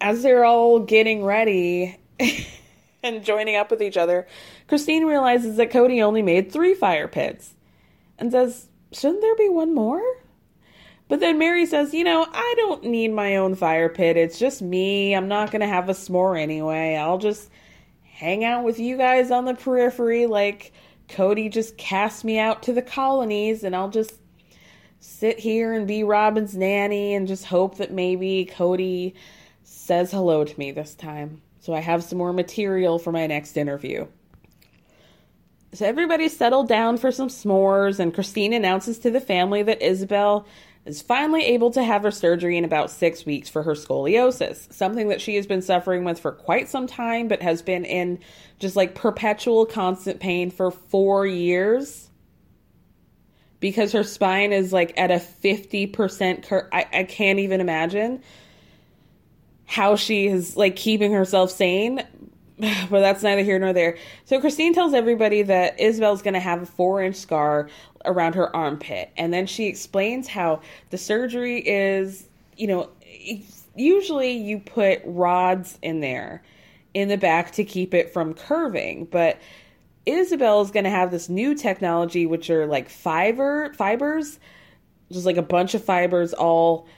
as 0.00 0.22
they're 0.22 0.44
all 0.44 0.80
getting 0.80 1.24
ready 1.24 1.98
and 3.02 3.24
joining 3.24 3.56
up 3.56 3.70
with 3.70 3.82
each 3.82 3.96
other, 3.96 4.26
Christine 4.68 5.06
realizes 5.06 5.56
that 5.56 5.72
Kody 5.72 6.02
only 6.02 6.22
made 6.22 6.52
three 6.52 6.74
fire 6.74 7.08
pits 7.08 7.54
and 8.18 8.30
says, 8.30 8.68
Shouldn't 8.92 9.22
there 9.22 9.36
be 9.36 9.48
one 9.48 9.74
more? 9.74 10.02
But 11.08 11.20
then 11.20 11.38
Meri 11.38 11.64
says, 11.64 11.94
You 11.94 12.04
know, 12.04 12.26
I 12.30 12.54
don't 12.58 12.84
need 12.84 13.08
my 13.08 13.36
own 13.36 13.54
fire 13.54 13.88
pit. 13.88 14.16
It's 14.18 14.38
just 14.38 14.60
me. 14.60 15.14
I'm 15.14 15.28
not 15.28 15.50
going 15.50 15.62
to 15.62 15.66
have 15.66 15.88
a 15.88 15.92
s'more 15.92 16.40
anyway. 16.40 16.96
I'll 16.96 17.18
just 17.18 17.50
hang 18.02 18.44
out 18.44 18.64
with 18.64 18.78
you 18.78 18.98
guys 18.98 19.30
on 19.30 19.46
the 19.46 19.54
periphery 19.54 20.26
like 20.26 20.72
Kody 21.08 21.50
just 21.50 21.78
cast 21.78 22.24
me 22.24 22.38
out 22.38 22.64
to 22.64 22.72
the 22.72 22.82
colonies 22.82 23.64
and 23.64 23.74
I'll 23.74 23.90
just 23.90 24.12
sit 25.00 25.38
here 25.38 25.72
and 25.72 25.86
be 25.86 26.02
Robyn's 26.02 26.56
nanny 26.56 27.14
and 27.14 27.26
just 27.26 27.46
hope 27.46 27.78
that 27.78 27.92
maybe 27.92 28.50
Kody 28.52 29.14
says 29.62 30.10
hello 30.10 30.44
to 30.44 30.58
me 30.58 30.72
this 30.72 30.94
time. 30.94 31.40
So 31.60 31.72
I 31.72 31.80
have 31.80 32.04
some 32.04 32.18
more 32.18 32.32
material 32.32 32.98
for 32.98 33.12
my 33.12 33.26
next 33.26 33.56
interview. 33.56 34.06
So 35.74 35.84
everybody 35.84 36.28
settled 36.28 36.68
down 36.68 36.96
for 36.96 37.12
some 37.12 37.28
s'mores, 37.28 37.98
and 37.98 38.14
Christine 38.14 38.52
announces 38.52 38.98
to 39.00 39.10
the 39.10 39.20
family 39.20 39.62
that 39.62 39.80
Ysabel 39.80 40.46
is 40.86 41.02
finally 41.02 41.44
able 41.44 41.70
to 41.72 41.82
have 41.82 42.02
her 42.02 42.10
surgery 42.10 42.56
in 42.56 42.64
about 42.64 42.90
six 42.90 43.26
weeks 43.26 43.50
for 43.50 43.62
her 43.62 43.74
scoliosis, 43.74 44.72
something 44.72 45.08
that 45.08 45.20
she 45.20 45.36
has 45.36 45.46
been 45.46 45.60
suffering 45.60 46.04
with 46.04 46.18
for 46.18 46.32
quite 46.32 46.68
some 46.68 46.86
time, 46.86 47.28
but 47.28 47.42
has 47.42 47.60
been 47.60 47.84
in 47.84 48.18
just 48.58 48.76
like 48.76 48.94
perpetual 48.94 49.66
constant 49.66 50.20
pain 50.20 50.50
for 50.50 50.70
four 50.70 51.26
years. 51.26 52.08
Because 53.60 53.92
her 53.92 54.04
spine 54.04 54.52
is 54.52 54.72
like 54.72 54.96
at 54.96 55.10
a 55.10 55.16
50% 55.16 56.46
cur- 56.46 56.68
I, 56.72 56.86
I 56.92 57.04
can't 57.04 57.40
even 57.40 57.60
imagine 57.60 58.22
how 59.66 59.96
she 59.96 60.28
is 60.28 60.56
like 60.56 60.76
keeping 60.76 61.12
herself 61.12 61.50
sane 61.50 62.02
but 62.90 63.00
that's 63.00 63.22
neither 63.22 63.42
here 63.42 63.58
nor 63.58 63.72
there. 63.72 63.96
So 64.24 64.40
Christine 64.40 64.74
tells 64.74 64.92
everybody 64.92 65.42
that 65.42 65.78
Ysabel's 65.78 66.22
going 66.22 66.34
to 66.34 66.40
have 66.40 66.62
a 66.62 66.66
four 66.66 67.02
inch 67.02 67.16
scar 67.16 67.68
around 68.04 68.34
her 68.34 68.54
armpit. 68.54 69.10
And 69.16 69.32
then 69.32 69.46
she 69.46 69.66
explains 69.66 70.26
how 70.26 70.60
the 70.90 70.98
surgery 70.98 71.60
is, 71.60 72.26
you 72.56 72.66
know, 72.66 72.90
usually 73.76 74.32
you 74.32 74.58
put 74.58 75.00
rods 75.04 75.78
in 75.82 76.00
there 76.00 76.42
in 76.94 77.08
the 77.08 77.16
back 77.16 77.52
to 77.52 77.64
keep 77.64 77.94
it 77.94 78.12
from 78.12 78.34
curving. 78.34 79.04
But 79.04 79.38
Ysabel 80.06 80.64
is 80.64 80.72
going 80.72 80.84
to 80.84 80.90
have 80.90 81.12
this 81.12 81.28
new 81.28 81.54
technology, 81.54 82.26
which 82.26 82.50
are 82.50 82.66
like 82.66 82.88
fiber 82.88 83.72
fibers, 83.74 84.40
just 85.12 85.26
like 85.26 85.36
a 85.36 85.42
bunch 85.42 85.74
of 85.74 85.84
fibers 85.84 86.32
all 86.32 86.88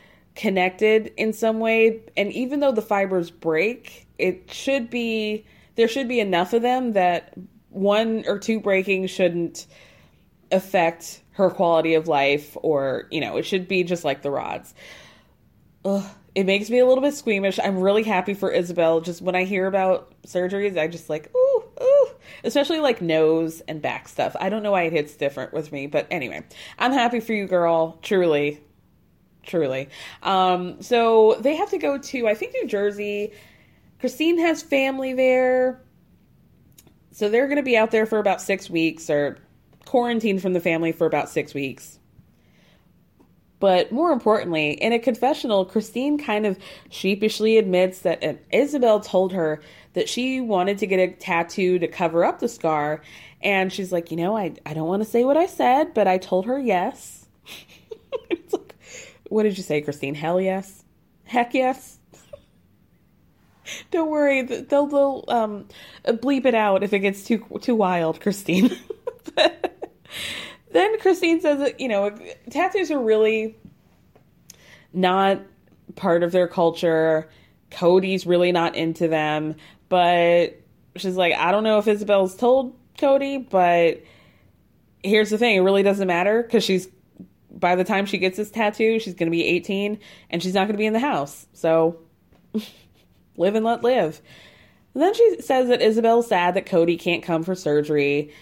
connected 0.41 1.13
in 1.19 1.35
some 1.35 1.61
way. 1.61 2.01
And 2.17 2.33
even 2.33 2.61
though 2.61 2.73
the 2.73 2.81
fibers 2.81 3.31
break, 3.31 4.07
it 4.19 4.51
should 4.51 4.89
be 4.89 5.45
there 5.77 5.87
should 5.87 6.09
be 6.09 6.19
enough 6.19 6.55
of 6.55 6.63
them 6.63 6.95
that 6.95 7.35
one 7.69 8.25
or 8.27 8.39
two 8.39 8.59
breaking 8.59 9.07
shouldn't 9.07 9.67
affect 10.51 11.21
her 11.33 11.51
quality 11.51 11.95
of 11.95 12.09
life 12.09 12.57
or 12.63 13.07
you 13.11 13.21
know 13.21 13.37
it 13.37 13.45
should 13.45 13.69
be 13.69 13.85
just 13.85 14.03
like 14.03 14.23
the 14.23 14.31
rods. 14.31 14.75
Ugh, 15.85 16.05
it 16.35 16.45
makes 16.45 16.71
me 16.71 16.79
a 16.79 16.87
little 16.87 17.03
bit 17.03 17.15
squeamish. 17.15 17.59
I'm 17.63 17.79
really 17.79 18.03
happy 18.03 18.33
for 18.33 18.51
ysabel. 18.51 19.05
Just 19.05 19.21
when 19.21 19.35
i 19.35 19.45
hear 19.45 19.67
about 19.67 20.15
surgeries 20.27 20.79
i 20.79 20.89
just 20.89 21.11
like 21.11 21.31
ooh 21.37 21.65
ooh. 21.83 22.09
Especially 22.45 22.81
like 22.81 23.03
nose 23.03 23.61
and 23.69 23.83
back 23.83 24.09
stuff. 24.09 24.35
I 24.41 24.49
don't 24.49 24.63
know 24.63 24.73
why 24.73 24.85
it 24.85 24.95
hits 24.95 25.17
different 25.17 25.53
with 25.53 25.71
me 25.71 25.87
but 25.87 26.07
anyway. 26.11 26.45
I'm 26.79 26.93
happy 26.93 27.21
for 27.21 27.35
you 27.35 27.47
girl. 27.47 27.99
Truly 28.01 28.61
truly 29.43 29.89
um 30.23 30.81
so 30.83 31.37
they 31.41 31.57
have 31.57 31.71
to 31.71 31.79
go 31.79 31.97
to 31.99 32.29
i 32.29 32.35
think 32.35 32.53
new 32.53 32.67
jersey 32.67 33.33
Christine 34.01 34.39
has 34.39 34.63
family 34.63 35.13
there. 35.13 35.83
So 37.13 37.29
they're 37.29 37.47
going 37.47 37.59
to 37.59 37.63
be 37.63 37.77
out 37.77 37.91
there 37.91 38.07
for 38.07 38.19
about 38.19 38.41
six 38.41 38.71
weeks 38.71 39.11
or 39.11 39.39
quarantined 39.85 40.41
from 40.41 40.55
the 40.55 40.61
family 40.61 40.93
for 40.93 41.07
about 41.07 41.29
six 41.29 41.53
weeks. 41.53 41.99
But 43.59 43.93
more 43.93 44.11
importantly, 44.11 44.71
in 44.71 44.95
a 44.95 44.99
confessional, 44.99 45.67
Christine 45.67 46.17
kind 46.17 46.47
of 46.47 46.59
sheepishly 46.89 47.59
admits 47.59 48.01
that 48.01 48.23
Ysabel 48.51 49.05
told 49.05 49.35
her 49.35 49.61
that 49.93 50.09
she 50.09 50.41
wanted 50.41 50.79
to 50.79 50.87
get 50.87 50.99
a 50.99 51.13
tattoo 51.13 51.79
to 51.79 51.87
cover 51.87 52.25
up 52.25 52.39
the 52.39 52.49
scar. 52.49 53.03
And 53.43 53.71
she's 53.71 53.93
like, 53.93 54.11
you 54.11 54.17
know, 54.17 54.35
I, 54.35 54.55
I 54.65 54.73
don't 54.73 54.89
want 54.89 55.03
to 55.03 55.09
say 55.09 55.25
what 55.25 55.37
I 55.37 55.45
said, 55.45 55.93
but 55.93 56.09
I 56.09 56.17
told 56.17 56.47
her 56.47 56.59
yes. 56.59 57.27
like, 58.31 58.51
what 59.31 59.45
did 59.45 59.57
you 59.57 59.63
say, 59.63 59.81
Christine? 59.81 60.15
Hell 60.15 60.41
yes? 60.41 60.85
Heck 61.25 61.55
yes? 61.55 61.99
Don't 63.93 64.11
worry, 64.11 64.43
they'll 64.43 64.87
they'll 64.87 65.25
um 65.29 65.69
bleep 66.05 66.45
it 66.45 66.55
out 66.55 66.83
if 66.83 66.93
it 66.93 66.99
gets 66.99 67.23
too 67.23 67.47
too 67.63 67.77
wild, 67.77 68.21
Christine. 68.21 68.77
then 70.73 70.99
Christine 70.99 71.41
says 71.41 71.73
you 71.79 71.89
know 71.89 72.17
tattoos 72.51 72.91
are 72.91 72.99
really 72.99 73.57
not 74.93 75.41
part 75.95 76.25
of 76.25 76.33
their 76.33 76.49
culture. 76.49 77.31
Kody's 77.71 78.27
really 78.27 78.51
not 78.51 78.75
into 78.75 79.07
them, 79.07 79.55
but 79.89 80.61
she's 80.97 81.17
like, 81.17 81.35
I 81.35 81.53
don't 81.53 81.63
know 81.63 81.79
if 81.79 81.85
Ysabel's 81.85 82.35
told 82.35 82.77
Kody, 82.99 83.49
but 83.49 84.03
here's 85.05 85.31
the 85.31 85.39
thing: 85.39 85.55
it 85.55 85.61
really 85.61 85.85
doesn't 85.85 86.09
matter 86.09 86.43
because 86.43 86.65
she's 86.65 86.89
by 87.51 87.75
the 87.75 87.85
time 87.85 88.07
she 88.07 88.19
gets 88.19 88.37
this 88.37 88.51
tattoo, 88.51 88.99
she's 88.99 89.15
going 89.15 89.27
to 89.27 89.37
be 89.37 89.45
18 89.45 89.99
and 90.31 90.43
she's 90.43 90.55
not 90.55 90.63
going 90.63 90.75
to 90.75 90.79
be 90.79 90.87
in 90.87 90.93
the 90.93 90.99
house. 90.99 91.47
So 91.53 92.01
live 93.37 93.55
and 93.55 93.65
let 93.65 93.83
live. 93.83 94.21
And 94.95 95.03
then 95.03 95.15
she 95.15 95.41
says 95.41 95.69
that 95.69 95.81
Ysabel's 95.81 96.29
sad 96.29 96.55
that 96.55 96.67
Kody 96.67 96.99
can't 96.99 97.23
come 97.23 97.43
for 97.43 97.55
surgery, 97.55 98.33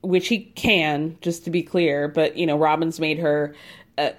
which 0.00 0.28
he 0.28 0.40
can, 0.40 1.16
just 1.20 1.44
to 1.44 1.50
be 1.50 1.62
clear. 1.62 2.08
But 2.08 2.36
you 2.36 2.46
know, 2.46 2.58
Robyn's 2.58 3.00
made 3.00 3.18
her 3.18 3.54
uh, 3.96 4.10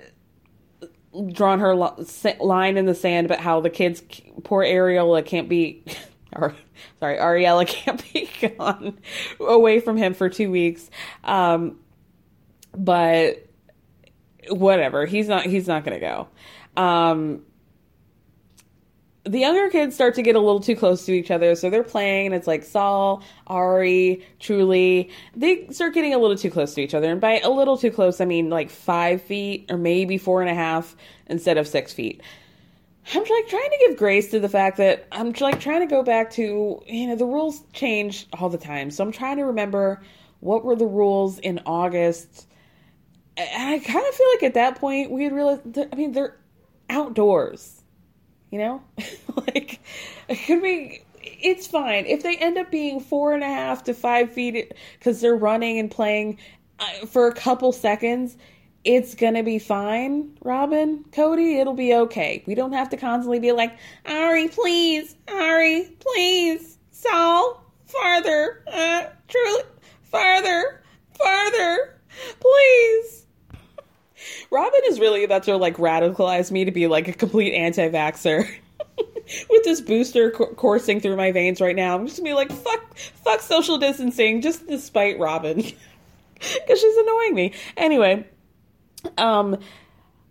drawn 1.31 1.59
her 1.59 1.75
line 1.75 2.77
in 2.77 2.85
the 2.85 2.95
sand 2.95 3.25
about 3.25 3.39
how 3.39 3.61
the 3.61 3.69
kids, 3.69 4.03
poor 4.43 4.63
Ariella, 4.63 5.25
can't 5.25 5.49
be. 5.49 5.83
Or 6.31 6.53
sorry, 6.99 7.17
Ariella 7.17 7.65
can't 7.65 8.13
be 8.13 8.29
gone 8.59 8.99
away 9.39 9.79
from 9.79 9.97
him 9.97 10.13
for 10.13 10.29
two 10.29 10.51
weeks. 10.51 10.87
Um, 11.23 11.79
but 12.77 13.48
whatever, 14.49 15.05
he's 15.05 15.27
not. 15.27 15.45
He's 15.45 15.67
not 15.67 15.83
to 15.85 15.99
go. 15.99 16.27
Um, 16.81 17.43
the 19.29 19.39
younger 19.39 19.69
kids 19.69 19.95
start 19.95 20.15
to 20.15 20.21
get 20.21 20.35
a 20.35 20.39
little 20.39 20.59
too 20.59 20.75
close 20.75 21.05
to 21.05 21.11
each 21.11 21.29
other, 21.29 21.53
so 21.55 21.69
they're 21.69 21.83
playing, 21.83 22.27
and 22.27 22.35
it's 22.35 22.47
like 22.47 22.63
Sol, 22.63 23.21
Ari, 23.47 24.25
Truely. 24.39 25.11
They 25.35 25.67
start 25.67 25.93
getting 25.93 26.13
a 26.13 26.17
little 26.17 26.37
too 26.37 26.49
close 26.49 26.73
to 26.75 26.81
each 26.81 26.93
other, 26.93 27.11
and 27.11 27.21
by 27.21 27.39
a 27.39 27.49
little 27.49 27.77
too 27.77 27.91
close, 27.91 28.21
I 28.21 28.25
mean 28.25 28.49
like 28.49 28.69
five 28.69 29.21
feet 29.21 29.69
or 29.69 29.77
maybe 29.77 30.17
four 30.17 30.41
and 30.41 30.49
a 30.49 30.55
half 30.55 30.95
instead 31.27 31.57
of 31.57 31.67
six 31.67 31.93
feet. 31.93 32.21
I'm 33.13 33.21
like 33.21 33.47
trying 33.47 33.69
to 33.69 33.85
give 33.87 33.97
grace 33.97 34.31
to 34.31 34.39
the 34.39 34.49
fact 34.49 34.77
that 34.77 35.07
I'm 35.11 35.33
like 35.39 35.59
trying 35.59 35.81
to 35.81 35.87
go 35.87 36.03
back 36.03 36.31
to 36.31 36.81
you 36.87 37.07
know 37.07 37.15
the 37.15 37.25
rules 37.25 37.61
change 37.73 38.27
all 38.33 38.49
the 38.49 38.57
time, 38.57 38.89
so 38.89 39.03
I'm 39.03 39.11
trying 39.11 39.37
to 39.37 39.43
remember 39.43 40.01
what 40.39 40.63
were 40.63 40.75
the 40.75 40.87
rules 40.87 41.39
in 41.39 41.59
August. 41.65 42.47
And 43.39 43.69
I 43.69 43.79
kind 43.79 44.05
of 44.07 44.15
feel 44.15 44.27
like 44.35 44.43
at 44.43 44.53
that 44.55 44.79
point 44.79 45.11
we 45.11 45.23
had 45.23 45.33
realized. 45.33 45.73
That, 45.73 45.89
I 45.91 45.95
mean, 45.95 46.11
they're 46.11 46.37
outdoors 46.89 47.79
you 48.51 48.59
know, 48.59 48.81
like 49.35 49.79
it 50.27 50.35
could 50.45 50.61
be. 50.61 51.03
It's 51.21 51.67
fine 51.67 52.05
if 52.05 52.23
they 52.23 52.37
end 52.37 52.57
up 52.57 52.71
being 52.71 52.99
four 52.99 53.33
and 53.33 53.43
a 53.43 53.47
half 53.47 53.83
to 53.85 53.93
five 53.93 54.31
feet 54.31 54.73
because 54.97 55.21
they're 55.21 55.35
running 55.35 55.77
and 55.77 55.91
playing 55.91 56.39
uh, 56.79 57.05
for 57.05 57.27
a 57.27 57.33
couple 57.33 57.71
seconds. 57.71 58.37
It's 58.85 59.13
gonna 59.13 59.43
be 59.43 59.59
fine, 59.59 60.37
Robyn, 60.43 61.03
Kody. 61.11 61.59
It'll 61.59 61.73
be 61.73 61.93
okay. 61.93 62.43
We 62.47 62.55
don't 62.55 62.71
have 62.71 62.89
to 62.89 62.97
constantly 62.97 63.39
be 63.39 63.51
like, 63.51 63.77
Ari, 64.05 64.47
please, 64.47 65.15
Ari, 65.27 65.95
please, 65.99 66.77
Sol, 66.91 67.61
farther, 67.85 68.63
uh, 68.71 69.07
truly, 69.27 69.63
farther, 70.03 70.81
farther, 71.17 71.99
please. 72.39 73.25
Robyn 74.51 74.81
is 74.87 74.99
really 74.99 75.23
about 75.23 75.43
to 75.43 75.57
like 75.57 75.77
radicalize 75.77 76.51
me 76.51 76.65
to 76.65 76.71
be 76.71 76.87
like 76.87 77.07
a 77.07 77.13
complete 77.13 77.53
anti-vaxer. 77.53 78.47
With 79.49 79.63
this 79.63 79.79
booster 79.81 80.31
co- 80.31 80.53
coursing 80.55 80.99
through 80.99 81.15
my 81.15 81.31
veins 81.31 81.61
right 81.61 81.75
now, 81.75 81.95
I'm 81.95 82.07
just 82.07 82.17
gonna 82.17 82.31
be 82.31 82.33
like, 82.33 82.51
fuck, 82.51 82.97
fuck 82.97 83.41
social 83.41 83.77
distancing, 83.77 84.41
just 84.41 84.67
despite 84.67 85.19
Robyn, 85.19 85.57
because 86.33 86.81
she's 86.81 86.97
annoying 86.97 87.35
me. 87.35 87.53
Anyway, 87.77 88.27
um, 89.19 89.57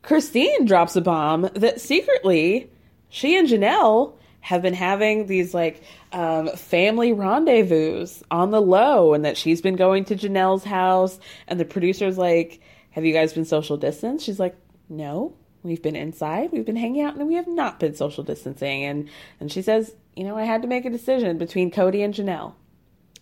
Christine 0.02 0.64
drops 0.64 0.96
a 0.96 1.00
bomb 1.00 1.48
that 1.54 1.80
secretly 1.80 2.70
she 3.08 3.36
and 3.36 3.48
Janelle 3.48 4.14
have 4.40 4.62
been 4.62 4.74
having 4.74 5.26
these 5.26 5.52
like 5.54 5.82
um, 6.12 6.48
family 6.56 7.12
rendezvous 7.12 8.06
on 8.30 8.50
the 8.50 8.62
low, 8.62 9.14
and 9.14 9.24
that 9.24 9.36
she's 9.36 9.60
been 9.60 9.76
going 9.76 10.04
to 10.06 10.16
Janelle's 10.16 10.64
house, 10.64 11.18
and 11.46 11.60
the 11.60 11.64
producer's 11.64 12.18
like, 12.18 12.60
have 12.98 13.04
you 13.04 13.12
guys 13.12 13.32
been 13.32 13.44
social 13.44 13.76
distance? 13.76 14.24
She's 14.24 14.40
like, 14.40 14.56
No, 14.88 15.32
we've 15.62 15.80
been 15.80 15.94
inside, 15.94 16.50
we've 16.50 16.64
been 16.66 16.74
hanging 16.74 17.02
out, 17.02 17.14
and 17.14 17.28
we 17.28 17.34
have 17.34 17.46
not 17.46 17.78
been 17.78 17.94
social 17.94 18.24
distancing. 18.24 18.82
And 18.82 19.08
and 19.38 19.52
she 19.52 19.62
says, 19.62 19.94
you 20.16 20.24
know, 20.24 20.36
I 20.36 20.42
had 20.42 20.62
to 20.62 20.68
make 20.68 20.84
a 20.84 20.90
decision 20.90 21.38
between 21.38 21.70
Kody 21.70 22.04
and 22.04 22.12
Janelle, 22.12 22.54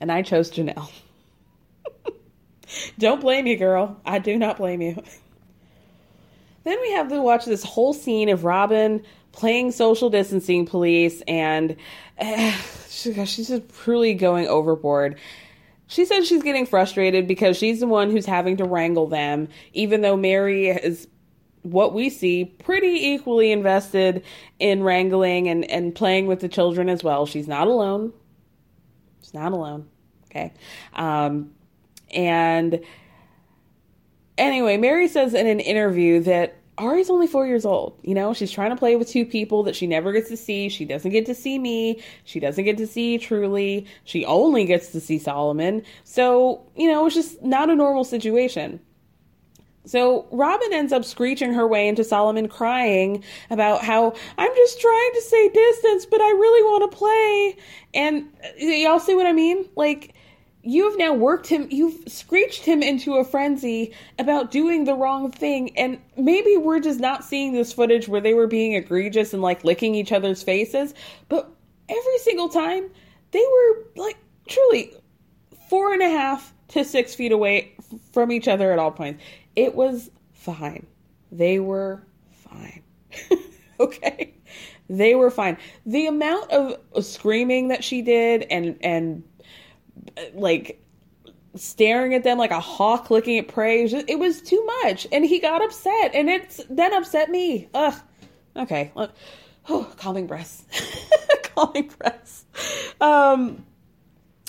and 0.00 0.10
I 0.10 0.22
chose 0.22 0.50
Janelle. 0.50 0.90
Don't 2.98 3.20
blame 3.20 3.46
you, 3.46 3.58
girl. 3.58 4.00
I 4.06 4.18
do 4.18 4.38
not 4.38 4.56
blame 4.56 4.80
you. 4.80 4.94
then 6.64 6.78
we 6.80 6.92
have 6.92 7.10
to 7.10 7.20
watch 7.20 7.44
this 7.44 7.62
whole 7.62 7.92
scene 7.92 8.30
of 8.30 8.46
Robyn 8.46 9.04
playing 9.32 9.72
social 9.72 10.08
distancing 10.08 10.64
police, 10.64 11.20
and 11.28 11.76
uh, 12.18 12.50
she's 12.88 13.48
just 13.48 13.68
truly 13.74 14.14
going 14.14 14.46
overboard. 14.46 15.18
She 15.86 16.04
says 16.04 16.26
she's 16.26 16.42
getting 16.42 16.66
frustrated 16.66 17.28
because 17.28 17.56
she's 17.56 17.80
the 17.80 17.86
one 17.86 18.10
who's 18.10 18.26
having 18.26 18.56
to 18.56 18.64
wrangle 18.64 19.06
them, 19.06 19.48
even 19.72 20.00
though 20.00 20.16
Meri 20.16 20.68
is 20.68 21.06
what 21.62 21.94
we 21.94 22.10
see, 22.10 22.44
pretty 22.44 23.08
equally 23.08 23.52
invested 23.52 24.24
in 24.58 24.82
wrangling 24.82 25.48
and, 25.48 25.64
and 25.70 25.94
playing 25.94 26.26
with 26.26 26.40
the 26.40 26.48
children 26.48 26.88
as 26.88 27.02
well. 27.02 27.26
She's 27.26 27.48
not 27.48 27.66
alone. 27.66 28.12
She's 29.20 29.34
not 29.34 29.52
alone. 29.52 29.88
Okay. 30.30 30.52
Um, 30.94 31.52
and 32.12 32.80
anyway, 34.38 34.76
Meri 34.76 35.08
says 35.08 35.34
in 35.34 35.46
an 35.46 35.60
interview 35.60 36.20
that 36.20 36.56
Ari's 36.78 37.10
only 37.10 37.26
four 37.26 37.46
years 37.46 37.64
old. 37.64 37.98
You 38.02 38.14
know, 38.14 38.34
she's 38.34 38.50
trying 38.50 38.70
to 38.70 38.76
play 38.76 38.96
with 38.96 39.08
two 39.08 39.24
people 39.24 39.62
that 39.64 39.74
she 39.74 39.86
never 39.86 40.12
gets 40.12 40.28
to 40.28 40.36
see. 40.36 40.68
She 40.68 40.84
doesn't 40.84 41.10
get 41.10 41.26
to 41.26 41.34
see 41.34 41.58
me. 41.58 42.02
She 42.24 42.40
doesn't 42.40 42.64
get 42.64 42.76
to 42.78 42.86
see 42.86 43.18
Truely. 43.18 43.86
She 44.04 44.24
only 44.24 44.64
gets 44.66 44.92
to 44.92 45.00
see 45.00 45.18
Solomon. 45.18 45.82
So, 46.04 46.62
you 46.76 46.90
know, 46.90 47.06
it's 47.06 47.14
just 47.14 47.42
not 47.42 47.70
a 47.70 47.74
normal 47.74 48.04
situation. 48.04 48.80
So 49.86 50.26
Robyn 50.32 50.72
ends 50.72 50.92
up 50.92 51.04
screeching 51.04 51.52
her 51.54 51.66
way 51.66 51.86
into 51.86 52.02
Solomon 52.02 52.48
crying 52.48 53.22
about 53.50 53.82
how 53.82 54.14
I'm 54.36 54.54
just 54.56 54.80
trying 54.80 55.10
to 55.14 55.20
stay 55.22 55.48
distance, 55.48 56.06
but 56.06 56.20
I 56.20 56.30
really 56.30 56.62
want 56.64 56.90
to 56.90 56.96
play. 56.96 57.56
And 57.94 58.28
y'all 58.58 58.98
see 58.98 59.14
what 59.14 59.26
I 59.26 59.32
mean? 59.32 59.68
Like, 59.76 60.15
you've 60.66 60.98
now 60.98 61.14
worked 61.14 61.46
him, 61.46 61.68
you've 61.70 62.00
screeched 62.08 62.64
him 62.64 62.82
into 62.82 63.14
a 63.14 63.24
frenzy 63.24 63.94
about 64.18 64.50
doing 64.50 64.84
the 64.84 64.94
wrong 64.94 65.30
thing. 65.30 65.76
And 65.78 65.98
maybe 66.16 66.56
we're 66.56 66.80
just 66.80 66.98
not 66.98 67.24
seeing 67.24 67.52
this 67.52 67.72
footage 67.72 68.08
where 68.08 68.20
they 68.20 68.34
were 68.34 68.48
being 68.48 68.74
egregious 68.74 69.32
and 69.32 69.40
like 69.40 69.64
licking 69.64 69.94
each 69.94 70.12
other's 70.12 70.42
faces. 70.42 70.92
But 71.28 71.48
every 71.88 72.18
single 72.18 72.48
time, 72.48 72.90
they 73.30 73.44
were 73.52 73.84
like 73.96 74.16
truly 74.48 74.92
four 75.70 75.92
and 75.92 76.02
a 76.02 76.10
half 76.10 76.52
to 76.68 76.84
six 76.84 77.14
feet 77.14 77.32
away 77.32 77.74
from 78.12 78.32
each 78.32 78.48
other 78.48 78.72
at 78.72 78.78
all 78.78 78.90
points. 78.90 79.22
It 79.54 79.74
was 79.74 80.10
fine. 80.32 80.86
They 81.30 81.60
were 81.60 82.02
fine. 82.32 82.82
okay? 83.80 84.34
They 84.88 85.14
were 85.14 85.30
fine. 85.30 85.58
The 85.84 86.06
amount 86.06 86.50
of 86.50 87.04
screaming 87.04 87.68
that 87.68 87.84
she 87.84 88.02
did 88.02 88.46
and 88.50 88.76
and 88.80 89.22
like 90.34 90.82
staring 91.54 92.14
at 92.14 92.24
them 92.24 92.38
like 92.38 92.50
a 92.50 92.60
hawk 92.60 93.10
looking 93.10 93.38
at 93.38 93.48
prey. 93.48 93.84
It 93.84 94.18
was 94.18 94.40
too 94.40 94.64
much, 94.82 95.06
and 95.12 95.24
he 95.24 95.38
got 95.38 95.62
upset, 95.62 96.14
and 96.14 96.28
it's 96.28 96.60
then 96.70 96.92
upset 96.94 97.30
me. 97.30 97.68
Ugh. 97.74 97.94
Okay. 98.56 98.92
Oh, 99.68 99.92
calming 99.96 100.26
breaths. 100.26 100.64
calming 101.54 101.90
breaths. 101.98 102.44
Um. 103.00 103.64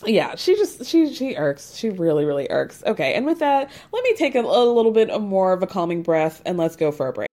Yeah, 0.06 0.36
she 0.36 0.56
just 0.56 0.86
she 0.86 1.12
she 1.14 1.36
irks. 1.36 1.76
She 1.76 1.90
really 1.90 2.24
really 2.24 2.48
irks. 2.50 2.84
Okay, 2.86 3.16
and 3.16 3.26
with 3.26 3.40
that, 3.40 3.72
let 3.92 4.04
me 4.04 4.16
take 4.16 4.36
a, 4.36 4.42
a 4.42 4.66
little 4.72 4.92
bit 4.92 5.10
of 5.10 5.22
more 5.24 5.54
of 5.54 5.64
a 5.64 5.68
calming 5.68 6.04
breath, 6.04 6.42
and 6.46 6.58
let's 6.58 6.76
go 6.76 6.92
for 6.92 7.08
a 7.08 7.14
break. 7.14 7.28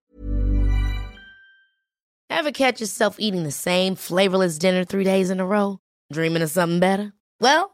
Ever 2.31 2.53
catch 2.53 2.81
yourself 2.81 3.17
eating 3.19 3.45
the 3.45 3.51
same 3.51 3.95
flavorless 3.95 4.59
dinner 4.59 4.85
three 4.85 5.05
days 5.05 5.31
in 5.31 5.41
a 5.41 5.47
row? 5.47 5.79
Dreaming 6.13 6.43
of 6.43 6.51
something 6.51 6.81
better? 6.81 7.13
Well. 7.41 7.74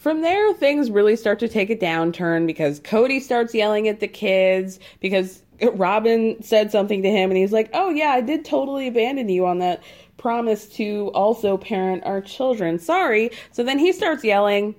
From 0.00 0.22
there, 0.22 0.54
things 0.54 0.90
really 0.90 1.14
start 1.14 1.40
to 1.40 1.48
take 1.48 1.68
a 1.68 1.76
downturn 1.76 2.46
because 2.46 2.80
Kody 2.80 3.20
starts 3.20 3.52
yelling 3.52 3.86
at 3.86 4.00
the 4.00 4.08
kids 4.08 4.80
because 4.98 5.42
Robyn 5.60 6.42
said 6.42 6.72
something 6.72 7.02
to 7.02 7.10
him 7.10 7.30
and 7.30 7.36
he's 7.36 7.52
like, 7.52 7.68
"Oh 7.74 7.90
yeah, 7.90 8.08
I 8.08 8.22
did 8.22 8.46
totally 8.46 8.88
abandon 8.88 9.28
you 9.28 9.44
on 9.44 9.58
that 9.58 9.82
promise 10.16 10.64
to 10.76 11.10
also 11.12 11.58
parent 11.58 12.02
our 12.06 12.22
children. 12.22 12.78
Sorry." 12.78 13.30
So 13.52 13.62
then 13.62 13.78
he 13.78 13.92
starts 13.92 14.24
yelling 14.24 14.74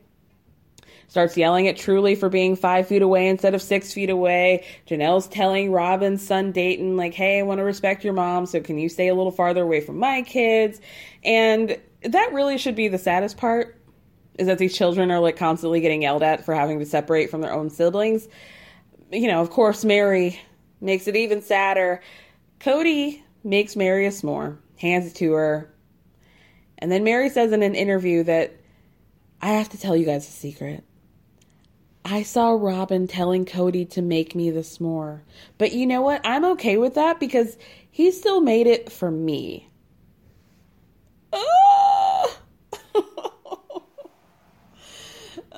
starts 1.07 1.38
yelling 1.38 1.67
at 1.67 1.78
Truely 1.78 2.15
for 2.15 2.30
being 2.30 2.55
five 2.55 2.88
feet 2.88 3.03
away 3.03 3.28
instead 3.28 3.53
of 3.53 3.61
six 3.61 3.93
feet 3.93 4.09
away. 4.09 4.65
Janelle's 4.89 5.28
telling 5.28 5.72
Robyn's 5.72 6.26
son 6.26 6.51
Dayton, 6.51 6.97
like, 6.97 7.13
hey, 7.13 7.38
I 7.38 7.43
want 7.43 7.59
to 7.59 7.63
respect 7.63 8.03
your 8.03 8.13
mom, 8.13 8.45
so 8.47 8.61
can 8.61 8.80
you 8.80 8.88
stay 8.89 9.09
a 9.09 9.13
little 9.13 9.32
farther 9.32 9.61
away 9.61 9.82
from 9.82 9.99
my 9.99 10.22
kids? 10.22 10.80
And 11.24 11.78
that 12.03 12.34
really 12.34 12.57
should 12.57 12.76
be 12.76 12.88
the 12.88 12.97
saddest 12.97 13.36
part 13.36 13.81
is 14.38 14.48
that 14.48 14.58
these 14.58 14.76
children 14.76 15.12
are 15.12 15.20
like 15.20 15.38
constantly 15.38 15.82
getting 15.82 16.02
yelled 16.02 16.24
at 16.24 16.46
for 16.46 16.54
having 16.54 16.80
to 16.80 16.86
separate 16.86 17.30
from 17.30 17.42
their 17.42 17.54
own 17.54 17.70
siblings. 17.70 18.28
You 19.12 19.28
know, 19.28 19.42
of 19.42 19.50
course, 19.50 19.84
Meri 19.84 20.40
makes 20.80 21.08
it 21.08 21.16
even 21.16 21.42
sadder. 21.42 22.02
Kody 22.60 23.22
makes 23.44 23.76
Meri 23.76 24.06
a 24.06 24.10
s'more, 24.10 24.58
hands 24.78 25.08
it 25.08 25.16
to 25.16 25.34
her. 25.34 25.74
And 26.78 26.92
then 26.92 27.04
Meri 27.04 27.30
says 27.30 27.52
in 27.52 27.62
an 27.62 27.76
interview 27.76 28.24
that 28.24 28.56
I 29.42 29.50
have 29.50 29.70
to 29.70 29.78
tell 29.78 29.96
you 29.96 30.06
guys 30.06 30.28
a 30.28 30.32
secret. 30.32 30.84
I 32.04 32.24
saw 32.24 32.52
Robyn 32.52 33.08
telling 33.08 33.46
Kody 33.46 33.90
to 33.92 34.02
make 34.02 34.34
me 34.34 34.50
the 34.50 34.62
s'more. 34.62 35.22
But 35.58 35.74
you 35.74 35.86
know 35.86 36.02
what? 36.02 36.22
I'm 36.24 36.46
okay 36.46 36.78
with 36.78 36.96
that 36.96 37.20
because 37.20 37.58
he 37.92 38.12
still 38.12 38.42
made 38.42 38.66
it 38.66 38.92
for 38.92 39.12
me. 39.12 39.70
Oh, 41.32 41.91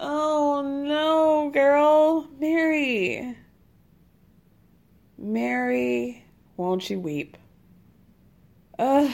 oh 0.04 0.62
no, 0.62 1.49
girl. 1.51 2.28
Meri. 2.39 3.38
Meri, 5.18 6.26
won't 6.58 6.89
you 6.89 6.99
weep? 6.99 7.38
Ugh. 8.78 9.12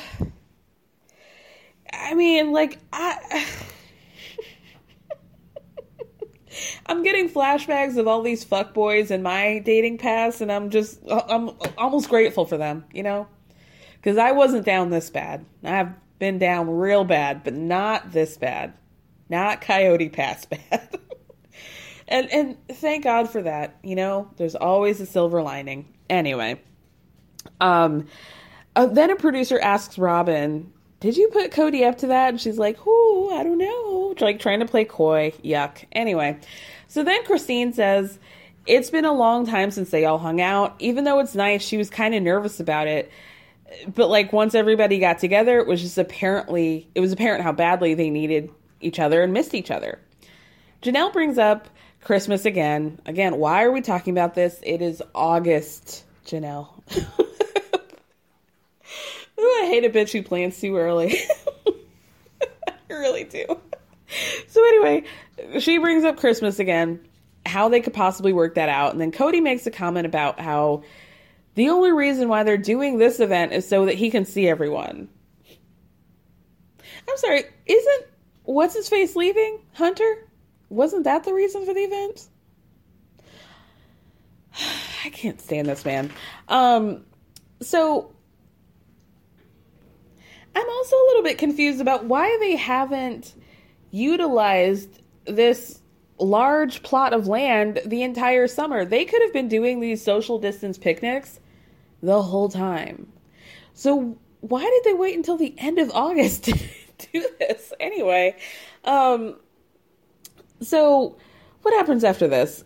I 1.93 2.13
mean, 2.15 2.51
like, 2.51 2.79
I. 2.91 3.45
I'm 6.87 7.03
getting 7.03 7.29
flashbacks 7.29 7.97
of 7.97 8.07
all 8.07 8.23
these 8.23 8.43
fuckboys 8.43 9.11
in 9.11 9.21
my 9.21 9.59
dating 9.59 9.99
past, 9.99 10.41
and 10.41 10.51
I'm 10.51 10.71
just, 10.71 10.99
uh, 11.07 11.21
I'm 11.27 11.51
almost 11.77 12.09
grateful 12.09 12.45
for 12.45 12.57
them, 12.57 12.85
you 12.91 13.03
know? 13.03 13.27
Because 13.95 14.17
I 14.17 14.31
wasn't 14.31 14.65
down 14.65 14.89
this 14.89 15.09
bad. 15.11 15.45
I've 15.63 15.93
been 16.17 16.39
down 16.39 16.69
real 16.69 17.03
bad, 17.03 17.43
but 17.43 17.53
not 17.53 18.11
this 18.11 18.37
bad. 18.37 18.73
Not 19.29 19.61
Coyote 19.61 20.09
Pass 20.09 20.45
bad. 20.45 20.97
and 22.07 22.31
and 22.31 22.57
thank 22.69 23.03
God 23.03 23.29
for 23.29 23.43
that. 23.43 23.77
You 23.83 23.95
know, 23.95 24.29
there's 24.37 24.55
always 24.55 24.99
a 24.99 25.05
silver 25.05 25.41
lining. 25.41 25.93
Anyway, 26.09 26.59
um, 27.61 28.07
uh, 28.75 28.87
then 28.87 29.11
a 29.11 29.15
producer 29.15 29.59
asks 29.59 29.97
Robyn, 29.97 30.73
"Did 30.99 31.15
you 31.15 31.29
put 31.29 31.51
Kody 31.51 31.87
up 31.87 31.99
to 31.99 32.07
that?" 32.07 32.29
And 32.29 32.41
she's 32.41 32.57
like, 32.57 32.77
"Oh, 32.85 33.29
I 33.33 33.43
don't 33.43 33.59
know." 33.59 34.15
Like 34.19 34.39
trying 34.39 34.59
to 34.59 34.65
play 34.65 34.83
coy. 34.83 35.31
Yuck. 35.43 35.85
Anyway, 35.91 36.39
so 36.87 37.03
then 37.03 37.23
Christine 37.23 37.71
says, 37.71 38.17
"It's 38.65 38.89
been 38.89 39.05
a 39.05 39.13
long 39.13 39.45
time 39.45 39.69
since 39.69 39.91
they 39.91 40.05
all 40.05 40.17
hung 40.17 40.41
out. 40.41 40.75
Even 40.79 41.03
though 41.03 41.19
it's 41.19 41.35
nice, 41.35 41.61
she 41.61 41.77
was 41.77 41.89
kind 41.91 42.15
of 42.15 42.23
nervous 42.23 42.59
about 42.59 42.87
it." 42.87 43.11
But 43.93 44.09
like 44.09 44.33
once 44.33 44.55
everybody 44.55 44.97
got 44.97 45.19
together, 45.19 45.59
it 45.59 45.67
was 45.67 45.79
just 45.81 45.99
apparently 45.99 46.89
it 46.95 47.01
was 47.01 47.11
apparent 47.11 47.43
how 47.43 47.51
badly 47.51 47.93
they 47.93 48.09
needed 48.09 48.49
each 48.81 48.99
other 48.99 49.21
and 49.21 49.33
missed 49.33 49.53
each 49.53 49.71
other. 49.71 49.99
Janelle 50.81 51.11
brings 51.11 51.37
up 51.37 51.67
Christmas 52.01 52.45
again. 52.45 52.99
Again, 53.05 53.37
why 53.37 53.63
are 53.63 53.71
we 53.71 53.81
talking 53.81 54.13
about 54.13 54.35
this? 54.35 54.59
It 54.63 54.81
is 54.81 55.03
August, 55.13 56.05
Janelle. 56.25 56.69
Ooh, 59.39 59.41
I 59.41 59.67
hate 59.67 59.85
a 59.85 59.89
bitch 59.89 60.11
who 60.11 60.23
plans 60.23 60.59
too 60.59 60.77
early. 60.77 61.15
I 62.67 62.93
really 62.93 63.23
do. 63.23 63.45
So 64.47 64.67
anyway, 64.67 65.03
she 65.59 65.77
brings 65.77 66.03
up 66.03 66.17
Christmas 66.17 66.59
again, 66.59 66.99
how 67.45 67.69
they 67.69 67.79
could 67.79 67.93
possibly 67.93 68.33
work 68.33 68.55
that 68.55 68.69
out, 68.69 68.91
and 68.91 68.99
then 68.99 69.11
Kody 69.11 69.41
makes 69.41 69.65
a 69.67 69.71
comment 69.71 70.05
about 70.05 70.39
how 70.39 70.83
The 71.55 71.69
only 71.69 71.91
reason 71.91 72.27
why 72.27 72.43
they're 72.43 72.57
doing 72.57 72.97
this 72.97 73.19
event 73.19 73.53
is 73.53 73.67
so 73.67 73.85
that 73.85 73.95
he 73.95 74.09
can 74.09 74.25
see 74.25 74.47
everyone. 74.47 75.09
I'm 77.09 77.17
sorry, 77.17 77.43
isn't 77.65 78.05
what's 78.53 78.75
his 78.75 78.89
face 78.89 79.15
leaving? 79.15 79.59
Hunter? 79.73 80.27
Wasn't 80.69 81.03
that 81.03 81.23
the 81.23 81.33
reason 81.33 81.65
for 81.65 81.73
the 81.73 81.81
event? 81.81 82.27
I 85.05 85.09
can't 85.09 85.39
stand 85.39 85.67
this 85.67 85.85
man. 85.85 86.11
Um 86.47 87.05
so 87.61 88.11
I'm 90.55 90.69
also 90.69 90.95
a 90.95 91.05
little 91.07 91.23
bit 91.23 91.37
confused 91.37 91.79
about 91.79 92.05
why 92.05 92.37
they 92.39 92.55
haven't 92.55 93.33
utilized 93.91 95.01
this 95.25 95.79
large 96.17 96.83
plot 96.83 97.13
of 97.13 97.27
land 97.27 97.81
the 97.85 98.01
entire 98.03 98.47
summer. 98.47 98.83
They 98.83 99.05
could 99.05 99.21
have 99.21 99.33
been 99.33 99.47
doing 99.47 99.79
these 99.79 100.03
social 100.03 100.39
distance 100.39 100.77
picnics 100.77 101.39
the 102.01 102.21
whole 102.21 102.49
time. 102.49 103.11
So 103.73 104.17
why 104.41 104.63
did 104.63 104.83
they 104.83 104.93
wait 104.93 105.15
until 105.15 105.37
the 105.37 105.53
end 105.57 105.79
of 105.79 105.91
August 105.91 106.49
do 107.13 107.27
this 107.39 107.73
anyway? 107.79 108.35
Um 108.83 109.35
so 110.61 111.17
what 111.61 111.73
happens 111.73 112.03
after 112.03 112.27
this? 112.27 112.63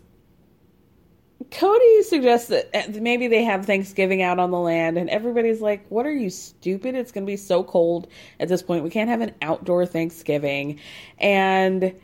Kody 1.50 2.02
suggests 2.02 2.48
that 2.48 2.70
uh, 2.74 3.00
maybe 3.00 3.28
they 3.28 3.44
have 3.44 3.66
Thanksgiving 3.66 4.22
out 4.22 4.38
on 4.38 4.50
the 4.50 4.58
land, 4.58 4.98
and 4.98 5.10
everybody's 5.10 5.60
like, 5.60 5.86
What 5.88 6.06
are 6.06 6.12
you, 6.12 6.30
stupid? 6.30 6.94
It's 6.94 7.12
going 7.12 7.24
to 7.24 7.30
be 7.30 7.36
so 7.36 7.62
cold 7.62 8.08
at 8.40 8.48
this 8.48 8.62
point. 8.62 8.82
We 8.82 8.90
can't 8.90 9.10
have 9.10 9.20
an 9.20 9.34
outdoor 9.42 9.86
Thanksgiving. 9.86 10.80
And 11.18 11.94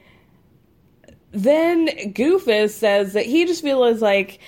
then 1.33 1.89
Goofus 2.13 2.71
says 2.71 3.13
that 3.15 3.27
he 3.27 3.45
just 3.45 3.63
feels 3.63 4.03
like 4.03 4.41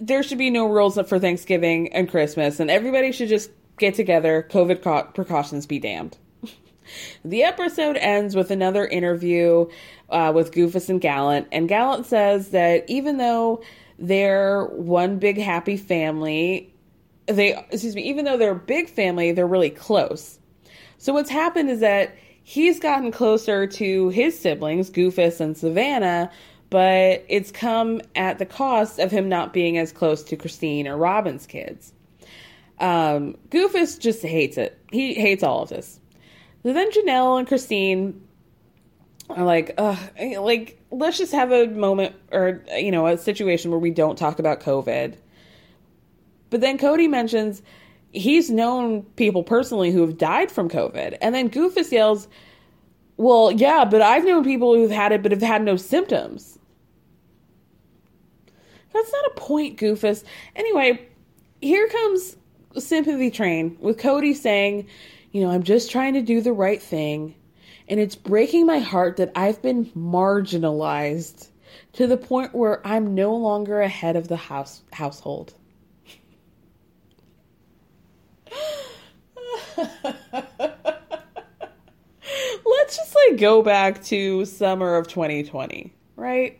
there 0.00 0.22
should 0.22 0.38
be 0.38 0.50
no 0.50 0.66
rules 0.66 0.98
for 1.06 1.18
Thanksgiving 1.18 1.92
and 1.92 2.08
Christmas, 2.08 2.60
and 2.60 2.70
everybody 2.70 3.12
should 3.12 3.28
just 3.28 3.50
get 3.78 3.94
together. 3.94 4.46
COVID 4.50 5.14
precautions 5.14 5.66
be 5.66 5.78
damned. 5.78 6.16
The 7.24 7.42
episode 7.42 7.96
ends 7.96 8.34
with 8.34 8.50
another 8.50 8.86
interview 8.86 9.68
uh, 10.10 10.32
with 10.34 10.52
Goofus 10.52 10.88
and 10.88 11.00
Gallant, 11.00 11.48
and 11.52 11.68
Gallant 11.68 12.06
says 12.06 12.50
that 12.50 12.84
even 12.88 13.16
though 13.16 13.62
they're 13.98 14.64
one 14.66 15.18
big 15.18 15.38
happy 15.38 15.76
family. 15.76 16.72
They, 17.26 17.56
excuse 17.70 17.94
me, 17.94 18.02
even 18.02 18.24
though 18.24 18.36
they're 18.36 18.52
a 18.52 18.54
big 18.54 18.88
family, 18.88 19.32
they're 19.32 19.46
really 19.46 19.70
close. 19.70 20.38
So 20.98 21.12
what's 21.12 21.30
happened 21.30 21.70
is 21.70 21.80
that 21.80 22.14
he's 22.42 22.78
gotten 22.78 23.10
closer 23.10 23.66
to 23.66 24.08
his 24.10 24.38
siblings, 24.38 24.90
Goofus 24.90 25.40
and 25.40 25.56
Savannah, 25.56 26.30
but 26.70 27.24
it's 27.28 27.50
come 27.50 28.00
at 28.14 28.38
the 28.38 28.46
cost 28.46 28.98
of 28.98 29.10
him 29.10 29.28
not 29.28 29.52
being 29.52 29.78
as 29.78 29.92
close 29.92 30.22
to 30.24 30.36
Christine 30.36 30.86
or 30.86 30.96
Robyn's 30.96 31.46
kids. 31.46 31.92
Um, 32.78 33.36
Goofus 33.50 33.98
just 33.98 34.22
hates 34.22 34.58
it. 34.58 34.78
He 34.92 35.14
hates 35.14 35.42
all 35.42 35.62
of 35.62 35.68
this. 35.68 35.98
So 36.66 36.72
then 36.72 36.90
Janelle 36.90 37.38
and 37.38 37.46
Christine 37.46 38.26
are 39.30 39.44
like, 39.44 39.72
ugh, 39.78 39.96
eh, 40.16 40.36
like 40.36 40.82
let's 40.90 41.16
just 41.16 41.30
have 41.30 41.52
a 41.52 41.68
moment 41.68 42.16
or 42.32 42.60
you 42.76 42.90
know 42.90 43.06
a 43.06 43.16
situation 43.16 43.70
where 43.70 43.78
we 43.78 43.92
don't 43.92 44.18
talk 44.18 44.40
about 44.40 44.58
COVID. 44.58 45.14
But 46.50 46.60
then 46.60 46.76
Kody 46.76 47.08
mentions 47.08 47.62
he's 48.10 48.50
known 48.50 49.04
people 49.14 49.44
personally 49.44 49.92
who 49.92 50.00
have 50.00 50.18
died 50.18 50.50
from 50.50 50.68
COVID, 50.68 51.16
and 51.22 51.36
then 51.36 51.50
Goofus 51.50 51.92
yells, 51.92 52.26
"Well, 53.16 53.52
yeah, 53.52 53.84
but 53.84 54.02
I've 54.02 54.24
known 54.24 54.42
people 54.42 54.74
who've 54.74 54.90
had 54.90 55.12
it 55.12 55.22
but 55.22 55.30
have 55.30 55.42
had 55.42 55.62
no 55.62 55.76
symptoms." 55.76 56.58
That's 58.92 59.12
not 59.12 59.26
a 59.26 59.34
point, 59.36 59.78
Goofus. 59.78 60.24
Anyway, 60.56 61.06
here 61.60 61.86
comes 61.86 62.36
sympathy 62.76 63.30
train 63.30 63.76
with 63.78 63.98
Kody 63.98 64.34
saying, 64.34 64.88
"You 65.36 65.44
know, 65.44 65.50
I'm 65.50 65.64
just 65.64 65.90
trying 65.90 66.14
to 66.14 66.22
do 66.22 66.40
the 66.40 66.54
right 66.54 66.82
thing." 66.82 67.34
And 67.88 68.00
it's 68.00 68.16
breaking 68.16 68.64
my 68.64 68.78
heart 68.78 69.18
that 69.18 69.32
I've 69.36 69.60
been 69.60 69.84
marginalized 69.86 71.48
to 71.92 72.06
the 72.06 72.16
point 72.16 72.54
where 72.54 72.80
I'm 72.86 73.14
no 73.14 73.36
longer 73.36 73.82
a 73.82 73.88
head 73.88 74.16
of 74.16 74.28
the 74.28 74.36
house 74.36 74.82
household. 74.92 75.52
Let's 79.76 79.90
just 82.96 83.14
like 83.14 83.38
go 83.38 83.62
back 83.62 84.02
to 84.04 84.46
summer 84.46 84.96
of 84.96 85.06
2020, 85.06 85.92
right? 86.16 86.58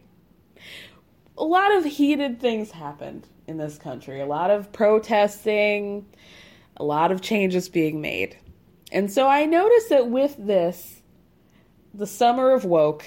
A 1.39 1.45
lot 1.45 1.75
of 1.75 1.85
heated 1.85 2.41
things 2.41 2.73
happened 2.73 3.27
in 3.47 3.57
this 3.57 3.79
country, 3.79 4.21
a 4.21 4.27
lot 4.27 4.51
of 4.51 4.71
protesting, 4.73 6.05
a 6.77 6.85
lot 6.85 7.11
of 7.11 7.23
changes 7.23 7.71
being 7.71 8.03
made. 8.03 8.37
And 8.93 9.11
so 9.11 9.29
I 9.29 9.47
noticed 9.47 9.89
that 9.91 10.09
with 10.09 10.37
this, 10.39 11.03
the 11.93 12.07
summer 12.07 12.53
of 12.53 12.65
woke, 12.65 13.05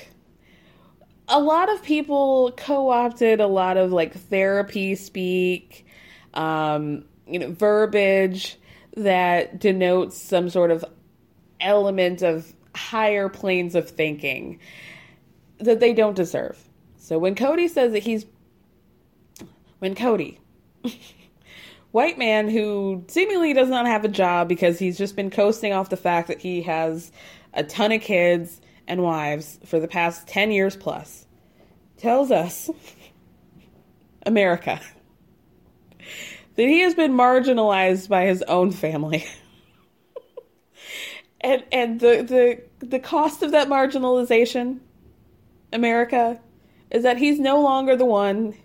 a 1.27 1.39
lot 1.39 1.71
of 1.71 1.83
people 1.83 2.51
co-opted 2.57 3.39
a 3.39 3.47
lot 3.47 3.77
of 3.77 3.91
like 3.91 4.13
therapy 4.13 4.95
speak, 4.95 5.85
um, 6.33 7.05
you 7.27 7.39
know, 7.39 7.51
verbiage 7.51 8.57
that 8.97 9.59
denotes 9.59 10.19
some 10.19 10.49
sort 10.49 10.71
of 10.71 10.83
element 11.61 12.21
of 12.21 12.53
higher 12.75 13.29
planes 13.29 13.75
of 13.75 13.89
thinking 13.89 14.59
that 15.59 15.79
they 15.79 15.93
don't 15.93 16.15
deserve. 16.15 16.57
So 16.97 17.19
when 17.19 17.35
Kody 17.35 17.69
says 17.69 17.91
that 17.93 18.03
he's 18.03 18.25
when 19.79 19.95
Kody 19.95 20.37
white 21.91 22.17
man 22.17 22.49
who 22.49 23.03
seemingly 23.07 23.53
does 23.53 23.69
not 23.69 23.87
have 23.87 24.05
a 24.05 24.09
job 24.09 24.47
because 24.47 24.77
he's 24.79 24.97
just 24.97 25.15
been 25.15 25.29
coasting 25.29 25.73
off 25.73 25.89
the 25.89 25.97
fact 25.97 26.27
that 26.27 26.39
he 26.39 26.61
has 26.61 27.11
a 27.53 27.63
ton 27.63 27.91
of 27.91 28.01
kids 28.01 28.61
and 28.87 29.01
wives 29.01 29.59
for 29.65 29.79
the 29.79 29.87
past 29.87 30.27
10 30.27 30.51
years 30.51 30.75
plus 30.75 31.25
tells 31.97 32.31
us, 32.31 32.69
America, 34.25 34.79
that 36.55 36.67
he 36.67 36.79
has 36.79 36.93
been 36.93 37.13
marginalized 37.13 38.09
by 38.09 38.25
his 38.25 38.41
own 38.43 38.71
family. 38.71 39.25
and 41.41 41.63
and 41.71 41.99
the, 41.99 42.61
the 42.81 42.85
the 42.85 42.99
cost 42.99 43.43
of 43.43 43.51
that 43.51 43.67
marginalization, 43.67 44.79
America, 45.71 46.39
is 46.91 47.03
that 47.03 47.17
he's 47.17 47.39
no 47.39 47.61
longer 47.61 47.95
the 47.95 48.05
one 48.05 48.55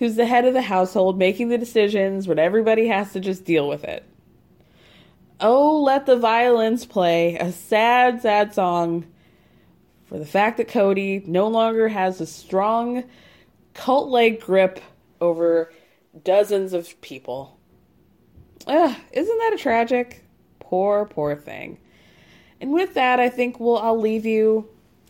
who's 0.00 0.16
the 0.16 0.26
head 0.26 0.46
of 0.46 0.54
the 0.54 0.62
household 0.62 1.18
making 1.18 1.50
the 1.50 1.58
decisions 1.58 2.26
when 2.26 2.38
everybody 2.38 2.88
has 2.88 3.12
to 3.12 3.20
just 3.20 3.44
deal 3.44 3.68
with 3.68 3.84
it. 3.84 4.02
Oh, 5.38 5.82
let 5.82 6.06
the 6.06 6.16
violins 6.16 6.86
play, 6.86 7.36
a 7.36 7.52
sad, 7.52 8.22
sad 8.22 8.54
song 8.54 9.04
for 10.06 10.18
the 10.18 10.26
fact 10.26 10.56
that 10.56 10.68
Kody 10.68 11.24
no 11.26 11.48
longer 11.48 11.86
has 11.88 12.18
a 12.18 12.26
strong 12.26 13.04
cult 13.74 14.08
like 14.08 14.40
grip 14.40 14.80
over 15.20 15.70
dozens 16.24 16.72
of 16.72 16.98
people. 17.02 17.58
Ugh, 18.66 18.96
isn't 19.12 19.38
that 19.38 19.52
a 19.54 19.58
tragic? 19.58 20.24
Poor, 20.60 21.04
poor 21.04 21.36
thing. 21.36 21.78
And 22.58 22.72
with 22.72 22.94
that, 22.94 23.20
I 23.20 23.28
think 23.28 23.60
we'll 23.60 23.78
I'll 23.78 24.00
leave 24.00 24.24
you. 24.24 24.66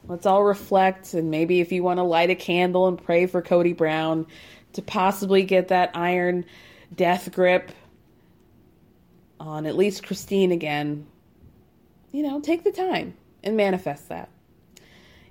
Let's 0.09 0.26
all 0.26 0.43
reflect 0.43 1.14
and 1.14 1.30
maybe 1.30 1.61
if 1.61 1.70
you 1.70 1.84
want 1.84 1.99
to 1.99 2.05
light 2.05 2.30
a 2.30 2.34
candle 2.34 2.88
and 2.88 3.01
pray 3.01 3.26
for 3.26 3.41
Kody 3.41 3.76
Brown 3.76 4.26
to 4.74 4.82
possibly 4.82 5.42
get 5.44 5.68
that 5.68 5.90
iron 5.94 6.44
death 6.94 7.32
grip 7.32 7.72
on 9.38 9.66
at 9.66 9.76
least 9.76 10.04
Christine 10.04 10.52
again. 10.52 11.06
You 12.12 12.22
know, 12.22 12.40
take 12.40 12.64
the 12.64 12.72
time 12.72 13.14
and 13.42 13.56
manifest 13.56 14.08
that. 14.08 14.28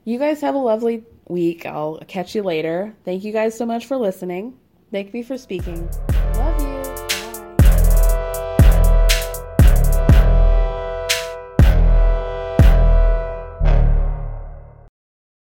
You 0.03 0.17
guys 0.17 0.41
have 0.41 0.55
a 0.55 0.59
lovely 0.59 1.03
week. 1.27 1.65
I'll 1.65 1.99
catch 2.07 2.35
you 2.35 2.41
later. 2.41 2.95
Thank 3.05 3.23
you 3.23 3.31
guys 3.31 3.55
so 3.57 3.65
much 3.65 3.85
for 3.85 3.97
listening. 3.97 4.57
Thank 4.91 5.13
me 5.13 5.21
for 5.21 5.37
speaking. 5.37 5.87